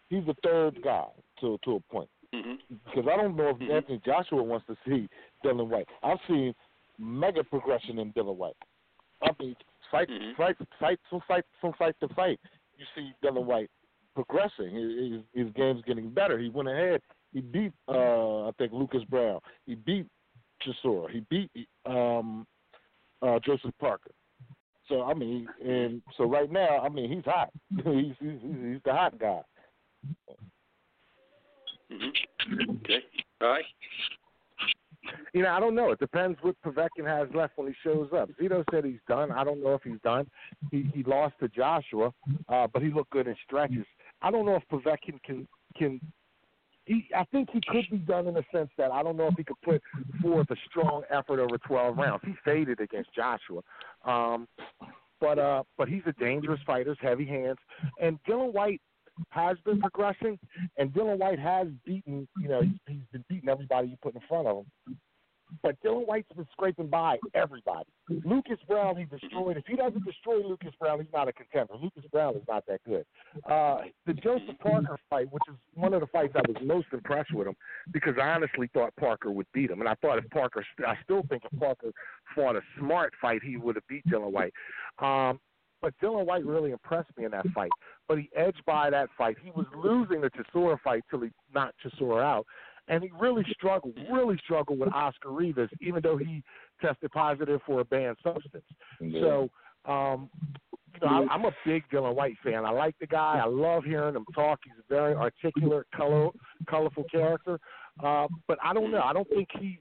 he's 0.09 0.25
the 0.25 0.35
third 0.43 0.81
guy 0.83 1.05
to 1.41 1.57
to 1.63 1.75
a 1.75 1.79
point 1.91 2.09
Mm-hmm. 2.35 2.75
because 2.85 3.09
I 3.11 3.15
don't 3.15 3.35
know 3.37 3.49
if 3.49 3.57
Mhm. 3.57 3.71
Anthony 3.71 4.01
Joshua 4.05 4.43
wants 4.43 4.65
to 4.67 4.75
see 4.85 5.07
Dillian 5.45 5.67
Whyte. 5.69 5.87
I've 6.03 6.17
seen 6.27 6.53
mega 6.97 7.43
progression 7.43 7.99
in 7.99 8.11
Dillian 8.13 8.35
Whyte. 8.35 8.55
I 9.21 9.29
mean, 9.39 9.55
fight, 9.91 10.09
Mhm. 10.09 10.35
fight, 10.35 10.55
fight, 10.79 10.99
from 11.09 11.21
fight, 11.27 11.45
from 11.61 11.73
fight 11.73 11.95
to 12.01 12.07
fight. 12.09 12.39
You 12.77 12.85
see 12.95 13.11
Dillian 13.23 13.45
Whyte 13.45 13.69
progressing. 14.15 14.73
His, 14.73 15.21
his, 15.45 15.53
game's 15.53 15.83
getting 15.85 16.09
better. 16.09 16.39
He 16.39 16.49
went 16.49 16.69
ahead. 16.69 17.01
He 17.33 17.41
beat, 17.41 17.71
uh, 17.87 18.47
I 18.47 18.51
think, 18.57 18.71
Lucas 18.73 19.03
Browne. 19.09 19.39
He 19.65 19.75
beat 19.75 20.07
Chisora. 20.61 21.09
He 21.11 21.23
beat 21.29 21.51
um, 21.85 22.45
uh, 23.21 23.39
Joseph 23.45 23.73
Parker. 23.79 24.11
So 24.87 25.03
I 25.03 25.13
mean, 25.13 25.47
and 25.63 26.01
so 26.17 26.23
right 26.23 26.49
now, 26.51 26.79
I 26.79 26.89
mean, 26.89 27.11
he's 27.11 27.25
hot. 27.25 27.49
he's, 27.75 28.15
he's 28.19 28.39
he's 28.41 28.79
the 28.85 28.93
hot 28.93 29.19
guy. 29.19 29.41
Mm-hmm. 31.91 32.71
Okay. 32.77 33.03
All 33.41 33.49
right. 33.49 33.65
You 35.33 35.43
know, 35.43 35.49
I 35.49 35.59
don't 35.59 35.75
know. 35.75 35.91
It 35.91 35.99
depends 35.99 36.37
what 36.41 36.55
Povetkin 36.65 37.05
has 37.05 37.27
left 37.33 37.57
when 37.57 37.67
he 37.67 37.73
shows 37.83 38.09
up. 38.15 38.29
Zito 38.41 38.63
said 38.71 38.85
he's 38.85 38.99
done. 39.07 39.31
I 39.31 39.43
don't 39.43 39.63
know 39.63 39.73
if 39.73 39.83
he's 39.83 40.01
done. 40.03 40.27
He 40.71 40.89
he 40.93 41.03
lost 41.03 41.35
to 41.41 41.47
Joshua, 41.49 42.13
uh, 42.49 42.67
but 42.71 42.81
he 42.81 42.89
looked 42.89 43.11
good 43.11 43.27
in 43.27 43.35
stretches. 43.45 43.85
I 44.21 44.31
don't 44.31 44.45
know 44.45 44.55
if 44.55 44.63
Povetkin 44.71 45.21
can 45.23 45.47
can. 45.77 45.99
He, 46.85 47.05
I 47.15 47.25
think 47.25 47.49
he 47.51 47.61
could 47.67 47.85
be 47.91 47.97
done 47.97 48.27
in 48.27 48.33
the 48.33 48.45
sense 48.49 48.69
that 48.77 48.91
I 48.91 49.03
don't 49.03 49.17
know 49.17 49.27
if 49.27 49.33
he 49.35 49.43
could 49.43 49.61
put 49.61 49.81
forth 50.21 50.49
a 50.51 50.55
strong 50.69 51.03
effort 51.09 51.37
over 51.37 51.57
12 51.57 51.97
rounds. 51.97 52.23
He 52.25 52.33
faded 52.45 52.79
against 52.79 53.13
Joshua, 53.13 53.61
um, 54.05 54.47
but 55.19 55.37
uh, 55.37 55.63
but 55.77 55.89
he's 55.89 56.03
a 56.05 56.13
dangerous 56.13 56.61
fighter, 56.65 56.95
heavy 57.01 57.25
hands, 57.25 57.57
and 58.01 58.17
Dillian 58.23 58.53
Whyte 58.53 58.81
has 59.29 59.57
been 59.65 59.79
progressing, 59.79 60.37
and 60.77 60.91
Dillian 60.91 61.17
Whyte 61.17 61.39
has 61.39 61.67
beaten. 61.85 62.27
You 62.41 62.49
know, 62.49 62.61
he's, 62.61 62.79
he's 62.87 63.07
been 63.11 63.25
beating 63.29 63.49
everybody 63.49 63.89
you 63.89 63.97
put 64.01 64.15
in 64.15 64.21
front 64.27 64.47
of 64.47 64.57
him. 64.57 64.97
But 65.63 65.81
Dillian 65.81 66.07
Whyte's 66.07 66.27
been 66.35 66.47
scraping 66.51 66.87
by 66.87 67.17
everybody. 67.33 67.87
Lucas 68.25 68.57
Browne, 68.67 68.97
he 68.97 69.05
destroyed. 69.05 69.55
If 69.55 69.65
he 69.65 69.77
doesn't 69.77 70.03
destroy 70.03 70.45
Lucas 70.45 70.73
Browne, 70.79 70.99
he's 70.99 71.13
not 71.13 71.29
a 71.29 71.33
contender. 71.33 71.73
Lucas 71.81 72.03
Browne 72.11 72.35
is 72.35 72.41
not 72.49 72.65
that 72.67 72.81
good. 72.85 73.05
Uh, 73.49 73.83
the 74.05 74.13
Joseph 74.13 74.59
Parker 74.59 74.97
fight, 75.09 75.31
which 75.31 75.43
is 75.49 75.55
one 75.73 75.93
of 75.93 76.01
the 76.01 76.07
fights 76.07 76.33
I 76.35 76.41
was 76.47 76.57
most 76.61 76.87
impressed 76.91 77.33
with 77.33 77.47
him, 77.47 77.55
because 77.93 78.15
I 78.21 78.27
honestly 78.27 78.69
thought 78.73 78.93
Parker 78.97 79.31
would 79.31 79.47
beat 79.53 79.71
him, 79.71 79.79
and 79.79 79.87
I 79.89 79.95
thought 79.95 80.17
if 80.17 80.29
Parker, 80.31 80.65
I 80.85 80.95
still 81.03 81.23
think 81.29 81.43
if 81.49 81.59
Parker 81.59 81.91
fought 82.35 82.57
a 82.57 82.61
smart 82.77 83.13
fight, 83.21 83.41
he 83.41 83.55
would 83.55 83.75
have 83.75 83.87
beat 83.87 84.05
Dillian 84.07 84.31
Whyte. 84.31 84.53
Um, 84.99 85.39
but 85.87 85.93
Dillian 86.05 86.25
Whyte 86.25 86.45
really 86.45 86.71
impressed 86.71 87.09
me 87.17 87.23
in 87.23 87.31
that 87.31 87.47
fight. 87.55 87.69
But 88.09 88.17
he 88.17 88.29
edged 88.35 88.61
by 88.65 88.89
that 88.89 89.07
fight. 89.17 89.37
He 89.41 89.51
was 89.51 89.65
losing 89.73 90.19
the 90.19 90.29
Chisora 90.29 90.77
fight 90.81 91.05
till 91.09 91.21
he 91.21 91.29
knocked 91.55 91.75
Chisora 91.81 92.21
out. 92.21 92.45
And 92.89 93.01
he 93.01 93.09
really 93.17 93.45
struggled, 93.51 93.93
really 94.11 94.37
struggled 94.43 94.79
with 94.79 94.91
Oscar 94.93 95.31
Rivas, 95.31 95.69
even 95.79 96.01
though 96.03 96.17
he 96.17 96.43
tested 96.81 97.09
positive 97.11 97.61
for 97.65 97.79
a 97.79 97.85
banned 97.85 98.17
substance. 98.21 98.65
So, 99.21 99.49
um, 99.85 100.29
you 100.93 101.07
know, 101.07 101.25
I, 101.29 101.33
I'm 101.33 101.45
a 101.45 101.51
big 101.65 101.83
Dillian 101.89 102.15
Whyte 102.15 102.35
fan. 102.43 102.65
I 102.65 102.71
like 102.71 102.95
the 102.99 103.07
guy. 103.07 103.39
I 103.41 103.47
love 103.47 103.85
hearing 103.85 104.15
him 104.15 104.25
talk. 104.35 104.59
He's 104.65 104.73
a 104.77 104.93
very 104.93 105.15
articulate, 105.15 105.87
color, 105.95 106.31
colorful 106.69 107.05
character. 107.09 107.61
Uh, 108.03 108.27
but 108.45 108.57
I 108.61 108.73
don't 108.73 108.91
know. 108.91 109.01
I 109.01 109.13
don't 109.13 109.29
think 109.29 109.47
he 109.57 109.79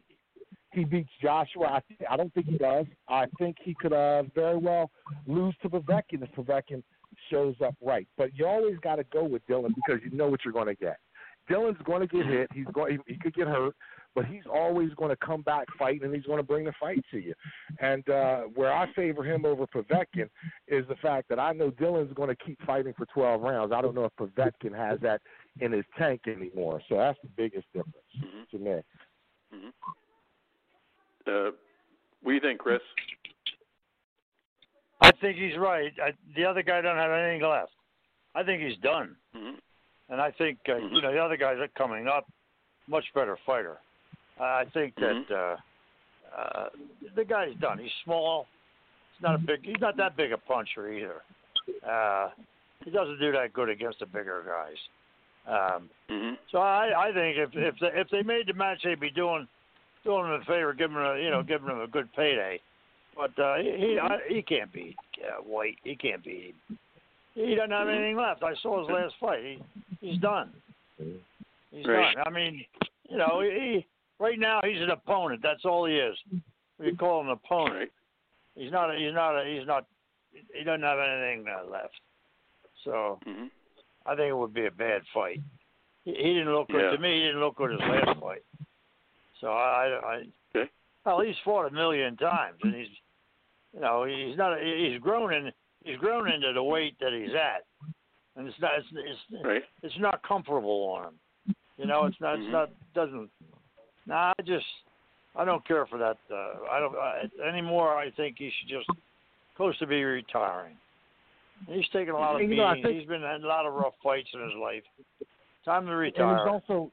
he 0.77 0.85
beats 0.85 1.11
Joshua. 1.20 1.81
I, 1.81 2.14
I 2.14 2.16
don't 2.16 2.33
think 2.35 2.47
he 2.47 2.59
does. 2.59 2.87
I 3.09 3.27
think 3.39 3.57
he 3.62 3.74
could 3.74 3.93
uh, 3.93 4.22
very 4.35 4.57
well 4.59 4.91
lose 5.27 5.55
to 5.62 5.68
Povetkin 5.68 6.22
if 6.22 6.31
Povetkin 6.33 6.83
shows 7.31 7.57
up 7.64 7.74
right. 7.81 8.07
But 8.16 8.31
you 8.39 8.47
always 8.47 8.77
got 8.83 8.97
to 8.97 9.05
go 9.05 9.24
with 9.24 9.45
Dillian 9.49 9.74
because 9.74 10.01
you 10.05 10.16
know 10.16 10.29
what 10.29 10.41
you're 10.45 10.53
going 10.53 10.66
to 10.68 10.74
get. 10.74 10.99
Dillian's 11.51 11.81
going 11.85 12.01
to 12.01 12.07
get 12.09 12.27
hit. 12.27 12.49
He's 12.53 12.66
going. 12.72 12.99
He, 13.07 13.14
he 13.14 13.18
could 13.20 13.35
get 13.35 13.47
hurt, 13.47 13.74
but 14.16 14.24
he's 14.27 14.43
always 14.53 14.91
going 14.95 15.11
to 15.11 15.16
come 15.24 15.43
back 15.43 15.66
fighting, 15.79 16.03
and 16.05 16.14
he's 16.14 16.24
going 16.24 16.39
to 16.39 16.43
bring 16.43 16.64
the 16.64 16.72
fight 16.81 16.99
to 17.12 17.18
you. 17.18 17.35
And 17.81 18.07
uh, 18.11 18.41
where 18.55 18.72
I 18.72 18.93
favor 18.95 19.22
him 19.22 19.45
over 19.47 19.64
Povetkin 19.66 20.29
is 20.66 20.85
the 20.89 20.97
fact 21.01 21.29
that 21.29 21.39
I 21.39 21.53
know 21.53 21.70
Dillian's 21.70 22.12
going 22.14 22.31
to 22.31 22.45
keep 22.45 22.61
fighting 22.66 22.95
for 22.99 23.07
12 23.14 23.41
rounds. 23.41 23.72
I 23.72 23.81
don't 23.81 23.95
know 23.95 24.05
if 24.07 24.12
Povetkin 24.20 24.77
has 24.77 24.99
that 25.03 25.20
in 25.61 25.70
his 25.72 25.85
tank 25.97 26.22
anymore. 26.27 26.83
So 26.89 26.97
that's 26.97 27.18
the 27.22 27.29
biggest 27.37 27.66
difference 27.72 27.97
Mhm. 28.18 28.49
to 28.51 28.59
me. 28.59 28.81
hmm 29.53 29.68
Uh, 31.27 31.51
what 32.22 32.31
do 32.31 32.35
you 32.35 32.41
think, 32.41 32.59
Chris? 32.61 32.81
I 35.01 35.12
think 35.20 35.37
he's 35.37 35.57
right. 35.59 35.93
I, 36.03 36.12
the 36.35 36.45
other 36.45 36.62
guy 36.62 36.81
doesn't 36.81 36.97
have 36.97 37.11
anything 37.11 37.49
left. 37.49 37.72
I 38.35 38.43
think 38.43 38.62
he's 38.62 38.79
done, 38.79 39.16
hmm 39.35 39.55
and 40.09 40.20
I 40.20 40.31
think 40.31 40.59
uh, 40.68 40.72
Mhm. 40.72 40.93
you 40.95 41.03
know 41.03 41.12
the 41.12 41.18
other 41.18 41.37
guys 41.37 41.59
are 41.59 41.68
coming 41.68 42.07
up, 42.07 42.27
much 42.87 43.05
better 43.14 43.37
fighter. 43.45 43.79
I 44.39 44.64
think 44.66 44.95
that 44.97 45.27
Mhm. 45.29 45.31
uh, 45.31 46.37
uh, 46.37 46.68
the 47.14 47.24
guy's 47.24 47.55
done. 47.57 47.79
He's 47.79 47.93
small. 48.05 48.47
He's 49.12 49.22
not 49.22 49.35
a 49.35 49.39
big. 49.39 49.64
He's 49.64 49.81
not 49.81 49.97
that 49.97 50.16
big 50.16 50.33
a 50.33 50.39
puncher 50.39 50.93
either. 50.93 51.22
Uh, 51.83 52.31
he 52.85 52.91
doesn't 52.91 53.18
do 53.18 53.33
that 53.33 53.53
good 53.53 53.68
against 53.68 53.99
the 54.01 54.07
bigger 54.07 54.43
guys. 54.47 54.79
Um, 55.47 55.91
hmm 56.09 56.35
so 56.51 56.59
I, 56.59 57.09
I 57.09 57.12
think 57.12 57.37
if 57.39 57.55
if 57.55 57.79
they, 57.81 58.01
if 58.01 58.09
they 58.11 58.22
made 58.22 58.47
the 58.47 58.55
match, 58.55 58.83
they'd 58.83 59.01
be 59.01 59.11
doing 59.11 59.49
doing 60.07 60.24
him 60.24 60.40
a 60.40 60.44
favor, 60.44 60.72
giving 60.72 60.96
him 60.96 61.02
a 61.02 61.18
you 61.18 61.30
know 61.30 61.42
giving 61.42 61.68
him 61.68 61.80
a 61.80 61.86
good 61.86 62.09
payday. 62.14 62.61
But 63.14 63.38
uh, 63.38 63.57
he 63.57 63.70
he, 63.78 63.98
I, 64.00 64.18
he 64.28 64.42
can't 64.42 64.72
beat 64.72 64.96
uh, 65.22 65.42
Whyte. 65.42 65.76
He 65.84 65.96
can't 65.96 66.24
beat 66.24 66.54
him. 66.68 66.78
He 67.34 67.54
doesn't 67.54 67.70
have 67.70 67.88
anything 67.88 68.16
left. 68.16 68.42
I 68.42 68.54
saw 68.62 68.80
his 68.80 68.90
last 68.90 69.14
fight. 69.20 69.42
He 69.42 69.62
he's 70.00 70.18
done. 70.18 70.50
He's 70.98 71.86
Right. 71.86 72.14
done. 72.14 72.24
I 72.26 72.30
mean, 72.30 72.64
you 73.11 73.18
know, 73.18 73.40
he 73.42 73.86
right 74.18 74.38
now 74.38 74.61
he's 74.64 74.80
an 74.80 74.90
opponent. 74.90 75.40
That's 75.42 75.64
all 75.64 75.84
he 75.86 75.96
is. 75.96 76.16
We 76.78 76.94
call 76.94 77.20
him 77.20 77.28
an 77.28 77.38
opponent. 77.44 77.90
He's 78.54 78.72
not. 78.72 78.94
A, 78.94 78.98
he's 78.98 79.12
not. 79.14 79.32
A, 79.38 79.44
he's 79.44 79.66
not. 79.66 79.86
He 80.54 80.64
doesn't 80.64 80.82
have 80.82 80.98
anything 80.98 81.46
uh, 81.48 81.70
left. 81.70 81.94
So 82.84 83.18
hmm 83.24 83.46
I 84.04 84.14
think 84.14 84.28
it 84.30 84.36
would 84.36 84.54
be 84.54 84.66
a 84.66 84.70
bad 84.70 85.02
fight. 85.12 85.40
He, 86.04 86.12
he 86.12 86.34
didn't 86.34 86.52
look 86.54 86.68
good 86.68 86.80
Yeah. 86.82 86.90
to 86.92 86.98
me. 86.98 87.14
He 87.14 87.20
didn't 87.26 87.40
look 87.40 87.57
good 87.57 87.72
his 87.72 87.80
last 87.80 88.20
fight. 88.20 88.44
So 89.41 89.49
I, 89.49 90.01
I, 90.03 90.22
Okay. 90.55 90.70
well, 91.05 91.20
he's 91.20 91.34
fought 91.45 91.66
a 91.66 91.70
million 91.70 92.16
times, 92.16 92.57
and 92.62 92.74
he's, 92.74 92.89
you 93.74 93.80
know, 93.80 94.05
he's 94.05 94.37
not. 94.37 94.59
He's 94.61 94.99
grown 95.01 95.32
in. 95.34 95.53
He's 95.84 95.99
grown 95.99 96.30
into 96.30 96.53
the 96.53 96.62
weight 96.62 96.97
that 97.01 97.12
he's 97.12 97.34
at, 97.34 97.64
and 98.37 98.49
it's 98.49 98.59
not. 98.61 98.72
It's 98.78 98.87
it's, 98.93 99.45
Right. 99.45 99.62
it's 99.82 99.95
not 99.99 100.22
comfortable 100.22 100.84
on 100.97 101.05
him. 101.09 101.55
You 101.76 101.87
know, 101.87 102.07
it's 102.07 102.20
not. 102.20 102.39
Mhm. 102.39 102.43
It's 102.45 102.53
not. 102.53 102.70
Doesn't. 102.95 103.30
Nah, 104.07 104.32
I 104.39 104.43
just. 104.43 104.66
I 105.39 105.45
don't 105.45 105.66
care 105.68 105.84
for 105.84 105.99
that. 105.99 106.16
Uh, 106.32 106.64
I 106.72 106.80
don't 106.80 106.97
I, 106.97 107.24
anymore. 107.47 107.95
I 107.95 108.11
think 108.12 108.37
he 108.39 108.51
should 108.59 108.68
just 108.70 108.89
close 109.57 109.76
to 109.80 109.87
be 109.87 110.03
retiring. 110.03 110.76
He's 111.68 111.87
taken 111.91 112.14
a 112.14 112.18
lot 112.18 112.37
of 112.37 112.41
You 112.43 112.49
beatings. 112.49 112.59
know, 112.64 112.66
I 112.68 112.82
think- 112.82 112.99
he's 112.99 113.07
been 113.09 113.22
in 113.22 113.45
a 113.45 113.47
lot 113.47 113.66
of 113.66 113.74
rough 113.74 113.95
fights 114.03 114.28
in 114.32 114.41
his 114.41 114.55
life. 114.55 114.82
Time 115.64 115.84
to 115.87 115.91
And 115.93 116.01
retire. 116.01 116.39
he's 116.39 116.47
also, 116.47 116.91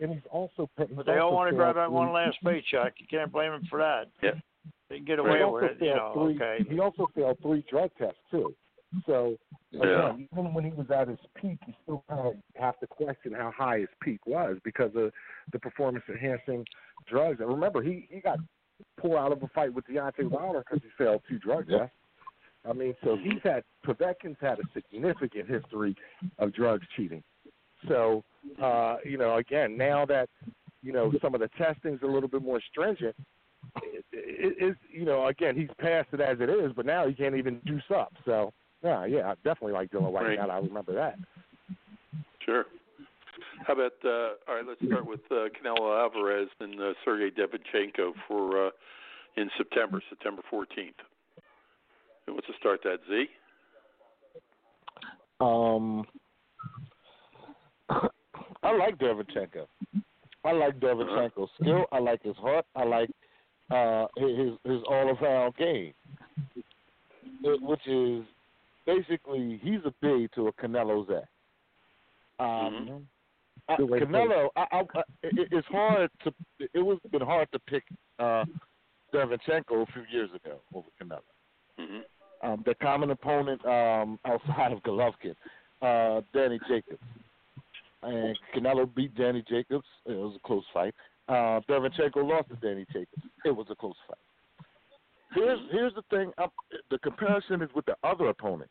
and 0.00 0.12
he's 0.12 0.22
also. 0.30 0.68
He's 0.78 0.86
but 0.94 1.06
they 1.06 1.18
all 1.18 1.34
want 1.34 1.50
to 1.50 1.56
grab 1.56 1.74
failed 1.74 1.84
that 1.84 1.92
one 1.92 2.08
three- 2.08 2.14
last 2.14 2.38
paycheck. 2.44 2.94
You 2.98 3.06
can't 3.10 3.30
blame 3.32 3.52
him 3.52 3.66
for 3.68 3.78
that. 3.78 4.08
Yeah. 4.22 4.32
They 4.88 4.96
can 4.96 5.04
get 5.04 5.18
away 5.18 5.42
with 5.44 5.64
it, 5.64 5.76
you 5.80 5.94
know. 5.94 6.12
three, 6.14 6.36
Okay. 6.36 6.64
He 6.68 6.78
also 6.80 7.08
failed 7.14 7.38
three 7.42 7.64
drug 7.70 7.90
tests 7.98 8.18
too. 8.30 8.54
So 9.06 9.36
Yeah. 9.70 10.10
again, 10.10 10.28
even 10.32 10.52
when 10.54 10.64
he 10.64 10.70
was 10.72 10.90
at 10.90 11.08
his 11.08 11.18
peak, 11.34 11.58
you 11.66 11.72
still 11.82 12.04
kind 12.08 12.26
of 12.28 12.36
have 12.56 12.78
to 12.80 12.86
question 12.86 13.32
how 13.32 13.50
high 13.50 13.78
his 13.80 13.88
peak 14.02 14.20
was 14.26 14.58
because 14.64 14.94
of 14.94 15.12
the 15.52 15.58
performance 15.58 16.04
enhancing 16.08 16.66
drugs. 17.06 17.40
And 17.40 17.48
remember, 17.48 17.80
he 17.82 18.06
he 18.10 18.20
got 18.20 18.38
pulled 18.98 19.14
out 19.16 19.32
of 19.32 19.42
a 19.42 19.48
fight 19.48 19.72
with 19.72 19.86
Deontay 19.86 20.28
Wilder 20.28 20.60
because 20.60 20.82
he 20.82 20.90
failed 20.98 21.22
two 21.28 21.38
drug 21.38 21.64
Yeah. 21.68 21.88
I 22.68 22.72
mean, 22.72 22.94
so 23.02 23.16
he's 23.16 23.42
had 23.42 23.64
Povetkin's 23.84 24.38
had 24.40 24.60
a 24.60 24.62
significant 24.72 25.48
history 25.48 25.96
of 26.38 26.52
drugs 26.52 26.86
cheating. 26.96 27.24
So, 27.88 28.22
uh, 28.62 28.96
you 29.04 29.18
know, 29.18 29.36
again, 29.36 29.76
now 29.76 30.06
that 30.06 30.28
you 30.82 30.92
know 30.92 31.12
some 31.20 31.34
of 31.34 31.40
the 31.40 31.48
testing's 31.58 32.00
a 32.02 32.06
little 32.06 32.28
bit 32.28 32.42
more 32.42 32.60
stringent, 32.70 33.16
it, 33.82 34.04
it, 34.12 34.54
it, 34.58 34.76
you 34.92 35.04
know, 35.04 35.26
again, 35.26 35.56
he's 35.56 35.70
passed 35.78 36.08
it 36.12 36.20
as 36.20 36.38
it 36.40 36.48
is, 36.48 36.72
but 36.74 36.86
now 36.86 37.06
he 37.06 37.14
can't 37.14 37.34
even 37.34 37.60
juice 37.66 37.82
up. 37.94 38.12
So, 38.24 38.52
yeah, 38.82 39.04
yeah, 39.04 39.30
I 39.30 39.34
definitely 39.44 39.72
like 39.72 39.90
Dillian 39.90 40.12
Whyte. 40.12 40.24
Right. 40.24 40.38
Now 40.38 40.50
I 40.50 40.58
remember 40.58 40.94
that. 40.94 41.16
Sure. 42.44 42.64
How 43.66 43.74
about 43.74 43.92
uh, 44.04 44.34
all 44.48 44.56
right? 44.56 44.66
Let's 44.66 44.84
start 44.84 45.06
with 45.06 45.20
uh, 45.30 45.46
Canelo 45.54 46.00
Alvarez 46.00 46.48
and 46.60 46.80
uh, 46.80 46.92
Sergey 47.04 47.30
Derevyanchenko 47.30 48.12
for 48.26 48.66
uh, 48.66 48.70
in 49.36 49.48
September, 49.56 50.02
September 50.08 50.42
fourteenth. 50.50 50.96
Who 52.26 52.32
wants 52.32 52.48
to 52.48 52.54
start 52.58 52.80
that? 52.84 52.98
Z. 53.08 53.26
Um, 55.40 56.04
I 58.62 58.76
like 58.76 58.98
Derevchenko. 58.98 59.66
I 60.44 60.52
like 60.52 60.78
Derevchenko's 60.80 61.50
skill. 61.60 61.84
I 61.92 61.98
like 61.98 62.22
his 62.22 62.36
heart. 62.36 62.64
I 62.74 62.84
like 62.84 63.10
uh, 63.70 64.06
his 64.16 64.52
his 64.64 64.82
all 64.88 65.10
around 65.20 65.56
game, 65.56 65.92
It- 67.44 67.62
which 67.62 67.86
is 67.86 68.24
basically 68.86 69.60
he's 69.62 69.80
a 69.84 69.92
B 70.02 70.28
to 70.34 70.48
a 70.48 70.52
Canelo's 70.54 71.08
A. 71.10 72.42
Um, 72.42 73.06
I, 73.68 73.76
Good 73.76 73.90
way 73.90 73.98
to 74.00 74.06
put 74.06 74.14
it. 74.14 74.18
Canelo, 74.18 74.48
I, 74.56 74.66
I, 74.72 74.78
I, 74.98 75.02
it, 75.22 75.48
it's 75.52 75.68
hard 75.68 76.10
to. 76.24 76.32
It 76.74 76.80
was 76.80 76.98
been 77.12 77.20
hard 77.22 77.48
to 77.52 77.58
pick 77.60 77.84
uh, 78.18 78.44
Derevchenko 79.14 79.82
a 79.82 79.86
few 79.92 80.02
years 80.10 80.30
ago 80.34 80.60
over 80.74 80.88
Canelo 81.00 81.20
hmm 81.78 82.00
um, 82.42 82.62
the 82.66 82.74
common 82.82 83.10
opponent 83.12 83.64
um, 83.64 84.18
outside 84.24 84.72
of 84.72 84.82
Golovkin, 84.82 85.36
uh, 85.80 86.22
Danny 86.34 86.58
Jacobs. 86.68 86.98
And 88.02 88.38
Canelo 88.54 88.92
beat 88.94 89.14
Danny 89.14 89.44
Jacobs. 89.48 89.86
It 90.06 90.12
was 90.12 90.36
a 90.36 90.46
close 90.46 90.64
fight. 90.74 90.94
Uh, 91.28 91.60
Derevchenko 91.68 92.16
lost 92.16 92.48
to 92.48 92.56
Danny 92.56 92.84
Jacobs. 92.92 93.22
It 93.44 93.54
was 93.54 93.66
a 93.70 93.74
close 93.74 93.94
fight. 94.08 94.18
Here's 95.34 95.60
here's 95.70 95.94
the 95.94 96.02
thing. 96.10 96.32
Um, 96.38 96.50
the 96.90 96.98
comparison 96.98 97.62
is 97.62 97.70
with 97.74 97.86
the 97.86 97.96
other 98.02 98.26
opponent. 98.26 98.70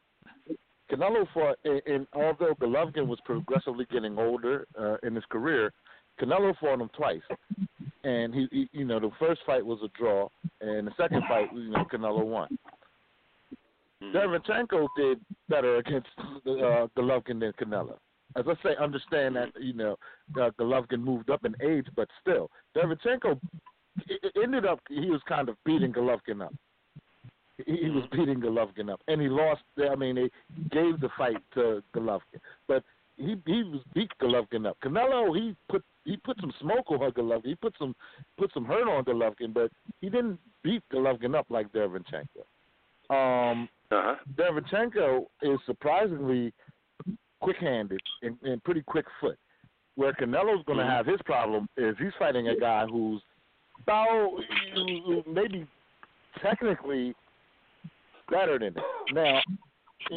Canelo 0.91 1.25
fought, 1.34 1.57
and, 1.63 1.82
and 1.88 2.07
although 2.13 2.53
Golovkin 2.61 3.07
was 3.07 3.19
progressively 3.25 3.86
getting 3.91 4.19
older 4.19 4.67
uh, 4.77 4.97
in 5.03 5.15
his 5.15 5.23
career, 5.32 5.71
Canelo 6.19 6.53
fought 6.59 6.82
him 6.82 6.89
twice. 6.95 7.21
And 8.03 8.34
he, 8.34 8.47
he, 8.51 8.69
you 8.73 8.84
know, 8.84 8.99
the 8.99 9.11
first 9.17 9.41
fight 9.45 9.65
was 9.65 9.79
a 9.84 9.88
draw, 9.97 10.27
and 10.59 10.88
the 10.88 10.91
second 10.97 11.23
fight, 11.29 11.47
you 11.53 11.69
know, 11.69 11.86
Canelo 11.91 12.25
won. 12.25 12.57
Mm-hmm. 14.03 14.17
Derevchenko 14.17 14.88
did 14.97 15.21
better 15.47 15.77
against 15.77 16.09
uh, 16.17 16.88
Golovkin 16.97 17.39
than 17.39 17.53
Canelo. 17.53 17.97
As 18.36 18.45
I 18.47 18.53
say, 18.63 18.75
understand 18.79 19.36
that 19.36 19.49
you 19.59 19.73
know 19.73 19.97
uh, 20.39 20.51
Golovkin 20.59 21.01
moved 21.01 21.29
up 21.29 21.45
in 21.45 21.55
age, 21.61 21.88
but 21.95 22.07
still, 22.21 22.49
Derevchenko 22.75 23.39
ended 24.41 24.65
up 24.65 24.79
he 24.89 25.09
was 25.09 25.21
kind 25.27 25.49
of 25.49 25.55
beating 25.65 25.91
Golovkin 25.93 26.43
up. 26.43 26.53
He, 27.67 27.89
was 27.91 28.05
beating 28.11 28.41
Golovkin 28.41 28.91
up, 28.91 29.01
and 29.07 29.21
he 29.21 29.27
lost. 29.27 29.61
I 29.77 29.95
mean, 29.95 30.17
he 30.17 30.29
gave 30.71 30.99
the 30.99 31.09
fight 31.17 31.38
to 31.53 31.84
Golovkin, 31.95 32.39
but 32.67 32.84
he 33.17 33.36
he 33.45 33.63
was 33.63 33.82
beat 33.93 34.11
Golovkin 34.21 34.67
up. 34.67 34.77
Canelo 34.84 35.36
he 35.38 35.55
put 35.69 35.84
he 36.05 36.17
put 36.17 36.39
some 36.39 36.53
smoke 36.59 36.89
on 36.89 37.11
Golovkin. 37.11 37.45
He 37.45 37.55
put 37.55 37.75
some 37.77 37.95
put 38.38 38.51
some 38.53 38.65
hurt 38.65 38.88
on 38.88 39.03
Golovkin, 39.03 39.53
but 39.53 39.71
he 39.99 40.09
didn't 40.09 40.39
beat 40.63 40.82
Golovkin 40.91 41.36
up 41.36 41.45
like 41.49 41.71
Derevchenko. 41.71 42.45
Um, 43.09 43.69
Uh 43.91 44.01
huh. 44.01 44.15
Derevchenko 44.36 45.25
is 45.43 45.59
surprisingly 45.65 46.53
quick-handed 47.42 48.02
and, 48.22 48.38
and 48.44 48.64
pretty 48.64 48.82
quick 48.82 49.06
foot. 49.20 49.38
Where 49.96 50.14
Canelo's 50.14 50.64
going 50.66 50.80
to 50.80 50.86
Mhm. 50.86 50.89
have 50.89 51.06
his 51.06 51.22
problem 51.26 51.68
is 51.78 51.96
he's 51.98 52.14
fighting 52.18 52.48
a 52.48 52.56
guy 52.56 52.86
who's 52.86 53.22
about 53.84 54.39
maybe 55.28 55.68
technically 56.42 57.14
better 58.30 58.58
than 58.58 58.74
him. 58.76 58.84
Now, 59.12 59.42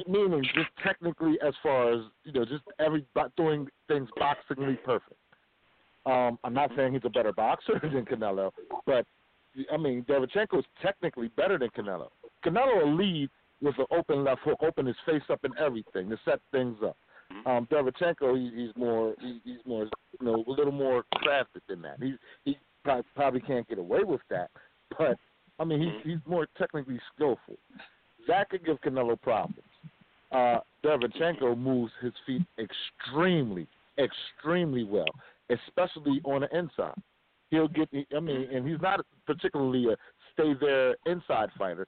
meaning 0.06 0.44
just 0.54 0.68
technically 0.82 1.38
as 1.40 1.54
far 1.62 1.92
as 1.92 2.00
you 2.24 2.32
know, 2.32 2.44
just 2.44 2.62
every 2.78 3.04
doing 3.36 3.68
things 3.88 4.08
boxingly 4.16 4.76
perfect. 4.84 5.16
Um, 6.06 6.38
I'm 6.44 6.54
not 6.54 6.70
saying 6.76 6.92
he's 6.92 7.04
a 7.04 7.10
better 7.10 7.32
boxer 7.32 7.78
than 7.82 8.04
Canelo, 8.04 8.52
but 8.86 9.06
I 9.72 9.76
mean 9.76 10.04
Derevchenko 10.04 10.58
is 10.58 10.64
technically 10.82 11.28
better 11.28 11.58
than 11.58 11.70
Canelo. 11.70 12.10
Canelo 12.44 12.84
will 12.84 12.94
lead 12.94 13.30
with 13.60 13.78
an 13.78 13.86
open 13.90 14.24
left 14.24 14.42
hook, 14.42 14.62
open 14.62 14.86
his 14.86 14.96
face 15.06 15.22
up 15.30 15.42
and 15.44 15.56
everything 15.58 16.10
to 16.10 16.18
set 16.24 16.40
things 16.52 16.76
up. 16.84 16.96
Um, 17.46 17.66
Derevchenko, 17.70 18.36
he, 18.36 18.64
he's 18.64 18.76
more, 18.76 19.14
he, 19.20 19.40
he's 19.44 19.58
more, 19.66 19.84
you 20.20 20.26
know, 20.26 20.44
a 20.46 20.50
little 20.50 20.72
more 20.72 21.04
crafted 21.16 21.62
than 21.68 21.82
that. 21.82 21.96
He 22.00 22.14
he 22.44 22.58
probably, 22.82 23.04
probably 23.14 23.40
can't 23.40 23.68
get 23.68 23.78
away 23.78 24.04
with 24.04 24.20
that, 24.30 24.50
but 24.98 25.16
I 25.58 25.64
mean 25.64 25.80
he's 25.80 26.12
he's 26.12 26.20
more 26.26 26.46
technically 26.56 27.00
skillful. 27.14 27.56
That 28.28 28.48
could 28.50 28.64
give 28.64 28.80
Canelo 28.80 29.20
problems. 29.20 29.58
Uh, 30.32 30.58
Derevchenko 30.84 31.56
moves 31.56 31.92
his 32.00 32.12
feet 32.26 32.42
extremely 32.58 33.66
extremely 33.98 34.84
well, 34.84 35.04
especially 35.50 36.20
on 36.24 36.42
the 36.42 36.58
inside. 36.58 36.94
He'll 37.50 37.68
get. 37.68 37.88
I 38.16 38.20
mean, 38.20 38.48
and 38.52 38.66
he's 38.68 38.80
not 38.80 39.04
particularly 39.26 39.86
a 39.92 39.96
stay 40.32 40.54
there 40.60 40.96
inside 41.06 41.50
fighter, 41.58 41.86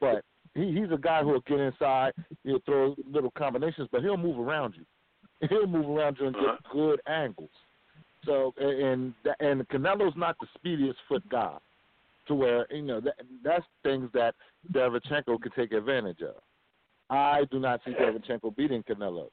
but 0.00 0.24
he, 0.54 0.72
he's 0.72 0.90
a 0.92 0.98
guy 0.98 1.22
who'll 1.22 1.40
get 1.40 1.60
inside. 1.60 2.12
He'll 2.44 2.60
throw 2.60 2.94
little 3.10 3.32
combinations, 3.32 3.88
but 3.90 4.02
he'll 4.02 4.16
move 4.16 4.38
around 4.38 4.74
you. 4.76 4.84
He'll 5.48 5.66
move 5.66 5.88
around 5.88 6.16
you 6.20 6.26
and 6.28 6.34
get 6.36 6.44
Uh-huh. 6.44 6.72
good 6.72 7.00
angles. 7.06 7.50
So 8.24 8.54
and 8.58 9.12
and 9.40 9.68
Canelo's 9.68 10.16
not 10.16 10.36
the 10.40 10.46
speediest 10.54 10.98
foot 11.08 11.22
guy, 11.28 11.58
to 12.28 12.34
where 12.34 12.66
you 12.70 12.82
know 12.82 13.00
that 13.00 13.16
that's 13.42 13.66
things 13.82 14.08
that 14.14 14.34
Derevchenko 14.72 15.40
could 15.42 15.52
take 15.54 15.72
advantage 15.72 16.22
of. 16.22 16.36
I 17.10 17.42
do 17.50 17.58
not 17.58 17.80
see 17.84 17.90
Derevchenko 17.92 18.56
beating 18.56 18.82
Canelo, 18.84 19.28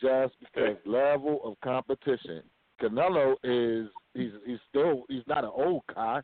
just 0.00 0.34
because 0.40 0.76
level 0.84 1.40
of 1.44 1.54
competition. 1.62 2.42
Canelo 2.82 3.34
is 3.44 3.88
he's 4.14 4.32
he's 4.44 4.58
still 4.68 5.04
he's 5.08 5.22
not 5.28 5.44
an 5.44 5.50
old 5.54 5.82
guy, 5.94 6.20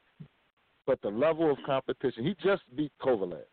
but 0.86 1.00
the 1.02 1.08
level 1.10 1.50
of 1.52 1.58
competition 1.64 2.24
he 2.24 2.34
just 2.42 2.62
beat 2.76 2.90
Kovalev. 3.00 3.44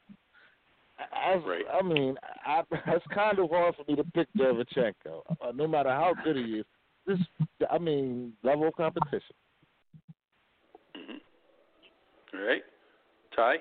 I, 1.26 1.36
Right. 1.36 1.66
I 1.72 1.82
mean, 1.82 2.16
I, 2.46 2.62
it's 2.88 3.06
kind 3.14 3.40
of 3.40 3.50
hard 3.50 3.76
for 3.76 3.84
me 3.88 3.96
to 3.96 4.04
pick 4.04 4.28
Derevchenko, 4.38 5.22
uh, 5.42 5.52
no 5.54 5.68
matter 5.68 5.90
how 5.90 6.14
good 6.24 6.36
he 6.36 6.60
is. 6.60 6.66
This, 7.08 7.20
I 7.70 7.78
mean, 7.78 8.34
level 8.44 8.68
of 8.68 8.76
competition. 8.76 9.36
Mm-hmm. 10.96 12.38
All 12.38 12.46
right, 12.46 12.62
Tai. 13.36 13.56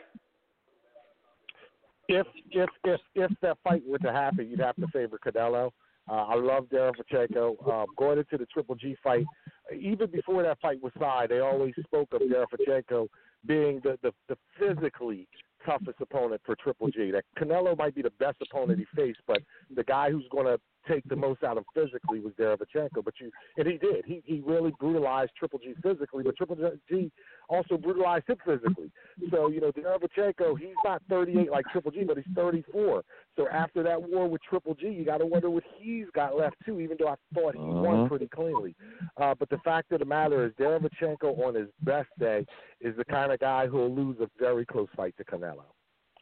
if 2.08 2.26
if 2.50 2.68
if 2.84 3.00
if 3.14 3.30
that 3.42 3.58
fight 3.64 3.82
were 3.86 3.98
to 3.98 4.12
happen, 4.12 4.48
you'd 4.50 4.60
have 4.60 4.76
to 4.76 4.86
favor 4.88 5.18
Canelo. 5.24 5.70
Uh, 6.10 6.24
I 6.24 6.34
love 6.36 6.64
Derevyanchenko. 6.72 7.68
Um, 7.70 7.86
going 7.96 8.18
into 8.18 8.38
the 8.38 8.46
Triple 8.46 8.74
G 8.74 8.96
fight, 9.02 9.24
even 9.78 10.10
before 10.10 10.42
that 10.42 10.60
fight 10.60 10.82
was 10.82 10.92
signed, 10.98 11.30
they 11.30 11.40
always 11.40 11.74
spoke 11.84 12.08
of 12.12 12.22
Derevyanchenko 12.22 13.08
being 13.46 13.80
the, 13.84 13.98
the 14.02 14.12
the 14.28 14.36
physically 14.58 15.28
toughest 15.68 16.00
opponent 16.00 16.40
for 16.46 16.56
Triple 16.56 16.88
G. 16.88 17.10
That 17.10 17.24
Canelo 17.38 17.76
might 17.76 17.94
be 17.94 18.02
the 18.02 18.12
best 18.18 18.38
opponent 18.40 18.78
he 18.78 18.86
faced, 18.96 19.20
but 19.26 19.42
the 19.74 19.84
guy 19.84 20.10
who's 20.10 20.26
going 20.30 20.46
to 20.46 20.58
take 20.88 21.08
the 21.08 21.16
most 21.16 21.44
out 21.44 21.58
of 21.58 21.64
physically 21.74 22.20
was 22.20 22.32
Derevchenko. 22.34 23.04
But 23.04 23.14
you 23.20 23.30
and 23.56 23.66
he 23.66 23.78
did. 23.78 24.04
He 24.04 24.22
he 24.24 24.40
really 24.40 24.72
brutalized 24.80 25.32
Triple 25.38 25.58
G 25.58 25.74
physically, 25.82 26.22
but 26.24 26.36
Triple 26.36 26.56
G 26.88 27.10
also 27.48 27.76
brutalized 27.76 28.28
him 28.28 28.38
physically. 28.44 28.90
So 29.30 29.48
you 29.48 29.60
know 29.60 29.72
Derevchenko, 29.72 30.58
he's 30.58 30.76
not 30.84 31.02
38 31.08 31.50
like 31.50 31.66
Triple 31.70 31.90
G, 31.90 32.04
but 32.04 32.16
he's 32.16 32.26
34. 32.34 33.02
So 33.36 33.48
after 33.48 33.82
that 33.82 34.02
war 34.02 34.28
with 34.28 34.42
Triple 34.42 34.74
G, 34.74 34.88
you 34.88 35.04
got 35.04 35.18
to 35.18 35.26
wonder 35.26 35.50
what 35.50 35.64
he's 35.76 36.06
got 36.14 36.36
left 36.36 36.56
too. 36.64 36.80
Even 36.80 36.96
though 36.98 37.08
I 37.08 37.14
thought 37.34 37.54
he 37.54 37.60
won 37.60 37.98
Mhm. 37.98 38.08
pretty 38.08 38.28
cleanly, 38.28 38.74
uh, 39.16 39.34
but 39.34 39.48
the 39.48 39.58
fact 39.58 39.92
of 39.92 40.00
the 40.00 40.04
matter 40.04 40.44
is 40.44 40.52
Derevchenko 40.54 41.38
on 41.46 41.54
his 41.54 41.68
best 41.82 42.08
day 42.18 42.46
is 42.80 42.96
the 42.96 43.04
kind 43.04 43.32
of 43.32 43.38
guy 43.40 43.66
who'll 43.66 43.94
lose 43.94 44.18
a 44.20 44.28
very 44.38 44.64
close 44.64 44.88
fight 44.96 45.16
to 45.18 45.24
Canelo, 45.24 45.64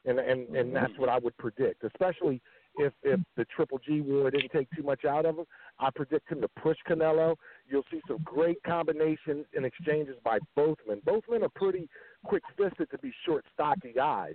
and 0.04 0.18
and 0.18 0.54
and 0.56 0.74
that's 0.74 0.96
what 0.98 1.08
I 1.08 1.18
would 1.18 1.36
predict, 1.36 1.84
especially 1.84 2.40
if 2.78 2.92
if 3.02 3.20
the 3.36 3.44
Triple 3.46 3.78
G 3.86 4.00
war 4.00 4.30
didn't 4.30 4.52
take 4.52 4.68
too 4.76 4.82
much 4.82 5.04
out 5.04 5.26
of 5.26 5.38
him. 5.38 5.44
I 5.78 5.90
predict 5.90 6.30
him 6.30 6.40
to 6.40 6.48
push 6.60 6.76
Canelo. 6.88 7.36
You'll 7.68 7.84
see 7.90 8.00
some 8.08 8.18
great 8.24 8.62
combinations 8.62 9.46
and 9.54 9.64
exchanges 9.64 10.16
by 10.24 10.38
both 10.54 10.78
men. 10.88 11.00
Both 11.04 11.24
men 11.30 11.42
are 11.42 11.50
pretty 11.54 11.88
quick 12.24 12.42
fisted 12.56 12.90
to 12.90 12.98
be 12.98 13.12
short, 13.24 13.44
stocky 13.54 13.92
guys. 13.94 14.34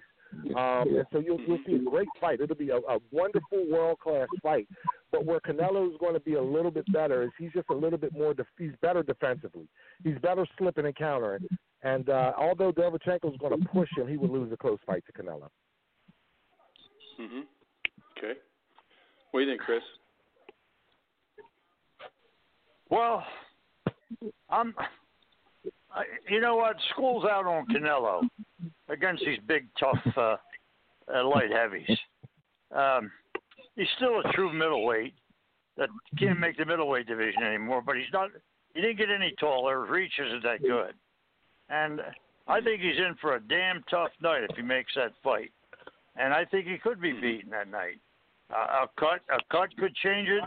Um, 0.56 0.96
and 0.96 1.06
so 1.12 1.20
you'll 1.20 1.42
you'll 1.42 1.60
see 1.66 1.76
a 1.76 1.90
great 1.90 2.08
fight. 2.20 2.40
It'll 2.40 2.56
be 2.56 2.70
a, 2.70 2.78
a 2.78 3.00
wonderful 3.12 3.66
world 3.70 4.00
class 4.00 4.28
fight. 4.42 4.68
But 5.12 5.26
where 5.26 5.42
Canelo's 5.42 5.98
going 6.00 6.14
to 6.14 6.22
be 6.22 6.36
a 6.36 6.42
little 6.42 6.72
bit 6.72 6.86
better 6.94 7.24
is 7.24 7.32
he's 7.38 7.52
just 7.52 7.70
a 7.70 7.74
little 7.74 7.98
bit 7.98 8.14
more. 8.14 8.34
Def- 8.34 8.48
he's 8.58 8.72
better 8.82 9.04
defensively. 9.04 9.68
He's 10.04 10.18
better 10.20 10.46
slipping 10.58 10.86
and 10.86 10.96
countering. 10.96 11.48
And 11.84 12.08
uh, 12.10 12.32
although 12.38 12.72
Derevchenko's 12.72 13.38
going 13.40 13.60
to 13.60 13.68
push 13.70 13.90
him, 13.98 14.08
he 14.08 14.16
would 14.16 14.32
lose 14.32 14.52
a 14.54 14.58
close 14.58 14.80
fight 14.86 15.04
to 15.08 15.22
Canelo. 15.22 15.50
Mm-hmm. 17.20 17.42
Okay. 18.22 18.40
What 19.32 19.40
do 19.40 19.46
you 19.46 19.52
think, 19.52 19.62
Chris? 19.62 19.82
Well, 22.90 23.24
I'm. 24.50 24.76
I, 25.94 26.04
you 26.30 26.40
know 26.40 26.56
what? 26.56 26.76
School's 26.92 27.26
out 27.26 27.46
on 27.46 27.66
Canelo 27.68 28.22
against 28.90 29.24
these 29.26 29.40
big, 29.48 29.66
tough 29.80 29.98
uh, 30.16 30.36
uh, 31.14 31.28
light 31.28 31.52
heavies. 31.52 31.90
Um, 32.76 33.12
he's 33.76 33.88
still 33.96 34.20
a 34.20 34.32
true 34.34 34.54
middleweight 34.54 35.14
that 35.78 35.90
can't 36.20 36.40
make 36.40 36.58
the 36.58 36.66
middleweight 36.66 37.08
division 37.08 37.44
anymore. 37.44 37.82
But 37.86 37.96
he's 37.96 38.12
not. 38.14 38.30
He 38.74 38.82
didn't 38.82 38.98
get 38.98 39.10
any 39.10 39.34
taller. 39.40 39.82
His 39.82 39.90
reach 39.90 40.14
isn't 40.26 40.44
that 40.44 40.62
good, 40.62 40.94
and 41.70 42.02
I 42.48 42.62
think 42.62 42.82
he's 42.82 42.98
in 42.98 43.16
for 43.20 43.36
a 43.36 43.40
damn 43.40 43.84
tough 43.90 44.12
night 44.22 44.44
if 44.48 44.56
he 44.56 44.62
makes 44.62 44.94
that 44.96 45.14
fight. 45.24 45.52
And 46.18 46.34
I 46.34 46.44
think 46.44 46.68
he 46.68 46.78
could 46.78 47.00
be 47.00 47.14
beaten 47.14 47.50
that 47.52 47.70
night. 47.70 48.00
Uh, 48.52 48.86
a 48.86 48.88
cut, 49.00 49.22
a 49.30 49.40
cut 49.52 49.76
could 49.78 49.96
change 49.96 50.28
it. 50.28 50.44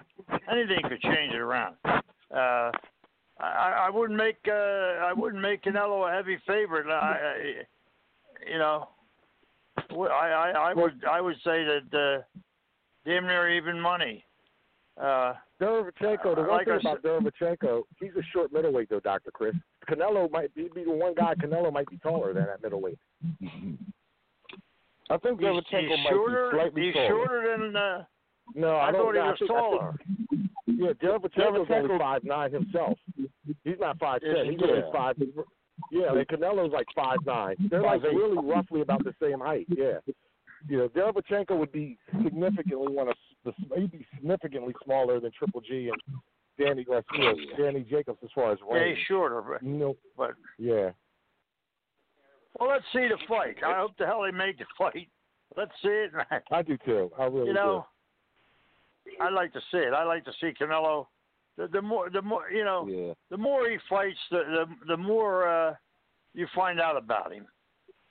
Anything 0.51 0.81
could 0.89 1.01
change 1.01 1.33
it 1.33 1.41
around. 1.41 1.77
Uh, 1.85 2.71
I, 3.41 3.87
I 3.87 3.91
wouldn't 3.91 4.19
make 4.19 4.37
uh, 4.47 4.53
I 4.53 5.13
wouldn't 5.15 5.43
make 5.43 5.65
Canelo 5.65 6.11
a 6.11 6.15
heavy 6.15 6.39
favorite. 6.47 6.87
I, 6.87 6.93
I, 6.93 8.51
you 8.51 8.59
know, 8.59 8.89
I, 9.91 10.29
I 10.29 10.71
I 10.71 10.75
would 10.75 11.05
I 11.11 11.21
would 11.21 11.37
say 11.37 11.65
that 11.65 11.83
uh, 11.93 12.41
damn 13.05 13.27
near 13.27 13.51
even 13.57 13.81
money. 13.81 14.25
Uh, 15.01 15.35
Derevchenko, 15.61 16.37
the 16.37 16.43
one 16.43 16.49
Like 16.51 16.67
thing 16.67 16.75
I 16.87 16.93
about 16.93 17.03
Derevchenko, 17.03 17.83
he's 18.01 18.13
a 18.17 18.23
short 18.33 18.53
middleweight 18.53 18.91
though, 18.91 19.01
Doctor 19.01 19.31
Chris. 19.33 19.55
Canelo 19.89 20.31
might 20.31 20.55
be, 20.55 20.69
be 20.75 20.85
the 20.85 20.93
one 20.93 21.15
guy. 21.15 21.35
Canelo 21.35 21.73
might 21.73 21.89
be 21.89 21.99
taller 21.99 22.33
than 22.33 22.45
that 22.45 22.63
middleweight. 22.63 22.99
I 25.11 25.17
think 25.19 25.41
he's, 25.41 25.47
Derevchenko 25.49 25.81
he's 25.89 26.05
might 26.05 26.11
shorter. 26.11 26.51
be 26.51 26.57
slightly 26.57 26.83
he's 26.87 26.95
taller. 26.95 27.09
shorter 27.09 27.57
than. 27.59 27.77
Uh, 27.77 28.05
No, 28.55 28.69
I, 28.77 28.89
I 28.89 28.93
don't. 28.93 29.03
thought 29.03 29.15
he 29.15 29.21
I 29.21 29.31
was 29.31 29.39
think- 29.39 29.51
I 29.51 29.55
think- 29.55 29.71
taller. 29.71 29.95
yeah, 30.67 30.93
Derevchenko's 30.93 31.71
only 31.71 31.99
five 31.99 32.25
nine 32.25 32.53
himself. 32.53 32.99
He's 33.65 33.79
not 33.81 33.99
five 33.99 34.21
ten. 34.21 34.31
Is 34.31 34.37
ten. 34.37 34.45
he? 34.47 34.53
He's 34.53 34.63
only 34.63 34.83
five. 34.93 35.17
Yeah, 35.91 36.13
and 36.13 36.27
Canelo's 36.29 36.73
like 36.73 36.87
five 36.95 37.19
nine. 37.27 37.57
They're 37.71 37.83
like 37.83 38.01
5'8". 38.03 38.05
really 38.15 38.39
roughly 38.47 38.81
about 38.81 39.03
the 39.05 39.15
same 39.21 39.41
height. 39.41 39.67
Yeah. 39.69 39.99
You 40.69 40.79
know, 40.79 40.89
Derevchenko 40.89 41.59
would 41.59 41.73
be 41.73 41.99
significantly 42.23 42.93
one 42.95 43.09
of 43.09 43.17
the 43.45 43.53
he'd 43.77 43.91
be 43.93 44.07
significantly 44.15 44.75
smaller 44.85 45.21
than 45.21 45.31
Triple 45.39 45.61
G 45.61 45.91
and 45.93 46.01
Danny 46.59 46.85
Garcia, 46.85 47.35
Danny 47.59 47.81
Jacobs 47.83 48.19
as 48.23 48.31
far 48.35 48.53
as 48.53 48.59
yeah, 48.67 48.75
range. 48.75 48.99
he's 48.99 49.07
shorter. 49.07 49.43
But, 49.43 49.63
You 49.63 49.75
know, 49.75 49.97
but 50.17 50.31
yeah. 50.59 50.91
Well, 52.59 52.69
let's 52.71 52.85
see 52.93 53.09
the 53.09 53.19
fight. 53.29 53.57
I 53.65 53.79
hope 53.79 53.93
the 53.99 54.07
hell 54.07 54.23
they 54.23 54.31
make 54.37 54.59
the 54.59 54.65
fight. 54.79 55.09
Let's 55.57 55.73
see 55.83 55.89
it. 55.89 56.11
I 56.53 56.63
do 56.63 56.77
too. 56.85 57.11
I 57.19 57.25
really 57.25 57.49
you 57.49 57.53
know, 57.55 57.87
I 59.21 59.31
like 59.31 59.53
to 59.53 59.61
see 59.71 59.79
it. 59.79 59.93
I 59.93 60.05
like 60.05 60.25
to 60.25 60.33
see 60.41 60.53
Canelo. 60.61 61.07
The, 61.57 61.69
the 61.69 61.83
more, 61.83 62.11
the 62.11 62.21
more, 62.23 62.51
you 62.51 62.65
know, 62.65 62.87
Yeah. 62.89 63.13
the 63.31 63.37
more 63.37 63.69
he 63.71 63.77
fights, 63.89 64.19
the 64.31 64.39
the, 64.39 64.87
the 64.89 64.97
more 64.97 65.49
uh, 65.49 65.75
you 66.35 66.47
find 66.55 66.81
out 66.81 66.97
about 66.97 67.33
him. 67.33 67.47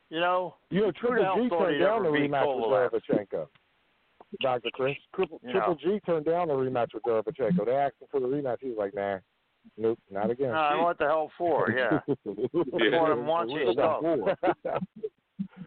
You 0.09 0.19
know. 0.19 0.55
You 0.69 0.81
know, 0.81 0.91
Triple 0.91 1.17
G 1.43 1.49
turned 1.49 1.79
down 1.81 2.03
the 2.03 2.09
rematch 2.09 2.45
with? 2.55 3.01
Derevchenko. 3.09 3.47
Dr. 4.41 4.69
Chris, 4.73 4.95
Triple, 5.15 5.39
Triple. 5.51 5.75
G 5.75 5.99
turned 6.05 6.25
down 6.25 6.47
the 6.47 6.53
rematch 6.53 6.93
with 6.93 7.03
Derevchenko. 7.03 7.65
They 7.65 7.75
asked 7.75 7.95
him 7.99 8.07
for 8.11 8.19
the 8.19 8.27
rematch. 8.27 8.57
He 8.61 8.69
was 8.69 8.77
like, 8.77 8.93
"Nah, 8.93 9.17
nope, 9.77 9.99
not 10.11 10.29
again." 10.31 10.51
uh, 10.53 10.77
what 10.77 10.97
the 10.97 11.05
hell 11.05 11.31
for? 11.37 11.69
Yeah, 11.77 11.99
Yeah. 12.25 12.99
One 13.01 13.11
of 13.11 13.17
them 13.17 13.27
wants 13.27 13.53
his 13.53 13.73
stuff. 13.73 14.01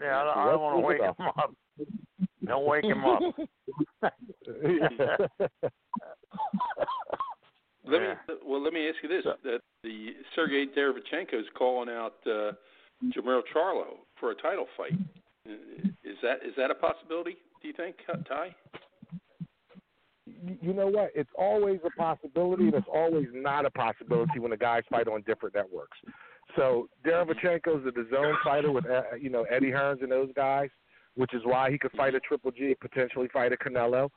yeah. 0.01 0.20
I, 0.20 0.24
don't- 0.24 0.38
I 0.38 0.44
don't 0.53 0.61
want 0.61 0.76
to 0.76 0.86
wake 0.86 1.01
him 1.03 1.14
up. 1.36 1.51
Don't 2.47 2.64
wake 2.66 2.84
him 2.84 3.05
up. 3.05 3.22
Let 7.88 8.01
me 8.01 8.07
well, 8.44 8.61
let 8.62 8.72
me 8.72 8.88
ask 8.88 8.97
you 9.03 9.09
this: 9.09 9.24
that 9.44 9.61
the 9.84 10.09
Sergey 10.34 10.66
Derevchenko 10.76 11.34
is 11.38 11.47
calling 11.57 11.88
out 11.88 12.14
uh, 12.26 12.53
Jermall 13.14 13.42
Charlo 13.55 13.99
for 14.18 14.32
a 14.32 14.34
title 14.34 14.66
fight. 14.76 14.92
Is 15.47 16.16
that 16.22 16.38
is 16.44 16.53
that 16.57 16.70
a 16.72 16.74
possibility? 16.74 17.36
Do 17.62 17.68
you 17.68 17.74
think, 17.74 17.97
Tai? 18.28 18.55
You 20.27 20.72
know 20.72 20.89
what? 20.89 21.12
It's 21.14 21.31
always 21.39 21.79
a 21.85 21.91
possibility, 21.91 22.64
and 22.64 22.74
it's 22.74 22.89
always 22.93 23.29
not 23.33 23.64
a 23.64 23.70
possibility 23.70 24.41
when 24.41 24.51
the 24.51 24.57
guys 24.57 24.83
fight 24.91 25.07
on 25.07 25.22
different 25.22 25.55
networks. 25.55 25.97
So 26.57 26.89
Derevchenko's 27.05 27.85
the 27.85 28.07
zone 28.11 28.35
fighter 28.43 28.72
with 28.72 28.87
uh, 28.87 29.03
you 29.20 29.31
know 29.31 29.45
Eddie 29.45 29.70
Hearns 29.70 30.03
and 30.03 30.11
those 30.11 30.31
guys, 30.35 30.68
which 31.14 31.33
is 31.33 31.43
why 31.45 31.70
he 31.70 31.79
could 31.79 31.93
fight 31.93 32.14
a 32.14 32.20
Triple 32.20 32.51
G, 32.51 32.74
potentially 32.81 33.29
fight 33.33 33.53
a 33.53 33.57
Canelo. 33.57 34.11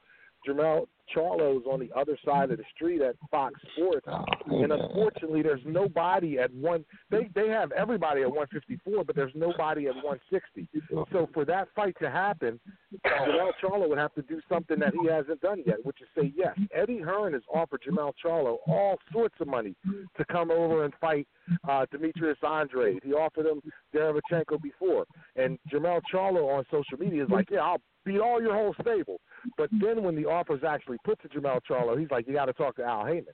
Jermall 0.48 0.88
Charlo's 1.16 1.64
on 1.70 1.80
the 1.80 1.90
other 1.96 2.18
side 2.26 2.52
of 2.52 2.58
the 2.58 2.64
street 2.76 3.02
at 3.02 3.16
Fox 3.32 3.56
Sports, 3.74 4.06
and 4.48 4.72
unfortunately, 4.72 5.42
there's 5.42 5.62
nobody 5.66 6.40
at 6.40 6.54
one. 6.54 6.86
They 7.10 7.30
they 7.36 7.48
have 7.50 7.72
everybody 7.72 8.22
at 8.22 8.28
154, 8.28 9.04
but 9.04 9.16
there's 9.16 9.32
nobody 9.36 9.88
at 9.88 9.96
160. 9.96 10.68
So 11.12 11.30
for 11.34 11.46
that 11.46 11.68
fight 11.76 11.96
to 12.02 12.10
happen, 12.10 12.60
Jermell 13.06 13.52
Charlo 13.62 13.88
would 13.90 13.98
have 13.98 14.14
to 14.16 14.22
do 14.24 14.42
something 14.50 14.80
that 14.80 14.94
he 15.00 15.08
hasn't 15.08 15.42
done 15.42 15.64
yet, 15.66 15.84
which 15.84 15.98
is 16.02 16.08
say 16.18 16.32
yes. 16.36 16.58
Eddie 16.74 17.00
Hearn 17.00 17.34
has 17.34 17.44
offered 17.54 17.82
Jermall 17.88 18.14
Charlo 18.24 18.58
all 18.68 18.98
sorts 19.12 19.36
of 19.40 19.48
money 19.48 19.76
to 20.18 20.26
come 20.32 20.52
over 20.52 20.86
and 20.86 20.94
fight 21.00 21.28
uh, 21.68 21.86
Demetrius 21.92 22.38
Andrade. 22.48 23.02
He 23.04 23.14
offered 23.14 23.46
him 23.46 23.62
Derevchenko 23.96 24.62
before, 24.62 25.06
and 25.36 25.58
Jermall 25.72 26.02
Charlo 26.14 26.58
on 26.58 26.64
social 26.72 26.98
media 27.00 27.24
is 27.24 27.30
like, 27.30 27.50
yeah, 27.52 27.60
I'll 27.60 27.82
beat 28.06 28.20
all 28.20 28.42
your 28.42 28.54
whole 28.54 28.74
stable. 28.82 29.20
But 29.58 29.70
then 29.80 30.04
when 30.04 30.16
the 30.16 30.26
offer's 30.26 30.64
actually 30.64 30.98
put 31.04 31.22
to 31.22 31.30
Jermell 31.30 31.60
Charlo, 31.70 32.00
he's 32.00 32.12
like, 32.12 32.28
you 32.28 32.34
got 32.34 32.46
to 32.46 32.54
talk 32.54 32.76
to 32.78 32.84
Al 32.84 33.06
Haymon. 33.06 33.34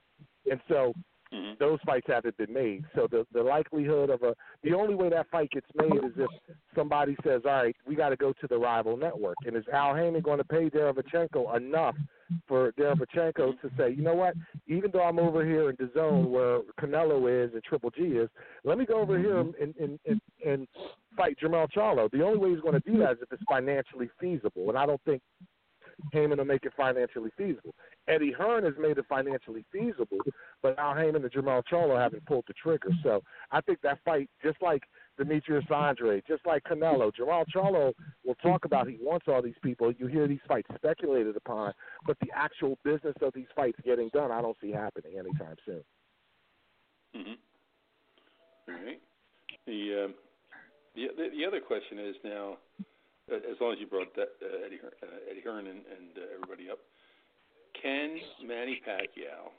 And 0.50 0.60
so 0.68 0.92
Mm-hmm. 1.32 1.54
those 1.58 1.80
fights 1.84 2.06
haven't 2.06 2.36
been 2.36 2.52
made. 2.52 2.84
So 2.94 3.08
the 3.10 3.26
the 3.32 3.42
likelihood 3.42 4.10
of 4.10 4.22
a 4.22 4.34
the 4.62 4.74
only 4.74 4.94
way 4.94 5.08
that 5.08 5.28
fight 5.28 5.50
gets 5.50 5.66
made 5.74 5.96
is 6.04 6.12
if 6.16 6.30
somebody 6.72 7.16
says, 7.24 7.42
"All 7.44 7.64
right, 7.64 7.76
we 7.84 7.96
got 7.96 8.10
to 8.10 8.16
go 8.16 8.32
to 8.40 8.46
the 8.46 8.56
rival 8.56 8.96
network." 8.96 9.36
And 9.44 9.56
is 9.56 9.64
Al 9.72 9.96
Haymon 9.96 10.20
going 10.20 10.38
to 10.38 10.44
pay 10.44 10.70
Derevchenko 10.70 11.56
enough 11.56 11.96
for 12.46 12.70
Derevchenko 12.78 13.60
to 13.60 13.70
say, 13.76 13.90
"You 13.90 14.02
know 14.02 14.14
what? 14.14 14.34
Even 14.68 14.92
though 14.92 15.02
I'm 15.02 15.18
over 15.18 15.44
here 15.44 15.68
in 15.68 15.76
the 15.80 15.90
zone 15.94 16.30
where 16.30 16.60
Canelo 16.80 17.44
is 17.44 17.52
and 17.54 17.64
Triple 17.64 17.90
G 17.90 18.02
is, 18.02 18.30
let 18.62 18.78
me 18.78 18.86
go 18.86 19.00
over 19.00 19.18
here 19.18 19.40
and 19.40 19.52
and 19.56 19.98
and, 20.06 20.20
and 20.46 20.68
fight 21.16 21.36
Jermell 21.42 21.68
Charlo." 21.76 22.08
The 22.12 22.22
only 22.22 22.38
way 22.38 22.50
he's 22.50 22.60
going 22.60 22.80
to 22.80 22.90
do 22.90 22.98
that 22.98 23.14
is 23.14 23.18
if 23.22 23.32
it's 23.32 23.42
financially 23.48 24.08
feasible, 24.20 24.68
and 24.68 24.78
I 24.78 24.86
don't 24.86 25.02
think 25.04 25.22
Haymon 26.12 26.38
will 26.38 26.44
make 26.44 26.64
it 26.64 26.72
financially 26.76 27.30
feasible. 27.36 27.74
Eddie 28.08 28.32
Hearn 28.32 28.64
has 28.64 28.74
made 28.78 28.98
it 28.98 29.06
financially 29.08 29.64
feasible, 29.72 30.18
but 30.62 30.78
Al 30.78 30.94
Haymon 30.94 31.22
and 31.22 31.32
Jermell 31.32 31.62
Charlo 31.70 31.98
haven't 31.98 32.26
pulled 32.26 32.44
the 32.46 32.54
trigger. 32.54 32.90
So 33.02 33.22
I 33.50 33.60
think 33.60 33.80
that 33.82 33.98
fight, 34.04 34.28
just 34.42 34.60
like 34.60 34.82
Demetrius 35.18 35.64
Andre, 35.70 36.22
just 36.28 36.44
like 36.46 36.62
Canelo, 36.64 37.10
Jermell 37.18 37.44
Charlo 37.54 37.92
will 38.24 38.34
talk 38.36 38.64
about 38.64 38.88
he 38.88 38.98
wants 39.00 39.26
all 39.28 39.42
these 39.42 39.54
people. 39.62 39.92
You 39.92 40.06
hear 40.06 40.28
these 40.28 40.40
fights 40.46 40.68
speculated 40.76 41.36
upon, 41.36 41.72
but 42.06 42.16
the 42.20 42.28
actual 42.34 42.78
business 42.84 43.14
of 43.22 43.32
these 43.34 43.46
fights 43.54 43.78
getting 43.84 44.10
done, 44.10 44.30
I 44.30 44.42
don't 44.42 44.56
see 44.60 44.72
happening 44.72 45.18
anytime 45.18 45.56
soon. 45.64 45.84
Mm-hmm. 47.16 48.72
All 48.72 48.84
right. 48.84 49.00
The, 49.66 50.04
um, 50.04 50.14
the 50.94 51.06
the 51.16 51.28
the 51.38 51.44
other 51.46 51.60
question 51.60 51.98
is 51.98 52.16
now, 52.24 52.56
as 53.32 53.58
long 53.60 53.72
as 53.72 53.78
you 53.80 53.86
brought 53.86 54.14
that 54.14 54.38
uh, 54.42 54.66
Eddie 54.66 54.78
Hearn, 54.78 54.92
uh, 55.02 55.30
Eddie 55.30 55.42
Hearn 55.42 55.66
and, 55.66 55.82
and 55.82 56.12
uh, 56.16 56.34
everybody 56.34 56.70
up, 56.70 56.78
can 57.80 58.16
Manny 58.46 58.80
Pacquiao 58.86 59.50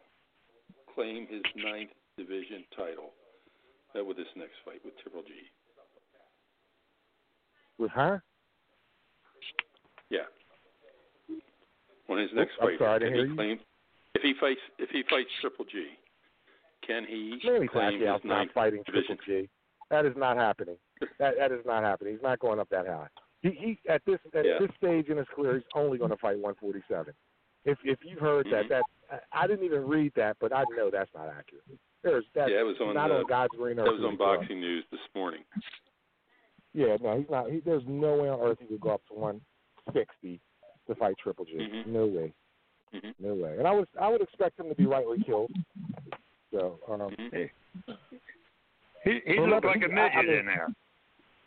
claim 0.93 1.27
his 1.29 1.43
ninth 1.55 1.91
division 2.17 2.63
title 2.75 3.11
uh, 3.97 4.03
with 4.03 4.17
this 4.17 4.27
next 4.35 4.55
fight 4.63 4.81
with 4.85 4.93
Triple 5.01 5.21
G? 5.21 5.29
With 7.77 7.91
her? 7.91 8.23
Yeah. 10.09 10.31
On 12.09 12.17
his 12.17 12.29
next 12.33 12.53
Oops, 12.53 12.61
fight, 12.61 12.79
sorry, 12.79 12.99
can 13.11 13.29
he 13.29 13.35
claim 13.35 13.59
if 14.15 14.21
he 14.21 14.33
fights 14.39 14.61
if 14.79 14.89
he 14.89 15.03
fights 15.09 15.29
Triple 15.41 15.65
G? 15.65 15.87
Can 16.85 17.03
he 17.05 17.37
Manny 17.43 17.67
claim 17.67 17.99
Pacquiao's 17.99 18.21
his 18.21 18.29
not 18.29 18.47
fighting 18.53 18.81
division? 18.85 19.17
Triple 19.17 19.43
G. 19.43 19.49
That 19.91 20.05
is 20.05 20.13
not 20.15 20.37
happening. 20.37 20.77
That 21.19 21.33
that 21.37 21.51
is 21.51 21.65
not 21.65 21.83
happening. 21.83 22.13
He's 22.13 22.23
not 22.23 22.39
going 22.39 22.59
up 22.59 22.69
that 22.69 22.87
high. 22.87 23.07
He 23.51 23.55
he 23.59 23.79
at 23.89 24.03
this 24.05 24.19
at 24.33 24.45
Yeah. 24.45 24.57
this 24.59 24.69
stage 24.77 25.07
in 25.09 25.17
his 25.17 25.27
career, 25.27 25.55
he's 25.55 25.63
only 25.75 25.97
going 25.97 26.11
to 26.11 26.17
fight 26.17 26.37
147. 26.39 27.13
If 27.65 27.77
if 27.83 27.99
you've 28.03 28.19
heard 28.19 28.45
Mhm. 28.47 28.51
that, 28.51 28.69
that 28.69 28.83
I 29.33 29.43
I 29.43 29.47
didn't 29.47 29.65
even 29.65 29.87
read 29.87 30.13
that, 30.15 30.37
but 30.39 30.53
I 30.53 30.63
know 30.75 30.89
that's 30.89 31.13
not 31.13 31.29
accurate. 31.29 31.63
There's 32.03 32.25
that's 32.33 32.51
Yeah, 32.51 32.59
it 32.61 32.63
was 32.63 32.79
on 32.81 32.93
not 32.93 33.07
the- 33.09 33.19
on 33.19 33.25
God's 33.25 33.55
green 33.55 33.79
earth. 33.79 33.85
That 33.85 33.91
was 33.91 33.99
he 34.01 34.05
on 34.05 34.11
would 34.11 34.19
go. 34.19 34.37
Boxing 34.37 34.59
News 34.61 34.85
this 34.91 34.99
morning. 35.15 35.43
Yeah, 36.73 36.97
no, 37.01 37.17
he's 37.17 37.29
not. 37.29 37.49
He, 37.49 37.59
there's 37.61 37.85
no 37.87 38.17
way 38.17 38.29
on 38.29 38.39
earth 38.41 38.59
he 38.59 38.67
could 38.67 38.81
go 38.81 38.91
up 38.91 39.05
to 39.07 39.13
160 39.15 40.39
to 40.87 40.95
fight 40.95 41.15
Triple 41.17 41.45
G. 41.45 41.53
Mhm. 41.57 41.87
No 41.87 42.05
way, 42.05 42.33
Mhm. 42.93 43.15
no 43.19 43.33
way. 43.33 43.57
And 43.57 43.67
I 43.67 43.71
was 43.71 43.87
I 43.99 44.07
would 44.09 44.21
expect 44.21 44.59
him 44.59 44.69
to 44.69 44.75
be 44.75 44.85
rightly 44.85 45.21
killed. 45.23 45.51
So 46.51 46.79
um, 46.87 46.99
Mhm. 47.15 47.49
He 49.03 49.19
he 49.25 49.39
Well, 49.39 49.49
looked 49.49 49.65
like 49.65 49.77
a 49.83 49.87
he- 49.87 49.93
I- 49.93 50.07
I 50.07 50.15
midget 50.15 50.25
mean- 50.29 50.39
in 50.39 50.45
there. 50.47 50.67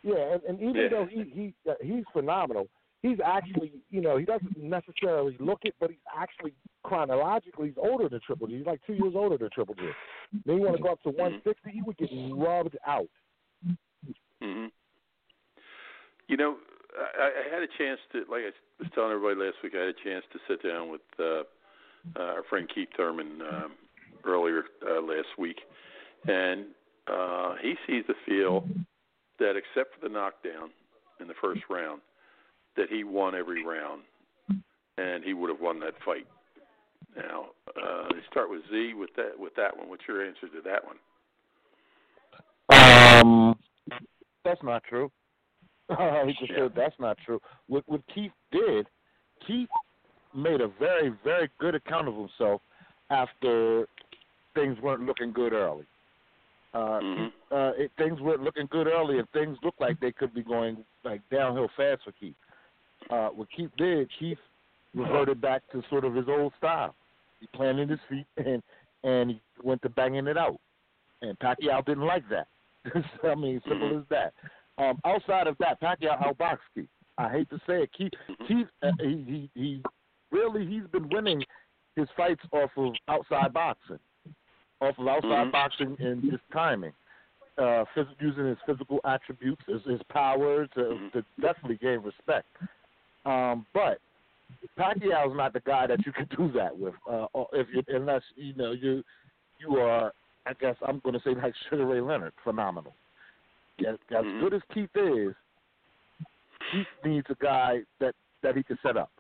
Yeah, 0.03 0.35
and, 0.35 0.43
and 0.45 0.61
even 0.61 0.83
Yeah. 0.83 0.89
though 0.89 1.07
he 1.07 1.25
he 1.25 1.55
uh, 1.71 1.75
he's 1.81 2.05
phenomenal, 2.13 2.69
he's 3.03 3.19
actually 3.25 3.73
you 3.91 4.01
know 4.01 4.17
he 4.17 4.25
doesn't 4.25 4.57
necessarily 4.57 5.37
look 5.39 5.61
it, 5.65 5.75
but 5.79 5.91
he's 5.91 5.99
actually 6.17 6.55
chronologically 6.83 7.69
he's 7.69 7.77
older 7.79 8.09
than 8.09 8.21
Triple 8.21 8.47
G. 8.47 8.59
He's 8.59 8.67
like 8.67 8.81
two 8.87 8.95
years 8.95 9.15
older 9.15 9.37
than 9.37 9.51
Triple 9.51 9.75
G. 9.75 9.83
Then 10.47 10.57
you 10.57 10.63
want 10.63 10.77
to 10.77 10.83
go 10.83 10.91
up 10.91 11.03
to 11.03 11.11
160, 11.11 11.71
he 11.71 11.83
would 11.83 11.97
get 11.99 12.09
rubbed 12.13 12.77
out. 12.87 13.11
hmm 14.41 14.67
You 16.29 16.37
know, 16.37 16.57
I, 16.99 17.31
I 17.47 17.55
had 17.55 17.63
a 17.63 17.69
chance 17.79 18.01
to, 18.13 18.21
like 18.31 18.43
I 18.43 18.53
was 18.79 18.89
telling 18.95 19.13
everybody 19.13 19.47
last 19.47 19.57
week, 19.63 19.75
I 19.77 19.81
had 19.81 19.89
a 19.89 20.05
chance 20.05 20.25
to 20.33 20.39
sit 20.49 20.63
down 20.67 20.91
with 20.91 21.03
uh, 21.19 21.43
uh, 22.17 22.23
our 22.23 22.43
friend 22.49 22.69
Keith 22.75 22.89
Thurman 22.97 23.43
um, 23.43 23.73
earlier 24.25 24.65
uh, 24.87 25.03
last 25.03 25.29
week, 25.39 25.61
and 26.27 26.67
uh, 27.07 27.55
he 27.61 27.75
sees 27.87 28.05
the 28.09 28.15
feel 28.27 28.65
that 29.41 29.55
except 29.57 29.95
for 29.95 30.09
the 30.09 30.13
knockdown 30.13 30.71
in 31.21 31.27
the 31.27 31.35
first 31.43 31.63
round, 31.69 32.01
that 32.77 32.89
he 32.89 33.03
won 33.03 33.35
every 33.35 33.65
round, 33.65 34.03
and 34.97 35.25
he 35.25 35.35
would 35.35 35.51
have 35.51 35.61
won 35.61 35.81
that 35.81 35.95
fight. 36.05 36.27
Now, 37.17 37.47
uh, 37.69 38.05
let's 38.15 38.27
start 38.31 38.49
with 38.51 38.61
Z 38.71 38.95
with 38.95 39.11
that 39.17 39.33
with 39.37 39.55
that 39.57 39.77
one. 39.77 39.89
What's 39.89 40.05
your 40.07 40.25
answer 40.25 40.47
to 40.49 40.61
that 40.65 40.83
one? 40.85 40.97
Um, 42.73 43.59
that's 44.45 44.63
not 44.63 44.85
true. 44.85 45.11
he 45.99 46.33
just 46.39 46.53
Yeah. 46.53 46.59
said 46.59 46.73
that's 46.77 46.99
not 47.01 47.19
true. 47.25 47.41
What 47.67 47.83
what 47.87 48.03
Keith 48.15 48.33
did, 48.53 48.87
Keith 49.47 49.69
made 50.35 50.61
a 50.61 50.69
very 50.69 51.13
very 51.25 51.51
good 51.59 51.75
account 51.75 52.07
of 52.07 52.15
himself 52.15 52.63
after 53.11 53.89
things 54.55 54.79
weren't 54.81 55.05
looking 55.05 55.33
good 55.33 55.53
early. 55.53 55.85
Uh, 56.73 57.01
Mhm. 57.01 57.33
uh, 57.51 57.73
it, 57.77 57.91
things 57.97 58.21
weren't 58.21 58.43
looking 58.43 58.67
good 58.67 58.87
early, 58.87 59.19
and 59.19 59.29
things 59.31 59.59
looked 59.63 59.81
like 59.81 59.99
they 60.01 60.13
could 60.13 60.33
be 60.33 60.43
going 60.43 60.85
like 61.03 61.21
downhill 61.31 61.69
fast 61.77 62.03
for 62.05 62.13
Keith. 62.13 62.37
Uh, 63.09 63.29
what 63.31 63.51
Keith 63.51 63.71
did, 63.77 64.09
Keith 64.19 64.39
reverted 64.95 65.41
back 65.41 65.63
to 65.73 65.83
sort 65.89 66.05
of 66.05 66.15
his 66.15 66.29
old 66.29 66.53
style. 66.59 66.95
He 67.41 67.47
planted 67.49 67.91
his 67.91 68.01
feet 68.09 68.27
and 68.37 68.63
and 69.03 69.31
he 69.31 69.41
went 69.63 69.81
to 69.83 69.89
banging 69.89 70.27
it 70.27 70.37
out. 70.37 70.61
And 71.23 71.39
Pacquiao 71.39 71.85
didn't 71.85 72.05
like 72.05 72.29
that. 72.29 72.49
I 73.25 73.35
mean, 73.35 73.61
simple 73.67 73.89
Mhm. 73.91 74.01
as 74.03 74.09
that. 74.09 74.35
Um, 74.79 75.01
outside 75.05 75.47
of 75.47 75.57
that, 75.59 75.81
Pacquiao 75.81 76.19
outboxed 76.23 76.61
Keith. 76.75 76.89
I 77.19 77.29
hate 77.31 77.51
to 77.51 77.59
say 77.67 77.83
it, 77.83 77.93
Keith. 77.93 78.13
Keith, 78.47 78.69
uh, 78.83 78.93
he, 79.01 79.23
he 79.25 79.51
he 79.55 79.83
really 80.31 80.67
he's 80.67 80.87
been 80.89 81.09
winning 81.09 81.45
his 81.97 82.09
fights 82.17 82.43
off 82.53 82.71
of 82.77 82.95
outside 83.09 83.53
boxing, 83.53 83.99
off 84.81 84.99
of 84.99 85.07
outside 85.09 85.47
Mhm. 85.49 85.53
boxing 85.53 85.97
and 86.01 86.23
his 86.23 86.41
timing, 86.53 86.93
uh, 87.59 87.85
phys- 87.95 88.21
using 88.21 88.47
his 88.47 88.59
physical 88.67 89.01
attributes, 89.05 89.63
his, 89.67 89.83
his 89.85 90.03
power 90.05 90.67
to, 90.69 90.81
Mhm. 90.81 91.13
to 91.13 91.25
definitely 91.41 91.77
gain 91.77 92.01
respect. 92.01 92.47
Um, 93.25 93.67
but 93.75 94.01
Pacquiao's 94.77 95.37
not 95.37 95.53
the 95.53 95.61
guy 95.61 95.87
that 95.87 96.05
you 96.07 96.13
can 96.13 96.27
do 96.37 96.51
that 96.53 96.77
with, 96.77 96.95
uh, 97.09 97.27
if 97.53 97.69
you 97.73 97.83
unless 97.89 98.23
you 98.37 98.55
know 98.55 98.73
you 98.73 99.05
you 99.59 99.79
are. 99.79 100.13
I 100.47 100.55
guess 100.55 100.75
I'm 100.87 101.01
going 101.01 101.13
to 101.13 101.21
say 101.21 101.35
like 101.35 101.55
Sugar 101.69 101.85
Ray 101.85 102.01
Leonard, 102.01 102.33
phenomenal. 102.43 102.95
As, 103.81 103.99
as 104.11 104.25
Mhm. 104.25 104.41
good 104.41 104.55
as 104.55 104.63
Keith 104.73 104.91
is, 104.97 105.35
Keith 106.73 106.87
needs 107.05 107.27
a 107.31 107.35
guy 107.37 107.85
that 107.99 108.15
that 108.43 108.57
he 108.57 108.63
can 108.63 108.79
set 108.83 108.97
up. 108.97 109.11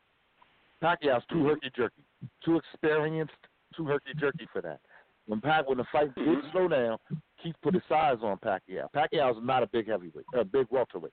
Pacquiao's 0.82 1.24
too 1.26 1.44
herky 1.46 1.70
jerky, 1.76 2.02
too 2.42 2.56
experienced, 2.56 3.34
too 3.74 3.84
herky 3.84 4.14
jerky 4.14 4.46
for 4.46 4.62
that. 4.62 4.80
When 5.26 5.40
Pac 5.40 5.68
when 5.68 5.78
the 5.78 5.84
fight 5.92 6.14
did 6.14 6.26
Mhm. 6.26 6.52
slow 6.52 6.68
down, 6.68 6.98
Keith 7.42 7.56
put 7.62 7.74
his 7.74 7.84
size 7.88 8.18
on 8.22 8.38
Pacquiao. 8.38 8.90
Pacquiao's 8.92 9.42
not 9.42 9.62
a 9.62 9.66
big 9.66 9.86
heavyweight, 9.88 10.26
a 10.34 10.44
big 10.44 10.66
welterweight. 10.70 11.12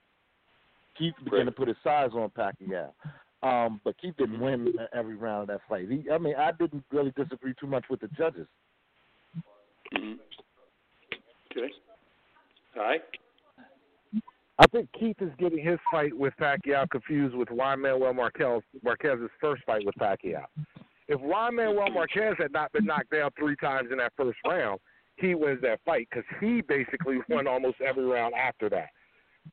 Keith 0.94 1.14
began 1.24 1.38
Right. 1.40 1.44
to 1.46 1.52
put 1.52 1.68
his 1.68 1.78
size 1.78 2.12
on 2.14 2.30
Pacquiao. 2.30 2.92
Um, 3.42 3.80
but 3.84 3.96
Keith 3.98 4.16
didn't 4.16 4.40
win 4.40 4.74
every 4.92 5.14
round 5.14 5.42
of 5.42 5.48
that 5.48 5.68
fight. 5.68 5.88
He, 5.88 6.10
I 6.10 6.18
mean, 6.18 6.34
I 6.34 6.50
didn't 6.50 6.84
really 6.90 7.12
disagree 7.12 7.54
too 7.54 7.68
much 7.68 7.88
with 7.88 8.00
the 8.00 8.08
judges. 8.08 8.48
hmm 9.92 10.14
Okay. 11.50 11.72
Hi. 12.74 13.00
I 14.60 14.66
think 14.66 14.90
Keith 14.92 15.22
is 15.22 15.32
getting 15.36 15.64
his 15.64 15.78
fight 15.90 16.12
with 16.12 16.34
Pacquiao 16.36 16.90
confused 16.90 17.34
with 17.36 17.48
Juan 17.50 17.80
Manuel 17.80 18.12
Marquez 18.12 18.62
Marquez's 18.82 19.30
first 19.40 19.62
fight 19.64 19.84
with 19.86 19.94
Pacquiao. 19.94 20.46
If 21.08 21.20
Juan 21.20 21.56
Manuel 21.56 21.90
Marquez 21.90 22.34
had 22.38 22.52
not 22.52 22.72
been 22.72 22.84
knocked 22.84 23.10
down 23.10 23.30
three 23.38 23.56
times 23.56 23.88
in 23.90 23.98
that 23.98 24.12
first 24.16 24.38
round, 24.46 24.78
he 25.16 25.34
wins 25.34 25.60
that 25.62 25.80
fight 25.84 26.08
because 26.10 26.24
he 26.40 26.60
basically 26.60 27.18
won 27.28 27.46
almost 27.46 27.80
every 27.80 28.04
round 28.04 28.34
after 28.34 28.68
that. 28.70 28.88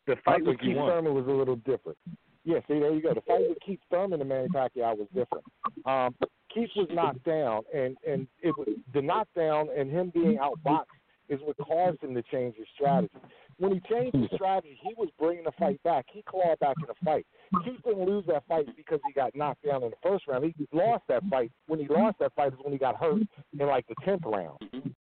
The 0.05 0.15
fight 0.23 0.45
with 0.45 0.59
Keith 0.59 0.75
won. 0.75 0.89
Thurman 0.89 1.13
was 1.13 1.25
a 1.27 1.31
little 1.31 1.55
different. 1.57 1.97
Yeah, 2.43 2.59
see, 2.67 2.79
there 2.79 2.93
you 2.93 3.01
go. 3.01 3.13
The 3.13 3.21
fight 3.21 3.49
with 3.49 3.57
Keith 3.65 3.79
Thurman 3.89 4.19
and 4.19 4.29
Manny 4.29 4.49
Pacquiao 4.49 4.95
was 4.97 5.07
different. 5.13 5.45
Um, 5.85 6.13
Keith 6.53 6.69
was 6.75 6.87
knocked 6.91 7.23
down, 7.23 7.63
and 7.73 7.97
and 8.07 8.27
it 8.41 8.55
was 8.57 8.67
the 8.93 9.01
knockdown 9.01 9.69
and 9.75 9.89
him 9.89 10.11
being 10.13 10.37
outboxed 10.37 10.85
is 11.29 11.39
what 11.43 11.57
caused 11.57 12.03
him 12.03 12.13
to 12.13 12.21
change 12.23 12.55
his 12.55 12.67
strategy. 12.75 13.09
When 13.57 13.71
he 13.71 13.79
changed 13.89 14.17
his 14.17 14.29
strategy, 14.33 14.77
he 14.81 14.93
was 14.97 15.09
bringing 15.17 15.45
the 15.45 15.51
fight 15.57 15.81
back. 15.83 16.05
He 16.11 16.23
clawed 16.23 16.59
back 16.59 16.75
in 16.79 16.87
the 16.87 17.05
fight. 17.05 17.25
Keith 17.63 17.79
didn't 17.85 18.05
lose 18.05 18.25
that 18.27 18.43
fight 18.47 18.67
because 18.75 18.99
he 19.05 19.13
got 19.13 19.33
knocked 19.35 19.65
down 19.65 19.83
in 19.83 19.91
the 19.91 19.95
first 20.03 20.27
round. 20.27 20.43
He 20.43 20.67
lost 20.73 21.03
that 21.07 21.23
fight. 21.29 21.51
When 21.67 21.79
he 21.79 21.87
lost 21.87 22.19
that 22.19 22.33
fight 22.35 22.53
is 22.53 22.59
when 22.61 22.73
he 22.73 22.79
got 22.79 22.97
hurt 22.97 23.21
in 23.57 23.67
like 23.67 23.87
the 23.87 23.95
tenth 24.03 24.23
round. 24.25 24.59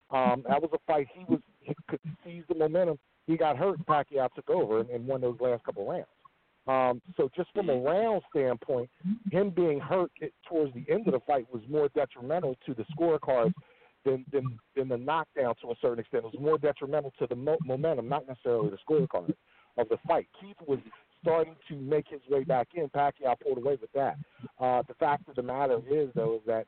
Um, 0.09 0.43
that 0.47 0.61
was 0.61 0.69
a 0.73 0.77
fight 0.87 1.07
he 1.13 1.25
was 1.27 1.41
he 1.59 1.75
could 1.89 1.99
seize 2.23 2.43
the 2.47 2.55
momentum. 2.55 2.97
He 3.27 3.35
got 3.35 3.57
hurt. 3.57 3.83
Pacquiao 3.85 4.29
took 4.35 4.49
over 4.49 4.79
and, 4.79 4.89
and 4.89 5.05
won 5.05 5.19
those 5.19 5.37
last 5.41 5.63
couple 5.65 5.87
rounds. 5.87 6.05
Um, 6.67 7.01
so 7.17 7.29
just 7.35 7.49
from 7.53 7.69
a 7.69 7.75
round 7.75 8.21
standpoint, 8.29 8.89
him 9.31 9.51
being 9.51 9.79
hurt 9.79 10.11
towards 10.47 10.73
the 10.73 10.85
end 10.91 11.07
of 11.07 11.13
the 11.13 11.19
fight 11.27 11.45
was 11.51 11.61
more 11.69 11.89
detrimental 11.89 12.55
to 12.65 12.73
the 12.73 12.85
scorecard 12.97 13.53
than 14.05 14.25
than 14.31 14.57
than 14.75 14.87
the 14.87 14.97
knockdown 14.97 15.55
to 15.61 15.71
a 15.71 15.75
certain 15.81 15.99
extent. 15.99 16.25
It 16.25 16.33
was 16.33 16.41
more 16.41 16.57
detrimental 16.57 17.13
to 17.19 17.27
the 17.27 17.35
mo- 17.35 17.57
momentum, 17.65 18.07
not 18.07 18.27
necessarily 18.27 18.69
the 18.69 18.77
scorecard 18.87 19.33
of 19.77 19.89
the 19.89 19.97
fight. 20.07 20.27
Keith 20.39 20.57
was 20.65 20.79
starting 21.21 21.55
to 21.67 21.75
make 21.75 22.07
his 22.07 22.21
way 22.29 22.43
back 22.43 22.69
in. 22.75 22.87
Pacquiao 22.89 23.35
pulled 23.41 23.57
away 23.57 23.77
with 23.81 23.91
that. 23.93 24.15
Uh, 24.59 24.83
the 24.87 24.93
fact 24.95 25.27
of 25.27 25.35
the 25.35 25.41
matter 25.41 25.79
is, 25.89 26.09
though, 26.15 26.35
is 26.35 26.41
that 26.45 26.67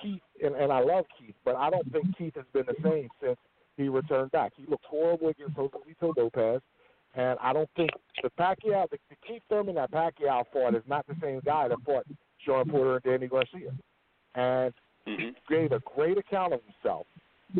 Keith 0.00 0.20
and, 0.42 0.54
and 0.54 0.72
I 0.72 0.80
love 0.80 1.06
Keith, 1.18 1.34
but 1.44 1.56
I 1.56 1.70
don't 1.70 1.90
think 1.90 2.16
Keith 2.16 2.34
has 2.36 2.44
been 2.52 2.66
the 2.66 2.88
same 2.88 3.08
since 3.22 3.38
he 3.76 3.88
returned 3.88 4.30
back. 4.30 4.52
He 4.56 4.64
looked 4.66 4.84
horrible 4.84 5.28
against 5.28 5.56
Josesito 5.56 6.16
Lopez. 6.16 6.60
And 7.14 7.38
I 7.40 7.54
don't 7.54 7.70
think 7.76 7.90
the 8.22 8.30
Pacquiao, 8.38 8.90
the, 8.90 8.98
the 9.08 9.16
Keith 9.26 9.42
Thurman 9.48 9.76
that 9.76 9.90
Pacquiao 9.90 10.44
fought 10.52 10.74
is 10.74 10.82
not 10.86 11.06
the 11.06 11.16
same 11.22 11.40
guy 11.44 11.66
that 11.68 11.78
fought 11.84 12.04
Shawn 12.44 12.68
Porter 12.68 12.96
and 12.96 13.04
Danny 13.04 13.26
Garcia. 13.26 13.70
And 14.34 14.74
Mm-hmm. 15.06 15.52
gave 15.52 15.72
a 15.72 15.80
great 15.94 16.18
account 16.18 16.52
of 16.52 16.60
himself. 16.64 17.06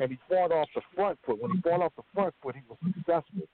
And 0.01 0.11
he 0.11 0.19
fought 0.29 0.51
off 0.51 0.69
the 0.75 0.83
front 0.95 1.19
foot. 1.25 1.41
When 1.41 1.53
he 1.53 1.61
fought 1.61 1.81
off 1.81 1.93
the 1.97 2.03
front 2.13 2.35
foot, 2.43 2.57
he 2.57 2.63
was 2.69 2.77
successful. 2.83 3.47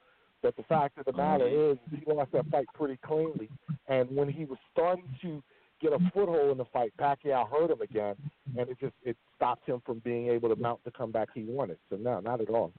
But 0.43 0.57
the 0.57 0.63
fact 0.65 0.99
of 0.99 1.05
the 1.05 1.13
matter 1.13 1.47
is, 1.47 1.77
he 1.91 2.03
lost 2.11 2.33
that 2.33 2.47
fight 2.47 2.67
pretty 2.75 2.99
cleanly. 3.05 3.49
And 3.87 4.11
when 4.17 4.29
he 4.29 4.45
was 4.45 4.59
starting 4.73 5.05
to 5.23 5.43
get 5.81 5.93
a 5.93 5.99
foothold 6.15 6.53
in 6.53 6.59
the 6.59 6.65
fight, 6.73 6.93
Pacquiao 6.99 7.49
hurt 7.49 7.71
him 7.71 7.81
again, 7.81 8.15
and 8.57 8.69
it 8.69 8.79
just 8.81 8.95
it 9.05 9.17
stopped 9.37 9.69
him 9.69 9.83
from 9.85 9.99
being 10.01 10.29
able 10.29 10.49
to 10.49 10.57
mount 10.57 10.83
the 10.85 10.91
comeback 10.91 11.29
he 11.35 11.45
wanted. 11.45 11.79
So 11.91 11.97
no, 11.97 12.21
not 12.21 12.41
at 12.41 12.49
all. 12.49 12.73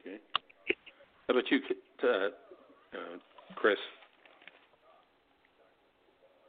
Okay. 0.00 0.18
How 1.26 1.34
about 1.34 1.50
you, 1.50 1.58
uh, 2.04 2.06
uh, 2.06 3.18
Chris? 3.54 3.78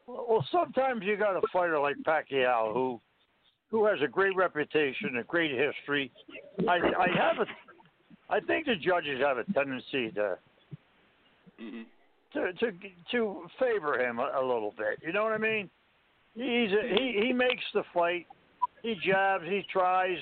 Well, 0.10 0.46
sometimes 0.52 1.04
you 1.04 1.18
got 1.18 1.36
a 1.36 1.42
fighter 1.54 1.80
like 1.80 1.96
Pacquiao 2.06 2.74
who 2.74 3.00
who 3.70 3.86
has 3.86 4.00
a 4.04 4.08
great 4.08 4.36
reputation, 4.36 5.18
a 5.18 5.24
great 5.24 5.52
history. 5.52 6.12
I 6.68 6.76
I 6.76 7.08
have 7.16 7.38
a 7.40 7.46
I 8.32 8.40
think 8.40 8.66
the 8.66 8.76
judges 8.76 9.22
have 9.22 9.38
a 9.38 9.44
tendency 9.54 10.12
to 10.12 10.38
Mm-hmm. 11.62 11.82
to 12.34 12.54
to 12.54 12.72
to 13.12 13.42
favor 13.60 14.00
him 14.00 14.20
a, 14.20 14.32
a 14.40 14.42
little 14.42 14.74
bit. 14.78 15.00
You 15.06 15.12
know 15.12 15.24
what 15.24 15.34
I 15.34 15.38
mean? 15.38 15.70
He's 16.36 16.72
a, 16.72 16.96
he 16.98 17.22
he 17.26 17.34
makes 17.34 17.64
the 17.74 17.84
fight. 17.94 18.28
He 18.82 18.96
jabs. 19.06 19.44
He 19.46 19.64
tries. 19.72 20.18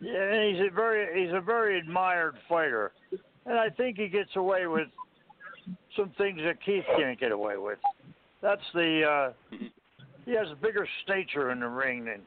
Yeah, 0.00 0.48
he's 0.48 0.60
a 0.60 0.74
very 0.74 1.22
he's 1.22 1.34
a 1.34 1.40
very 1.40 1.78
admired 1.78 2.36
fighter, 2.48 2.92
and 3.44 3.58
I 3.58 3.68
think 3.68 3.98
he 3.98 4.08
gets 4.08 4.34
away 4.36 4.66
with 4.66 4.88
some 5.96 6.12
things 6.16 6.40
that 6.44 6.62
Keith 6.64 6.84
can't 6.96 7.20
get 7.20 7.30
away 7.30 7.58
with. 7.58 7.78
That's 8.44 8.60
the 8.74 9.02
uh, 9.02 9.56
he 10.26 10.32
has 10.32 10.48
a 10.52 10.54
bigger 10.54 10.86
stature 11.02 11.50
in 11.50 11.60
the 11.60 11.66
ring 11.68 12.04
than 12.04 12.20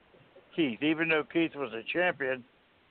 Keith, 0.56 0.82
even 0.82 1.10
though 1.10 1.24
Keith 1.32 1.56
was 1.56 1.72
a 1.74 1.84
champion. 1.94 2.44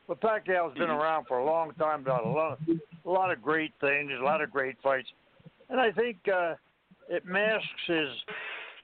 But 0.07 0.20
Pacquiao's 0.20 0.79
been 0.79 0.89
around 0.91 1.27
for 1.27 1.39
a 1.39 1.45
long 1.45 1.72
time, 1.72 2.05
done 2.05 2.22
a 2.22 2.29
lot, 2.31 2.61
a 3.05 3.11
lot 3.11 3.33
of 3.33 3.43
great 3.43 3.72
things, 3.81 4.12
a 4.16 4.22
lot 4.24 4.41
of 4.41 4.53
great 4.53 4.77
fights, 4.81 5.09
and 5.68 5.81
I 5.81 5.91
think 5.91 6.18
uh, 6.33 6.55
it 7.09 7.27
masks 7.27 7.66
his. 7.89 8.07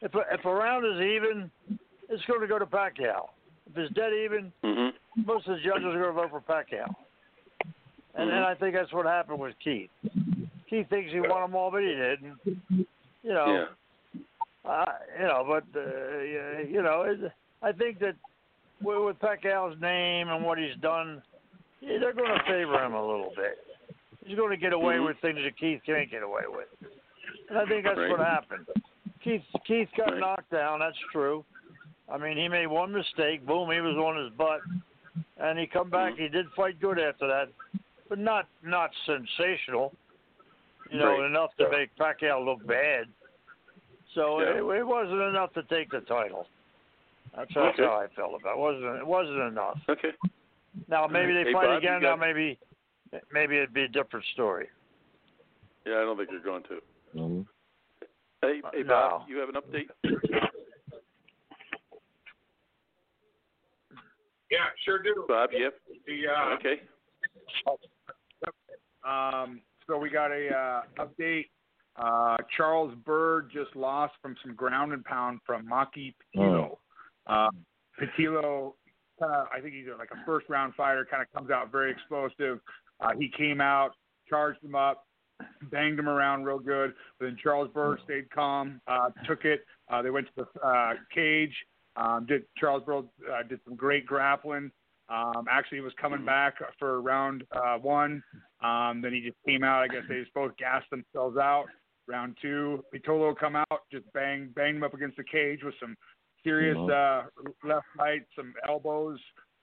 If 0.01 0.12
a, 0.16 0.22
if 0.32 0.45
a 0.45 0.53
round 0.53 0.84
is 0.84 1.01
even, 1.01 1.49
it's 2.09 2.24
going 2.24 2.40
to 2.40 2.49
go 2.49 2.59
to 2.59 2.66
Pacquiao. 2.66 3.28
If 3.70 3.78
it's 3.78 3.95
dead 3.95 4.11
even, 4.12 4.53
Mm-hmm. 4.64 5.22
most 5.24 5.47
of 5.47 5.55
the 5.57 5.62
judges 5.62 5.84
are 5.86 6.01
going 6.12 6.14
to 6.16 6.20
vote 6.28 6.30
for 6.30 6.40
Pacquiao. 6.40 6.93
And 8.16 8.28
and 8.28 8.45
I 8.45 8.57
think 8.57 8.74
that's 8.74 8.93
what 8.93 9.07
happened 9.07 9.38
with 9.38 9.55
Keith. 9.62 9.90
Keith 10.68 10.88
thinks 10.90 11.12
he 11.12 11.20
won 11.20 11.43
them 11.43 11.55
all, 11.55 11.70
but 11.70 11.82
he 11.82 11.88
didn't. 11.88 12.36
You 13.22 13.32
know, 13.32 13.47
Yeah. 13.47 13.64
Uh, 14.64 14.84
you 15.18 15.24
know, 15.26 15.44
but 15.46 15.64
uh, 15.78 16.18
you 16.68 16.82
know, 16.82 17.02
it, 17.02 17.32
I 17.62 17.72
think 17.72 17.98
that 18.00 18.14
with, 18.82 19.04
with 19.04 19.18
Pacquiao's 19.18 19.80
name 19.80 20.28
and 20.28 20.44
what 20.44 20.58
he's 20.58 20.76
done, 20.80 21.22
yeah, 21.80 21.98
they're 22.00 22.12
going 22.12 22.30
to 22.36 22.44
favor 22.44 22.84
him 22.84 22.94
a 22.94 23.00
little 23.00 23.32
bit. 23.36 23.58
He's 24.24 24.36
going 24.36 24.50
to 24.50 24.56
get 24.56 24.72
away 24.72 24.96
Mhm. 24.96 25.06
with 25.06 25.16
things 25.20 25.38
that 25.42 25.56
Keith 25.58 25.80
can't 25.84 26.10
get 26.10 26.22
away 26.22 26.42
with, 26.48 26.68
and 27.48 27.58
I 27.58 27.66
think 27.66 27.84
that's 27.84 27.98
Right. 27.98 28.10
what 28.10 28.20
happened. 28.20 28.66
Keith 29.22 29.42
Keith 29.66 29.88
got 29.96 30.10
Right. 30.12 30.20
knocked 30.20 30.50
down. 30.50 30.78
That's 30.80 30.98
true. 31.10 31.44
I 32.08 32.18
mean, 32.18 32.36
he 32.36 32.48
made 32.48 32.66
one 32.66 32.92
mistake. 32.92 33.44
Boom, 33.46 33.70
he 33.70 33.80
was 33.80 33.96
on 33.96 34.16
his 34.16 34.32
butt, 34.34 34.60
and 35.38 35.58
he 35.58 35.66
come 35.66 35.90
back. 35.90 36.14
Mhm. 36.14 36.18
He 36.18 36.28
did 36.28 36.50
fight 36.52 36.78
good 36.80 36.98
after 37.00 37.26
that, 37.26 37.48
but 38.08 38.18
not 38.18 38.46
not 38.62 38.94
sensational. 39.06 39.92
You 40.90 40.98
know, 40.98 41.18
Right. 41.18 41.26
enough 41.26 41.56
to 41.56 41.68
make 41.70 41.94
Pacquiao 41.96 42.44
look 42.44 42.64
bad. 42.66 43.08
So 44.14 44.40
Yeah. 44.40 44.58
it, 44.58 44.78
it 44.80 44.86
wasn't 44.86 45.20
enough 45.22 45.52
to 45.54 45.62
take 45.64 45.90
the 45.90 46.00
title. 46.00 46.46
That's, 47.36 47.52
that's 47.54 47.74
Okay. 47.78 47.84
how 47.84 47.94
I 48.00 48.08
felt 48.14 48.38
about 48.40 48.52
it. 48.56 48.58
it. 48.58 48.58
wasn't 48.58 48.96
It 48.98 49.06
wasn't 49.06 49.38
enough. 49.38 49.78
Okay. 49.88 50.12
Now 50.88 51.06
maybe 51.06 51.32
they 51.32 51.44
Hey, 51.44 51.52
fight 51.52 51.66
Bob, 51.66 51.78
again. 51.78 52.00
got- 52.00 52.16
Now 52.18 52.26
maybe 52.26 52.58
maybe 53.32 53.56
it'd 53.58 53.74
be 53.74 53.82
a 53.84 53.88
different 53.88 54.24
story. 54.34 54.68
Yeah, 55.86 55.94
I 55.98 56.00
don't 56.02 56.16
think 56.16 56.30
they're 56.30 56.40
going 56.40 56.62
to. 56.64 56.82
Mhm. 57.14 57.46
Hey, 58.42 58.60
Uh, 58.64 58.70
hey, 58.72 58.82
Bob, 58.82 59.22
no. 59.22 59.26
you 59.28 59.38
have 59.38 59.48
an 59.48 59.54
update? 59.56 59.88
Yeah, 64.50 64.66
sure 64.84 65.02
do. 65.02 65.24
Bob, 65.28 65.50
you 65.52 65.64
have? 65.64 65.72
The 66.06 66.28
uh, 66.28 66.54
Okay. 66.56 66.82
Um, 69.04 69.60
so 69.86 69.98
we 69.98 70.10
got 70.10 70.30
a 70.30 70.48
uh, 70.54 70.82
update. 71.04 71.48
Uh, 71.97 72.36
Charles 72.57 72.95
Byrd 73.05 73.51
just 73.53 73.74
lost 73.76 74.14
from 74.22 74.36
some 74.43 74.55
ground 74.55 74.93
and 74.93 75.05
pound 75.05 75.40
from 75.47 75.66
Maki 75.66 76.14
Pitolo. 76.34 76.78
Uh, 77.26 77.49
Pitolo, 78.01 78.72
uh, 79.22 79.45
I 79.55 79.61
think 79.61 79.74
he's 79.74 79.86
like 79.99 80.09
a 80.11 80.24
first 80.24 80.49
round 80.49 80.74
fighter, 80.74 81.07
kind 81.11 81.22
of 81.22 81.30
comes 81.32 81.51
out 81.51 81.70
very 81.70 81.90
explosive. 81.90 82.61
Uh, 83.01 83.11
he 83.18 83.30
came 83.36 83.61
out, 83.61 83.90
charged 84.28 84.62
him 84.64 84.74
up, 84.74 85.07
banged 85.70 85.99
him 85.99 86.09
around 86.09 86.45
real 86.45 86.59
good. 86.59 86.95
But 87.18 87.26
then 87.26 87.36
Charles 87.43 87.68
Byrd 87.72 88.01
stayed 88.05 88.30
calm, 88.30 88.80
uh, 88.86 89.11
took 89.26 89.45
it. 89.45 89.64
Uh, 89.90 90.03
they 90.03 90.11
went 90.11 90.26
to 90.28 90.32
the 90.45 90.61
uh, 90.66 90.95
cage. 91.14 91.55
Um, 91.97 92.24
did 92.26 92.45
Charles 92.57 92.82
Byrd 92.84 93.05
uh, 93.30 93.43
did 93.49 93.61
some 93.64 93.76
great 93.76 94.07
grappling. 94.07 94.70
Um, 95.09 95.45
actually, 95.51 95.78
he 95.78 95.82
was 95.82 95.93
coming 96.01 96.24
back 96.24 96.55
for 96.78 97.03
round 97.03 97.45
uh, 97.53 97.76
one. 97.76 98.22
Um, 98.62 99.03
then 99.03 99.12
he 99.12 99.20
just 99.20 99.36
came 99.47 99.62
out. 99.62 99.82
I 99.82 99.88
guess 99.88 100.05
they 100.09 100.20
just 100.20 100.32
both 100.32 100.57
gassed 100.57 100.88
themselves 100.90 101.36
out. 101.36 101.66
Round 102.12 102.36
two, 102.42 102.84
Pitolo 102.94 103.34
come 103.34 103.56
out, 103.56 103.80
just 103.90 104.04
bang 104.12 104.50
banged 104.54 104.76
him 104.76 104.82
up 104.82 104.92
against 104.92 105.16
the 105.16 105.24
cage 105.24 105.60
with 105.64 105.74
some 105.80 105.96
serious 106.44 106.76
uh, 106.76 107.22
left 107.64 107.86
right, 107.98 108.20
some 108.36 108.52
elbows, 108.68 109.18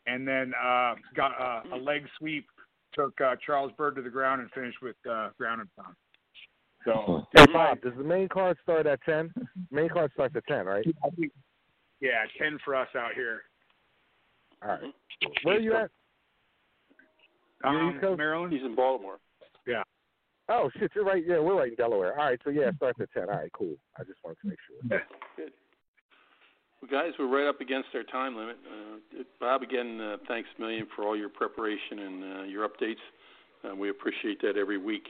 and 0.07 0.27
then 0.27 0.53
uh, 0.59 0.95
got 1.15 1.39
uh, 1.39 1.75
a 1.75 1.77
leg 1.77 2.07
sweep. 2.17 2.47
Took 2.95 3.13
uh, 3.21 3.35
Charles 3.45 3.71
Byrd 3.77 3.97
to 3.97 4.01
the 4.01 4.09
ground 4.09 4.41
and 4.41 4.49
finished 4.49 4.79
with 4.81 4.95
uh, 5.07 5.29
ground 5.37 5.61
and 5.61 5.69
pound. 5.75 5.95
So 6.85 7.27
Hey 7.35 7.45
Bob, 7.53 7.81
does 7.81 7.93
the 7.95 8.03
main 8.03 8.27
card 8.27 8.57
start 8.63 8.87
at 8.87 8.99
ten? 9.03 9.31
Main 9.69 9.89
card 9.89 10.09
starts 10.15 10.35
at 10.35 10.47
ten, 10.47 10.65
right? 10.65 10.83
Think, 11.15 11.31
yeah, 12.01 12.23
ten 12.39 12.57
for 12.65 12.75
us 12.75 12.87
out 12.97 13.13
here. 13.13 13.43
All 14.63 14.69
right. 14.69 14.79
Where 15.43 15.57
are 15.57 15.59
you 15.59 15.75
at? 15.75 15.91
You're 17.63 18.07
Um, 18.09 18.17
Maryland. 18.17 18.53
He's 18.53 18.63
in 18.63 18.75
Baltimore. 18.75 19.19
Oh 20.49 20.69
shit, 20.79 20.91
you're 20.95 21.05
right. 21.05 21.23
Yeah, 21.25 21.39
we're 21.39 21.55
right 21.55 21.69
in 21.69 21.75
Delaware. 21.75 22.19
All 22.19 22.25
right, 22.25 22.39
so 22.43 22.49
yeah, 22.49 22.69
it 22.69 22.75
starts 22.77 22.99
at 22.99 23.11
ten. 23.13 23.29
All 23.29 23.37
right, 23.37 23.51
cool. 23.53 23.75
I 23.99 24.03
just 24.03 24.17
wanted 24.23 24.37
to 24.41 24.47
make 24.47 24.57
sure. 24.67 24.99
Good. 25.37 25.51
Well, 26.81 26.89
guys, 26.89 27.13
we're 27.19 27.27
right 27.27 27.47
up 27.47 27.61
against 27.61 27.89
our 27.93 28.03
time 28.03 28.35
limit. 28.35 28.57
Uh, 28.65 29.23
Bob, 29.39 29.61
again, 29.61 29.99
uh, 30.01 30.17
thanks 30.27 30.49
a 30.57 30.61
million 30.61 30.87
for 30.95 31.05
all 31.05 31.15
your 31.15 31.29
preparation 31.29 31.99
and 31.99 32.23
uh, 32.23 32.43
your 32.43 32.67
updates. 32.67 33.03
Uh, 33.63 33.75
we 33.75 33.89
appreciate 33.89 34.41
that 34.41 34.57
every 34.57 34.77
week. 34.77 35.07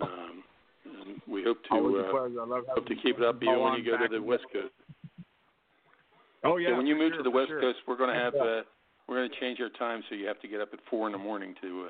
Um, 0.00 0.42
and 0.84 1.20
we 1.28 1.44
hope 1.44 1.58
to 1.64 1.74
uh, 1.74 2.10
pleasure. 2.10 2.40
I 2.40 2.46
love 2.46 2.64
hope 2.68 2.86
to 2.86 2.96
keep 2.96 3.18
it 3.18 3.22
up 3.22 3.36
you 3.42 3.50
even 3.50 3.62
when 3.62 3.74
you 3.74 3.84
go 3.84 3.96
to 3.96 4.08
the 4.08 4.20
West 4.20 4.44
Coast. 4.52 4.72
Oh 6.42 6.56
yeah. 6.56 6.70
So 6.70 6.76
when 6.76 6.86
you 6.86 6.96
move 6.96 7.12
sure, 7.12 7.18
to 7.18 7.22
the 7.22 7.30
West 7.30 7.48
sure. 7.48 7.60
Coast, 7.60 7.78
we're 7.86 7.96
going 7.96 8.12
to 8.12 8.20
have 8.20 8.34
uh, 8.34 8.62
we're 9.06 9.16
going 9.16 9.30
to 9.30 9.40
change 9.40 9.60
our 9.60 9.70
time, 9.78 10.02
so 10.08 10.16
you 10.16 10.26
have 10.26 10.40
to 10.40 10.48
get 10.48 10.60
up 10.60 10.70
at 10.72 10.80
four 10.90 11.06
in 11.06 11.12
the 11.12 11.18
morning 11.18 11.54
to 11.60 11.88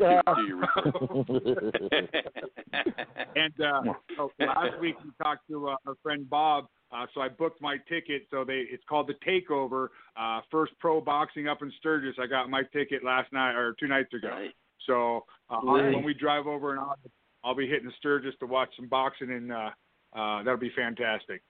uh, 0.00 0.04
Yeah. 0.04 0.20
do, 0.26 0.34
do 0.34 0.42
your 0.46 0.60
report. 0.60 1.74
And 3.36 3.52
uh, 3.60 3.82
oh, 4.18 4.30
last 4.40 4.80
week 4.80 4.96
we 5.04 5.10
talked 5.22 5.46
to 5.48 5.68
uh, 5.68 5.76
our 5.86 5.94
friend 6.02 6.28
Bob 6.28 6.66
Uh, 6.92 7.06
so 7.14 7.20
I 7.20 7.28
booked 7.28 7.60
my 7.60 7.76
ticket. 7.88 8.22
So 8.30 8.44
they 8.44 8.64
it's 8.70 8.82
called 8.88 9.08
the 9.08 9.14
Takeover. 9.26 9.88
Uh, 10.16 10.40
first 10.50 10.72
pro 10.78 11.00
boxing 11.00 11.48
up 11.48 11.62
in 11.62 11.72
Sturgis. 11.78 12.14
I 12.22 12.26
got 12.26 12.48
my 12.48 12.62
ticket 12.72 13.04
last 13.04 13.32
night 13.32 13.54
or 13.54 13.74
two 13.78 13.88
nights 13.88 14.12
ago. 14.14 14.28
Right. 14.28 14.50
So 14.86 15.24
uh, 15.50 15.60
Nice. 15.64 15.94
when 15.94 16.04
we 16.04 16.14
drive 16.14 16.46
over 16.46 16.70
and 16.72 16.80
I'll, 16.80 16.96
I'll 17.44 17.54
be 17.56 17.66
hitting 17.68 17.90
Sturgis 17.98 18.34
to 18.40 18.46
watch 18.46 18.68
some 18.76 18.88
boxing, 18.88 19.30
and 19.30 19.52
uh, 19.52 19.70
uh, 20.14 20.42
that'll 20.44 20.56
be 20.58 20.72
fantastic. 20.76 21.42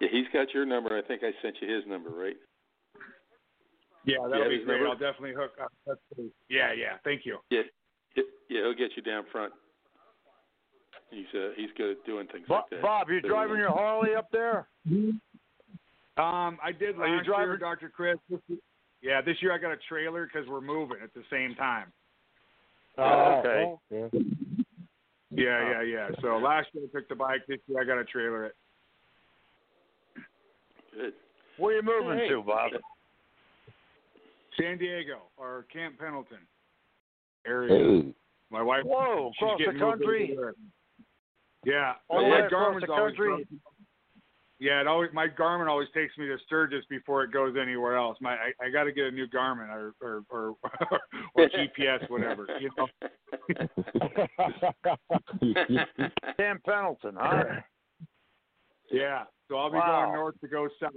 Yeah, 0.00 0.08
he's 0.10 0.26
got 0.32 0.52
your 0.52 0.66
number. 0.66 0.96
I 0.96 1.02
think 1.06 1.22
I 1.22 1.30
sent 1.42 1.56
you 1.62 1.72
his 1.74 1.84
number, 1.86 2.10
right? 2.10 2.36
Yeah, 4.06 4.16
that'll 4.30 4.44
Yeah, 4.44 4.48
be 4.58 4.64
great. 4.64 4.66
number? 4.80 4.88
I'll 4.88 4.94
definitely 4.96 5.34
hook 5.34 5.52
up. 5.62 5.72
That's. 5.86 6.00
Yeah, 6.48 6.72
yeah. 6.72 6.96
Thank 7.04 7.26
you. 7.26 7.38
Yeah, 7.50 7.62
yeah, 8.14 8.22
yeah, 8.48 8.60
he'll 8.62 8.74
get 8.74 8.96
you 8.96 9.02
down 9.02 9.24
front. 9.32 9.52
He's 11.10 11.26
uh, 11.34 11.50
he's 11.56 11.70
good 11.76 11.92
at 11.98 12.06
doing 12.06 12.26
things 12.28 12.46
Bo- 12.48 12.54
like 12.54 12.70
that. 12.70 12.82
Bob, 12.82 13.08
you 13.10 13.20
So, 13.22 13.28
driving 13.28 13.56
uh, 13.56 13.60
your 13.60 13.70
Harley 13.70 14.14
up 14.14 14.28
there? 14.32 14.68
Um, 14.88 16.58
I 16.62 16.72
did 16.72 16.96
Are 16.98 17.06
you 17.06 17.16
last 17.16 17.26
year, 17.26 17.34
driving- 17.34 17.58
Dr. 17.58 17.88
Chris. 17.90 18.16
Yeah, 19.02 19.20
this 19.20 19.36
year 19.42 19.52
I 19.52 19.58
got 19.58 19.72
a 19.72 19.76
trailer 19.88 20.26
because 20.26 20.48
we're 20.48 20.60
moving 20.60 20.98
at 21.02 21.12
the 21.14 21.22
same 21.30 21.54
time. 21.54 21.92
Oh, 22.98 23.40
okay. 23.44 23.76
well, 23.90 24.10
yeah. 24.12 24.20
Yeah, 25.30 25.70
yeah, 25.70 25.82
yeah. 25.82 26.08
So 26.22 26.38
last 26.38 26.68
year 26.72 26.84
I 26.92 26.98
took 26.98 27.08
the 27.08 27.14
bike. 27.14 27.42
This 27.46 27.58
year 27.66 27.80
I 27.80 27.84
got 27.84 27.98
a 27.98 28.04
trailer 28.04 28.46
it. 28.46 28.54
Good. 30.94 31.12
Where 31.58 31.76
you 31.76 31.82
moving 31.82 32.18
Hey. 32.18 32.28
to, 32.30 32.42
Bob? 32.42 32.70
San 34.60 34.78
Diego 34.78 35.30
or 35.36 35.66
Camp 35.72 35.98
Pendleton 35.98 36.46
area. 37.46 38.02
Hey. 38.02 38.14
My 38.50 38.62
wife. 38.62 38.84
Whoa, 38.84 39.32
she's 39.38 39.66
across 39.66 39.98
the 39.98 40.04
country? 40.04 40.38
Yeah. 41.64 41.94
All 42.08 42.20
the 42.20 42.28
my 42.28 42.30
way 42.30 42.46
across 42.46 42.80
the 42.80 42.92
always 42.92 43.14
country? 43.16 43.46
Yeah, 44.58 44.80
it 44.80 44.86
always 44.86 45.10
my 45.12 45.26
Garmin 45.28 45.68
always 45.68 45.88
takes 45.92 46.16
me 46.16 46.26
to 46.28 46.38
Sturgis 46.46 46.84
before 46.88 47.24
it 47.24 47.32
goes 47.32 47.56
anywhere 47.60 47.96
else. 47.96 48.16
My 48.22 48.34
I, 48.34 48.52
I 48.62 48.70
got 48.70 48.84
to 48.84 48.92
get 48.92 49.04
a 49.04 49.10
new 49.10 49.26
Garmin 49.26 49.68
or 49.68 49.94
or 50.00 50.22
or, 50.30 50.54
or 51.34 51.48
GPS 51.48 52.08
whatever. 52.08 52.46
You 52.60 52.70
know. 52.78 52.86
Sam 56.38 56.60
Pendleton, 56.64 57.16
huh? 57.18 57.44
Yeah. 58.90 59.24
So 59.48 59.56
I'll 59.56 59.70
be 59.70 59.76
Wow. 59.76 60.04
going 60.04 60.14
north 60.14 60.40
to 60.40 60.48
go 60.48 60.68
south. 60.80 60.92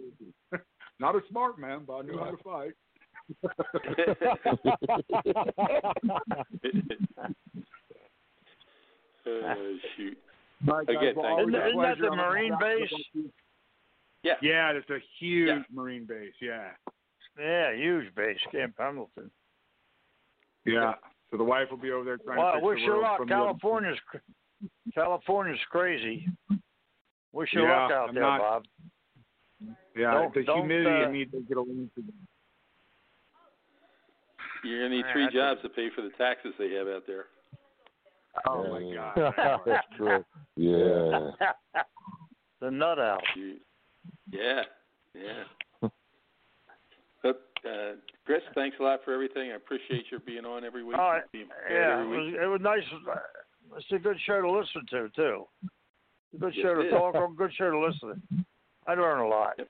Not 1.00 1.16
a 1.16 1.22
smart 1.30 1.60
man, 1.60 1.84
but 1.86 1.94
I 1.98 2.02
knew 2.04 2.18
how 2.18 2.32
to 2.32 2.38
fight. 2.38 2.74
Oh 9.28 9.76
shoot. 9.96 10.18
My 10.62 10.82
Again, 10.82 11.16
will 11.16 11.24
thank 11.24 11.40
always 11.40 11.54
you. 11.54 11.60
have 11.60 11.68
Isn't 11.70 11.82
that 11.82 11.98
the 12.00 12.08
on 12.08 12.18
Marine 12.18 12.58
base? 12.60 12.92
Yeah. 14.24 14.34
Yeah, 14.42 14.72
it's 14.72 14.90
a 14.90 14.98
huge 15.20 15.48
Yeah. 15.48 15.62
Marine 15.74 16.06
base. 16.06 16.34
Yeah. 16.42 16.72
Yeah, 17.40 17.74
huge 17.74 18.14
base, 18.16 18.38
Camp 18.52 18.76
Pendleton. 18.76 19.32
Yeah. 20.66 20.96
So 21.32 21.38
the 21.38 21.44
wife 21.44 21.68
will 21.72 21.78
be 21.78 21.92
over 21.92 22.04
there 22.04 22.18
trying 22.18 22.38
Well, 22.40 22.52
to 22.54 22.58
fix 22.58 22.66
wish 22.66 22.80
the 22.80 22.84
you 22.86 22.92
world 22.92 23.04
luck. 23.04 23.18
from 23.20 23.28
the- 23.28 23.34
California's 23.36 24.00
cr- 24.08 24.18
California's 24.94 25.60
crazy. 25.70 26.28
Wish 27.32 27.54
you 27.54 27.62
Yeah, 27.62 27.84
luck 27.84 27.92
out 27.92 28.10
I'm 28.10 28.16
there, 28.16 28.24
not- 28.24 28.40
Bob. 28.42 28.66
Yeah, 29.96 30.12
Don't- 30.12 30.34
the 30.34 30.44
don't, 30.44 30.58
humidity 30.60 30.90
uh, 30.90 31.06
in 31.06 31.12
me 31.14 31.26
does 31.26 31.44
get 31.44 31.58
a 31.58 31.62
little 31.62 31.88
too 31.96 32.04
You're 34.64 34.84
gonna 34.84 34.96
need 34.96 35.06
three 35.14 35.24
that's 35.26 35.36
a- 35.36 35.38
jobs 35.38 35.62
to 35.64 35.70
pay 35.70 35.90
for 35.96 36.02
the 36.02 36.10
taxes 36.18 36.54
they 36.60 36.72
have 36.74 36.88
out 36.88 37.04
there. 37.08 37.26
Oh 38.48 38.64
my 38.80 38.94
god. 38.94 39.62
That's 39.66 39.88
true. 39.98 40.24
Yeah. 40.56 41.32
the 42.62 42.70
nut 42.72 43.00
out. 43.00 43.22
Yeah, 44.32 44.62
yeah. 45.16 45.90
But 47.24 47.42
uh, 47.66 47.94
Chris, 48.26 48.42
thanks 48.56 48.78
a 48.80 48.84
lot 48.84 49.00
for 49.04 49.14
everything. 49.14 49.52
I 49.52 49.56
appreciate 49.56 50.06
your 50.12 50.20
being 50.22 50.46
on 50.46 50.64
every 50.64 50.84
week. 50.84 50.98
All 50.98 51.12
right. 51.12 51.24
being 51.32 51.48
prepared 51.48 51.72
Yeah, 51.90 52.02
it 52.04 52.08
was, 52.08 52.26
week. 52.28 52.36
it 52.42 52.48
was 52.48 52.62
nice. 52.62 52.84
It's 53.78 53.86
a 53.92 54.00
good 54.00 54.18
show 54.26 54.42
to 54.42 54.50
listen 54.52 54.82
to 54.92 55.10
too. 55.16 55.44
It's 55.64 56.36
a 56.36 56.38
good 56.38 56.54
Yes, 56.56 56.64
show 56.64 56.76
to 56.82 56.90
talk 56.92 57.16
on. 57.16 57.36
Good 57.36 57.52
show 57.58 57.72
to 57.72 57.80
listen 57.80 58.10
to. 58.10 58.46
I 58.88 58.94
learn 58.94 59.20
a 59.20 59.28
lot. 59.28 59.54
Yep. 59.58 59.68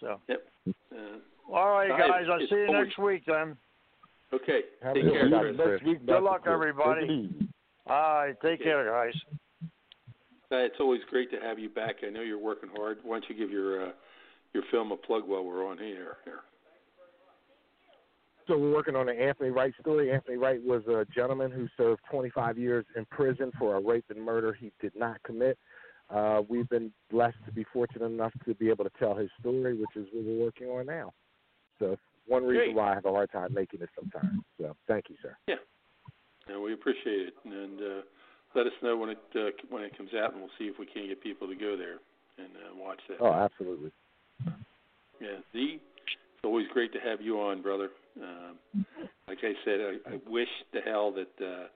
So, 0.00 0.20
Uh, 0.28 1.18
all 1.52 1.70
right, 1.70 1.88
guys. 1.88 2.24
I'll 2.30 2.40
it's 2.40 2.50
see 2.50 2.56
you 2.56 2.72
next 2.72 2.98
week 2.98 3.22
then. 3.26 3.56
okay, 4.32 4.60
Have 4.82 4.94
take 4.94 5.04
a 5.04 5.10
care, 5.10 5.28
good 5.28 5.56
Chris. 5.56 5.68
Next 5.70 5.84
week, 5.84 6.06
Good 6.06 6.22
luck, 6.22 6.42
Chris. 6.42 6.52
everybody. 6.54 7.00
Take 7.02 7.10
it 7.10 7.12
easy. 7.36 7.48
All 7.86 7.96
right, 8.14 8.34
take 8.40 8.60
Okay. 8.60 8.64
care, 8.64 8.90
guys. 8.90 9.14
Uh, 10.52 10.56
it's 10.56 10.76
always 10.80 11.00
great 11.10 11.30
to 11.32 11.40
have 11.40 11.58
you 11.58 11.68
back. 11.68 11.96
I 12.06 12.10
know 12.10 12.20
you're 12.20 12.38
working 12.38 12.70
hard. 12.76 12.98
Why 13.02 13.18
don't 13.18 13.28
you 13.28 13.34
give 13.36 13.50
your 13.50 13.86
uh, 13.88 13.92
your 14.52 14.62
film 14.70 14.92
a 14.92 14.96
plug 14.96 15.24
while 15.26 15.44
we're 15.44 15.66
on 15.66 15.78
here? 15.78 16.16
Here. 16.24 16.40
So 18.46 18.58
we're 18.58 18.72
working 18.74 18.94
on 18.94 19.08
an 19.08 19.18
Anthony 19.18 19.48
Wright 19.50 19.72
story. 19.80 20.12
Anthony 20.12 20.36
Wright 20.36 20.62
was 20.62 20.86
a 20.86 21.06
gentleman 21.14 21.50
who 21.50 21.66
served 21.78 22.02
25 22.10 22.58
years 22.58 22.84
in 22.94 23.06
prison 23.06 23.50
for 23.58 23.76
a 23.76 23.80
rape 23.80 24.04
and 24.10 24.22
murder 24.22 24.52
he 24.52 24.70
did 24.82 24.92
not 24.94 25.16
commit. 25.22 25.58
Uh, 26.10 26.42
we've 26.46 26.68
been 26.68 26.92
blessed 27.10 27.38
to 27.46 27.52
be 27.52 27.64
fortunate 27.72 28.04
enough 28.04 28.32
to 28.46 28.54
be 28.54 28.68
able 28.68 28.84
to 28.84 28.90
tell 28.98 29.14
his 29.14 29.30
story, 29.40 29.74
which 29.74 29.96
is 29.96 30.06
what 30.12 30.24
we're 30.24 30.44
working 30.44 30.66
on 30.68 30.84
now. 30.84 31.10
So 31.78 31.96
one 32.26 32.44
reason 32.44 32.72
Great. 32.72 32.76
why 32.76 32.92
I 32.92 32.94
have 32.94 33.04
a 33.04 33.10
hard 33.10 33.30
time 33.32 33.52
making 33.52 33.82
it 33.82 33.90
sometimes. 33.98 34.40
So 34.58 34.76
thank 34.88 35.06
you, 35.08 35.16
sir. 35.22 35.36
Yeah, 35.48 35.56
and 36.48 36.62
we 36.62 36.72
appreciate 36.72 37.28
it. 37.28 37.34
And 37.44 37.80
uh, 37.80 38.02
let 38.54 38.66
us 38.66 38.72
know 38.82 38.96
when 38.96 39.10
it 39.10 39.18
uh, 39.34 39.50
when 39.70 39.82
it 39.82 39.96
comes 39.96 40.10
out, 40.14 40.32
and 40.32 40.40
we'll 40.40 40.50
see 40.58 40.64
if 40.64 40.78
we 40.78 40.86
can 40.86 41.08
get 41.08 41.22
people 41.22 41.48
to 41.48 41.54
go 41.54 41.76
there 41.76 41.98
and 42.38 42.48
uh, 42.56 42.76
watch 42.76 43.00
that. 43.08 43.18
Oh, 43.20 43.32
absolutely. 43.32 43.90
Yeah, 45.20 45.38
Z, 45.52 45.80
it's 45.80 46.44
always 46.44 46.66
great 46.72 46.92
to 46.92 46.98
have 46.98 47.20
you 47.20 47.40
on, 47.40 47.62
brother. 47.62 47.90
Um, 48.20 48.56
like 49.28 49.38
I 49.42 49.52
said, 49.64 49.80
I, 49.80 50.14
I 50.14 50.18
wish 50.28 50.48
to 50.72 50.80
hell 50.80 51.12
that 51.12 51.44
uh, 51.44 51.66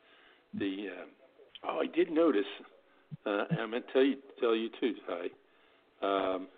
the 0.55 0.87
uh, 0.91 1.69
oh, 1.69 1.81
I 1.81 1.87
did 1.87 2.11
notice, 2.11 2.43
uh, 3.27 3.45
and 3.51 3.61
I 3.61 3.67
meant 3.67 3.87
to 3.89 3.93
tell 3.93 4.05
you 4.05 4.17
tell 4.41 4.57
you 4.57 4.69
too, 4.81 4.95
Tai. 5.07 5.27
Um, 6.07 6.49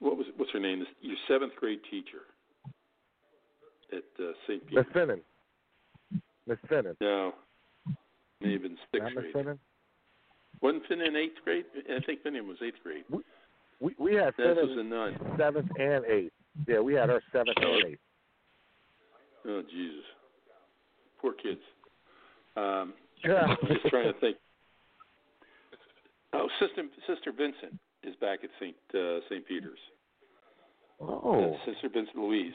what 0.00 0.16
was 0.16 0.26
what's 0.36 0.52
her 0.52 0.60
name? 0.60 0.84
Your 1.00 1.16
seventh 1.28 1.54
grade 1.58 1.80
teacher 1.90 2.22
at 3.92 4.02
uh, 4.22 4.32
St. 4.46 4.62
Miss 4.72 4.84
Peter's. 4.92 4.92
Finnan. 4.94 5.20
Miss 6.46 6.58
Finnan. 6.70 6.96
No, 7.00 7.32
may 8.40 8.52
have 8.52 8.62
been 8.62 8.72
Not 8.72 8.80
sixth 8.92 9.14
Miss 9.16 9.32
grade. 9.32 9.34
Finnan? 9.46 9.58
Wasn't 10.62 10.86
Finn 10.86 11.00
in 11.02 11.16
eighth 11.16 11.36
grade? 11.44 11.64
I 11.94 12.00
think 12.04 12.22
Finn 12.22 12.34
was 12.46 12.56
eighth 12.64 12.76
grade. 12.82 13.04
We 13.80 13.94
we 13.98 14.14
had 14.14 14.32
That 14.38 14.56
was 14.56 14.76
a 14.78 14.82
nun. 14.82 15.16
seventh 15.38 15.68
and 15.78 16.04
eighth. 16.06 16.32
Yeah, 16.66 16.80
we 16.80 16.94
had 16.94 17.08
her 17.10 17.22
seventh 17.32 17.56
and 17.60 17.86
eighth. 17.92 18.00
Oh 19.46 19.62
Jesus, 19.70 20.04
poor 21.20 21.32
kids. 21.34 21.60
Um, 22.56 22.94
Yeah. 23.24 23.44
I'm 23.62 23.68
just 23.68 23.86
trying 23.88 24.12
to 24.12 24.18
think. 24.18 24.36
Oh, 26.32 26.48
Sister 26.58 26.82
Sister 27.06 27.32
Vincent 27.32 27.78
is 28.06 28.14
back 28.16 28.40
at 28.44 28.50
Saint 28.60 28.76
uh, 28.94 29.20
Saint 29.28 29.46
Peter's. 29.46 29.78
Oh. 31.00 31.56
Sister 31.66 31.88
Vincent 31.92 32.16
Louise. 32.16 32.54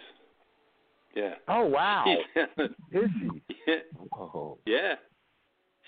Yeah. 1.16 1.36
Oh 1.48 1.66
wow. 1.66 2.06
Is 2.92 3.10
she? 3.20 3.56
yeah, 3.68 3.76
Oh. 4.20 4.58
yeah. 4.66 4.96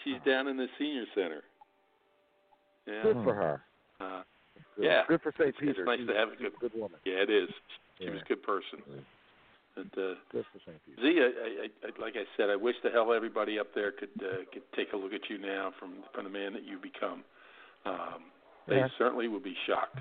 She's 0.04 0.18
down 0.26 0.48
in 0.48 0.58
the 0.58 0.68
senior 0.78 1.06
center. 1.16 1.44
Yeah. 2.86 3.04
Good 3.04 3.24
for 3.24 3.34
her. 3.34 3.62
Uh, 4.02 4.22
Good. 4.76 4.86
Yeah. 4.86 5.02
Good 5.08 5.22
for 5.22 5.32
St. 5.38 5.50
It's- 5.50 5.76
it's 5.78 5.80
nice 5.86 6.00
She's 6.00 6.08
to 6.10 6.14
have 6.16 6.30
a 6.30 6.36
good- 6.36 6.54
good 6.60 6.74
woman. 6.76 7.00
yeah, 7.06 7.24
it 7.24 7.30
is. 7.30 7.50
She 7.98 8.06
Yeah. 8.06 8.12
was 8.12 8.22
a 8.22 8.26
good 8.26 8.44
person. 8.44 8.80
And 9.76 9.90
uh, 9.98 10.14
Good 10.32 10.46
for 10.52 10.60
St. 10.66 10.78
Peter. 10.86 11.02
Z, 11.02 11.20
I, 11.20 11.66
I, 11.66 11.88
I, 11.88 12.02
like 12.02 12.14
I 12.16 12.26
said, 12.38 12.50
I 12.52 12.56
wish 12.56 12.76
the 12.84 12.92
hell 12.92 13.14
everybody 13.14 13.58
up 13.58 13.74
there 13.74 13.92
could 13.92 14.10
uh, 14.22 14.44
could 14.52 14.62
take 14.76 14.94
a 14.94 14.98
look 14.98 15.14
at 15.14 15.30
you 15.30 15.38
now 15.40 15.72
from 15.80 16.04
from 16.14 16.26
the 16.26 16.30
man 16.30 16.54
that 16.54 16.64
you 16.64 16.78
become. 16.78 17.24
Um, 17.86 18.30
they 18.68 18.78
Yeah. 18.78 18.88
certainly 18.98 19.28
would 19.28 19.44
be 19.44 19.56
shocked. 19.68 20.00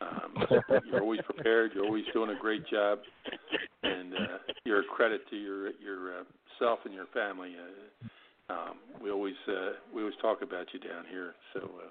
Um, 0.00 0.46
you're 0.86 1.00
always 1.00 1.20
prepared. 1.22 1.72
You're 1.74 1.84
always 1.86 2.04
doing 2.12 2.30
a 2.30 2.38
great 2.38 2.66
job, 2.66 2.98
and 3.82 4.12
uh, 4.14 4.38
you're 4.64 4.80
a 4.80 4.84
credit 4.84 5.22
to 5.30 5.36
your 5.36 5.70
your 5.80 6.20
uh, 6.20 6.24
self 6.58 6.80
and 6.84 6.92
your 6.92 7.06
family. 7.14 7.54
Uh, 7.56 8.52
um, 8.52 8.76
we 9.02 9.10
always 9.10 9.36
uh, 9.48 9.72
we 9.94 10.02
always 10.02 10.16
talk 10.20 10.42
about 10.42 10.66
you 10.74 10.80
down 10.80 11.04
here. 11.10 11.34
So 11.54 11.60
uh, 11.60 11.88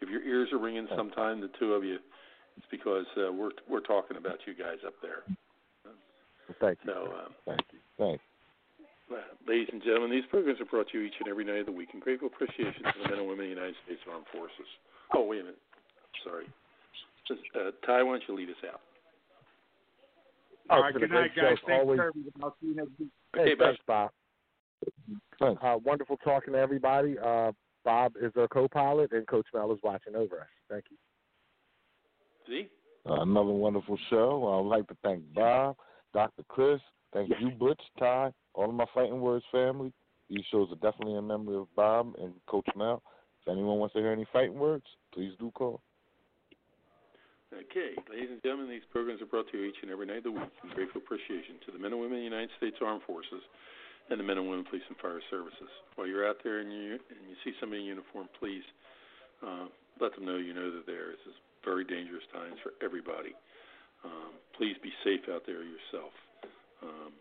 if 0.00 0.08
your 0.08 0.22
ears 0.22 0.50
are 0.52 0.58
ringing 0.58 0.86
sometime, 0.94 1.40
the 1.40 1.50
two 1.58 1.72
of 1.74 1.82
you, 1.84 1.98
it's 2.56 2.66
because 2.70 3.06
uh, 3.16 3.32
we're 3.32 3.50
we're 3.68 3.80
talking 3.80 4.16
about 4.16 4.38
you 4.46 4.54
guys 4.54 4.78
up 4.86 4.94
there. 5.02 5.24
Thank 6.60 6.78
you. 6.84 6.92
So. 6.92 7.12
Um, 7.12 7.34
Thank 7.44 7.60
you. 7.72 7.78
Thanks. 7.98 8.22
Ladies 9.48 9.68
and 9.72 9.82
gentlemen, 9.82 10.10
these 10.10 10.26
programs 10.30 10.60
are 10.60 10.66
brought 10.66 10.88
to 10.92 11.00
you 11.00 11.06
each 11.06 11.16
and 11.18 11.28
every 11.28 11.44
night 11.44 11.60
of 11.60 11.66
the 11.66 11.72
week 11.72 11.88
in 11.94 12.00
grateful 12.00 12.28
appreciation 12.28 12.84
to 12.84 12.92
the 13.02 13.08
men 13.08 13.18
and 13.18 13.28
women 13.28 13.46
of 13.48 13.50
the 13.50 13.56
United 13.56 13.74
States 13.86 14.00
Armed 14.10 14.26
Forces. 14.32 14.68
Oh, 15.14 15.24
wait 15.24 15.40
a 15.40 15.44
minute. 15.44 15.58
Sorry. 16.24 16.46
Uh, 17.30 17.70
Tai, 17.86 18.02
why 18.04 18.12
don't 18.12 18.22
you 18.28 18.34
lead 18.36 18.48
us 18.50 18.56
out? 18.66 18.80
All 20.70 20.82
Thanks 20.82 20.82
right, 20.82 20.92
for 20.94 20.98
the 21.00 21.06
good 21.06 21.14
night, 21.14 21.30
guys. 21.36 21.58
show. 21.60 21.66
Thanks 21.66 21.82
Always- 21.82 21.98
for. 21.98 22.12
I'll 22.42 22.56
see 22.60 22.66
you 22.68 22.74
next 22.74 22.98
week. 22.98 23.08
Hey, 23.34 23.40
Okay, 23.42 23.54
bye. 23.54 23.64
thanks, 23.66 23.82
Bob. 23.86 24.10
Thanks. 25.38 25.62
Uh, 25.62 25.78
wonderful 25.84 26.16
talking 26.18 26.52
to 26.54 26.58
everybody. 26.58 27.18
Uh, 27.18 27.52
Bob 27.84 28.14
is 28.20 28.32
our 28.36 28.48
co-pilot, 28.48 29.12
and 29.12 29.26
Coach 29.26 29.46
Mel 29.54 29.72
is 29.72 29.78
watching 29.82 30.14
over 30.14 30.40
us. 30.40 30.46
Thank 30.68 30.84
you. 30.90 30.96
See? 32.46 32.68
Uh, 33.08 33.20
another 33.22 33.50
wonderful 33.52 33.96
show. 34.10 34.46
I 34.46 34.56
would 34.60 34.68
like 34.68 34.86
to 34.88 34.96
thank 35.02 35.22
Bob, 35.34 35.76
Dr. 36.12 36.42
Chris, 36.48 36.80
thank 37.12 37.30
you, 37.40 37.50
Butch, 37.50 37.80
Tai, 37.98 38.32
all 38.54 38.68
of 38.68 38.74
my 38.74 38.86
Fighting 38.94 39.20
Words 39.20 39.44
family. 39.52 39.92
These 40.28 40.44
shows 40.50 40.70
are 40.72 40.76
definitely 40.76 41.16
a 41.16 41.22
memory 41.22 41.56
of 41.56 41.74
Bob 41.74 42.14
and 42.18 42.34
Coach 42.46 42.66
Mel. 42.76 43.02
If 43.48 43.56
anyone 43.56 43.80
wants 43.80 43.96
to 43.96 44.04
hear 44.04 44.12
any 44.12 44.28
fighting 44.28 44.60
words, 44.60 44.84
please 45.08 45.32
do 45.40 45.48
call. 45.56 45.80
Okay, 47.48 47.96
ladies 48.12 48.28
and 48.28 48.44
gentlemen, 48.44 48.68
these 48.68 48.84
programs 48.92 49.24
are 49.24 49.30
brought 49.32 49.48
to 49.48 49.56
you 49.56 49.72
each 49.72 49.80
and 49.80 49.88
every 49.88 50.04
night 50.04 50.20
of 50.20 50.28
the 50.28 50.36
week 50.36 50.52
in 50.60 50.68
grateful 50.76 51.00
appreciation 51.00 51.56
to 51.64 51.72
the 51.72 51.80
men 51.80 51.96
and 51.96 52.00
women 52.04 52.20
of 52.20 52.28
the 52.28 52.28
United 52.28 52.52
States 52.60 52.76
Armed 52.84 53.00
Forces 53.08 53.40
and 54.12 54.20
the 54.20 54.24
men 54.28 54.36
and 54.36 54.52
women 54.52 54.68
police 54.68 54.84
and 54.92 55.00
fire 55.00 55.24
services. 55.32 55.72
While 55.96 56.04
you're 56.04 56.28
out 56.28 56.44
there 56.44 56.60
and 56.60 56.68
you 56.68 57.00
and 57.08 57.24
you 57.24 57.40
see 57.40 57.56
somebody 57.56 57.88
in 57.88 57.96
uniform, 57.96 58.28
please 58.36 58.68
uh, 59.40 59.72
let 59.96 60.12
them 60.12 60.28
know 60.28 60.36
you 60.36 60.52
know 60.52 60.68
they're 60.68 60.84
there. 60.84 61.16
This 61.16 61.32
is 61.32 61.40
very 61.64 61.88
dangerous 61.88 62.28
times 62.28 62.60
for 62.60 62.76
everybody. 62.84 63.32
Um, 64.04 64.36
please 64.60 64.76
be 64.84 64.92
safe 65.08 65.24
out 65.32 65.48
there 65.48 65.64
yourself. 65.64 66.12
Um, 66.84 67.16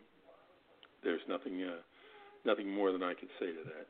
there's 1.08 1.24
nothing 1.32 1.64
uh, 1.64 1.80
nothing 2.44 2.68
more 2.68 2.92
than 2.92 3.00
I 3.00 3.16
can 3.16 3.32
say 3.40 3.48
to 3.56 3.64
that. 3.64 3.88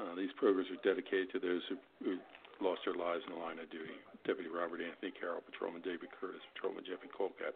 Uh, 0.00 0.16
these 0.16 0.32
programs 0.40 0.72
are 0.72 0.80
dedicated 0.80 1.28
to 1.28 1.36
those 1.36 1.60
who, 1.68 1.76
who 2.00 2.16
lost 2.64 2.80
their 2.88 2.96
lives 2.96 3.20
in 3.28 3.36
the 3.36 3.40
line 3.40 3.60
of 3.60 3.68
duty. 3.68 3.92
Deputy 4.24 4.48
Robert 4.48 4.80
Anthony 4.80 5.12
Carroll, 5.12 5.44
Patrolman 5.44 5.84
David 5.84 6.08
Curtis, 6.16 6.40
Patrolman 6.56 6.88
Jeffrey 6.88 7.12
Colcap, 7.12 7.52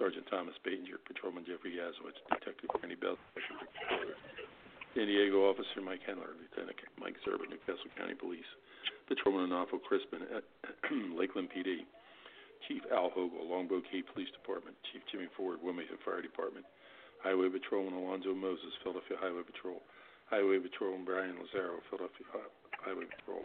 Sergeant 0.00 0.24
Thomas 0.32 0.56
Batinger, 0.64 0.96
Patrolman 1.04 1.44
Jeffrey 1.44 1.76
Yazowitz, 1.76 2.16
Detective 2.32 2.72
Randy 2.80 2.96
Bell, 2.96 3.20
San 4.96 5.06
Diego 5.08 5.44
Officer 5.48 5.84
Mike 5.84 6.04
Hendler, 6.08 6.36
Lieutenant 6.36 6.76
Mike 6.96 7.16
Zerba, 7.24 7.44
Newcastle 7.44 7.92
County 7.96 8.16
Police, 8.16 8.48
Patrolman 9.08 9.48
Arnulfo 9.48 9.80
Crispin 9.80 10.24
Lakeland 11.16 11.52
PD, 11.52 11.84
Chief 12.68 12.84
Al 12.92 13.12
Hogle, 13.12 13.44
Longboat 13.48 13.84
Key 13.92 14.04
Police 14.04 14.32
Department, 14.32 14.76
Chief 14.92 15.00
Jimmy 15.12 15.28
Ford, 15.36 15.60
Wilmington 15.64 15.96
Fire 16.04 16.20
Department, 16.20 16.64
Highway 17.24 17.48
Patrolman 17.48 17.96
Alonzo 17.96 18.36
Moses, 18.36 18.72
Philadelphia 18.84 19.16
Highway 19.20 19.44
Patrol, 19.44 19.80
Highway 20.28 20.60
Patrolman 20.60 21.08
Brian 21.08 21.40
Lazaro, 21.40 21.80
Philadelphia 21.88 22.28
Highway 22.84 23.08
Patrol, 23.08 23.44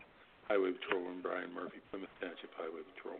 Highway 0.51 0.75
Patrolman 0.75 1.23
Brian 1.23 1.51
Murphy, 1.55 1.79
Plymouth 1.89 2.11
Township 2.19 2.51
Highway 2.59 2.83
Patrol. 2.95 3.19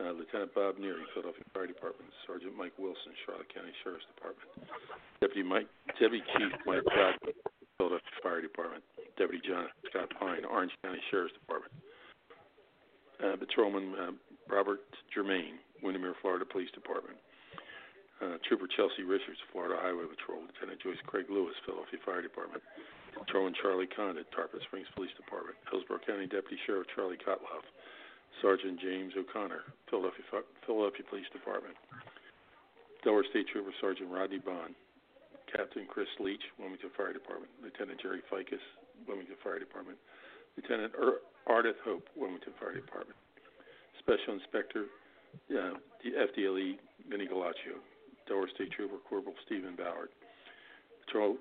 Uh, 0.00 0.16
Lieutenant 0.16 0.50
Bob 0.56 0.80
Neary, 0.80 1.04
Philadelphia 1.12 1.44
Fire 1.52 1.68
Department. 1.68 2.08
Sergeant 2.26 2.56
Mike 2.56 2.72
Wilson, 2.80 3.12
Charlotte 3.22 3.52
County 3.52 3.70
Sheriff's 3.84 4.08
Department. 4.16 4.48
Deputy 5.20 5.44
Mike, 5.44 5.68
Deputy 6.00 6.24
Chief 6.34 6.50
Mike 6.64 6.88
Godwin, 6.88 7.36
Philadelphia 7.76 8.16
Fire 8.24 8.40
Department. 8.40 8.82
Deputy 9.20 9.44
John 9.44 9.68
Scott 9.92 10.08
Pine, 10.16 10.48
Orange 10.48 10.72
County 10.82 11.04
Sheriff's 11.12 11.36
Department. 11.36 11.74
Uh, 13.20 13.36
Patrolman 13.36 13.92
uh, 14.00 14.12
Robert 14.48 14.80
Germain, 15.12 15.60
Windermere, 15.84 16.16
Florida 16.24 16.48
Police 16.48 16.72
Department. 16.72 17.20
Uh, 18.20 18.36
Trooper 18.44 18.68
Chelsea 18.68 19.00
Richards, 19.02 19.40
Florida 19.48 19.80
Highway 19.80 20.04
Patrol. 20.04 20.44
Lieutenant 20.44 20.76
Joyce 20.84 21.00
Craig 21.08 21.32
Lewis, 21.32 21.56
Philadelphia 21.64 22.00
Fire 22.04 22.20
Department. 22.20 22.60
Patrolman 23.16 23.56
Charlie 23.64 23.88
Kondek, 23.88 24.28
Tarpon 24.36 24.60
Springs 24.68 24.86
Police 24.94 25.12
Department. 25.16 25.56
Hillsborough 25.72 26.04
County 26.04 26.28
Deputy 26.28 26.60
Sheriff 26.68 26.86
Charlie 26.94 27.16
Kotloff. 27.16 27.64
Sergeant 28.44 28.78
James 28.80 29.12
O'Connor, 29.16 29.64
Philadelphia, 29.88 30.22
Philadelphia 30.64 31.04
Police 31.08 31.28
Department. 31.32 31.74
Delaware 33.02 33.24
State 33.32 33.48
Trooper 33.48 33.72
Sergeant 33.80 34.08
Rodney 34.12 34.38
Bond. 34.38 34.76
Captain 35.50 35.82
Chris 35.88 36.08
Leach, 36.20 36.44
Wilmington 36.60 36.90
Fire 36.96 37.12
Department. 37.12 37.50
Lieutenant 37.64 37.98
Jerry 38.00 38.22
Fickes, 38.30 38.62
Wilmington 39.08 39.34
Fire 39.42 39.58
Department. 39.58 39.98
Lieutenant 40.56 40.92
er- 40.94 41.24
Ardythe 41.48 41.80
Hope, 41.84 42.06
Wilmington 42.14 42.52
Fire 42.60 42.74
Department. 42.76 43.16
Special 43.98 44.34
Inspector, 44.38 44.84
uh, 45.50 45.74
the 46.04 46.10
FDLE, 46.14 46.78
Vinny 47.08 47.26
Galaccio. 47.26 47.80
Delaware 48.30 48.48
State 48.54 48.70
Trooper 48.70 49.02
Corporal 49.10 49.34
Stephen 49.44 49.74
Ballard. 49.74 50.14
Patrol 51.04 51.34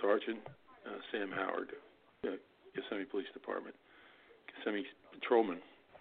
Sergeant 0.00 0.38
uh, 0.86 1.02
Sam 1.10 1.30
Howard, 1.34 1.74
uh, 2.24 2.38
Police 3.10 3.26
Department, 3.34 3.74
Yosemite 4.54 4.86
Patrolman 5.12 5.58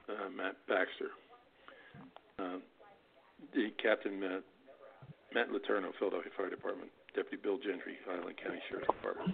uh, 0.08 0.30
Matt 0.30 0.56
Baxter, 0.68 1.10
uh, 2.38 2.62
the 3.56 3.74
Captain 3.82 4.20
Matt, 4.20 4.44
Matt 5.34 5.50
LeTourneau, 5.50 5.90
Philadelphia 5.98 6.32
Fire 6.38 6.50
Department, 6.50 6.92
Deputy 7.16 7.38
Bill 7.42 7.58
Gentry, 7.58 7.98
Highland 8.06 8.38
County 8.38 8.62
Sheriff's 8.70 8.94
Department, 8.94 9.34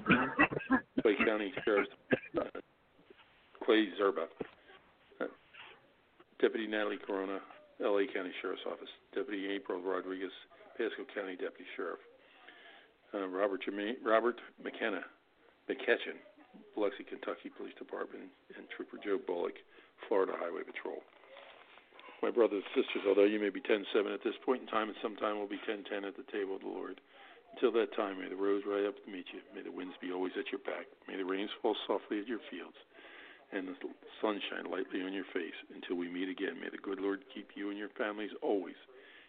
Clay 1.02 1.16
County 1.26 1.52
Sheriff's 1.66 1.92
uh, 2.40 2.60
Clay 3.64 3.90
Zerba, 4.00 4.32
uh, 5.20 5.26
Deputy 6.40 6.68
Natalie 6.68 7.00
Corona, 7.06 7.40
L.A. 7.84 8.08
County 8.08 8.32
Sheriff's 8.42 8.64
Office, 8.66 8.90
Deputy 9.14 9.52
April 9.52 9.82
Rodriguez, 9.82 10.32
Pasco 10.76 11.08
County 11.16 11.40
Deputy 11.40 11.64
Sheriff, 11.80 12.04
uh, 13.16 13.28
Robert 13.32 13.64
Robert 14.04 14.40
McKenna, 14.60 15.08
McKeithen, 15.72 16.20
Biloxi, 16.76 17.08
Kentucky 17.08 17.48
Police 17.48 17.76
Department, 17.80 18.28
and 18.60 18.68
Trooper 18.76 19.00
Joe 19.00 19.16
Bullock, 19.16 19.56
Florida 20.08 20.36
Highway 20.36 20.68
Patrol. 20.68 21.00
My 22.20 22.28
brothers 22.32 22.64
and 22.64 22.76
sisters, 22.76 23.08
although 23.08 23.28
you 23.28 23.40
may 23.40 23.52
be 23.52 23.64
10 23.64 23.88
7 23.96 24.12
at 24.12 24.24
this 24.24 24.36
point 24.44 24.64
in 24.64 24.68
time, 24.68 24.92
and 24.92 25.00
sometime 25.00 25.40
will 25.40 25.48
be 25.48 25.64
10 25.64 25.88
10 25.88 26.04
at 26.04 26.20
the 26.20 26.28
table 26.28 26.60
of 26.60 26.64
the 26.68 26.72
Lord. 26.72 27.00
Until 27.56 27.72
that 27.80 27.96
time, 27.96 28.20
may 28.20 28.28
the 28.28 28.36
roads 28.36 28.68
ride 28.68 28.84
up 28.84 29.00
to 29.00 29.08
meet 29.12 29.32
you. 29.32 29.40
May 29.56 29.64
the 29.64 29.72
winds 29.72 29.96
be 30.04 30.12
always 30.12 30.36
at 30.36 30.52
your 30.52 30.60
back. 30.68 30.92
May 31.08 31.16
the 31.16 31.24
rains 31.24 31.52
fall 31.64 31.76
softly 31.88 32.20
at 32.20 32.28
your 32.28 32.44
fields, 32.52 32.76
and 33.56 33.64
the 33.64 33.76
sun 34.20 34.44
shine 34.52 34.68
lightly 34.68 35.08
on 35.08 35.16
your 35.16 35.28
face. 35.32 35.56
Until 35.72 35.96
we 35.96 36.12
meet 36.12 36.28
again, 36.28 36.60
may 36.60 36.68
the 36.68 36.84
good 36.84 37.00
Lord 37.00 37.24
keep 37.32 37.56
you 37.56 37.72
and 37.72 37.80
your 37.80 37.96
families 37.96 38.36
always 38.44 38.76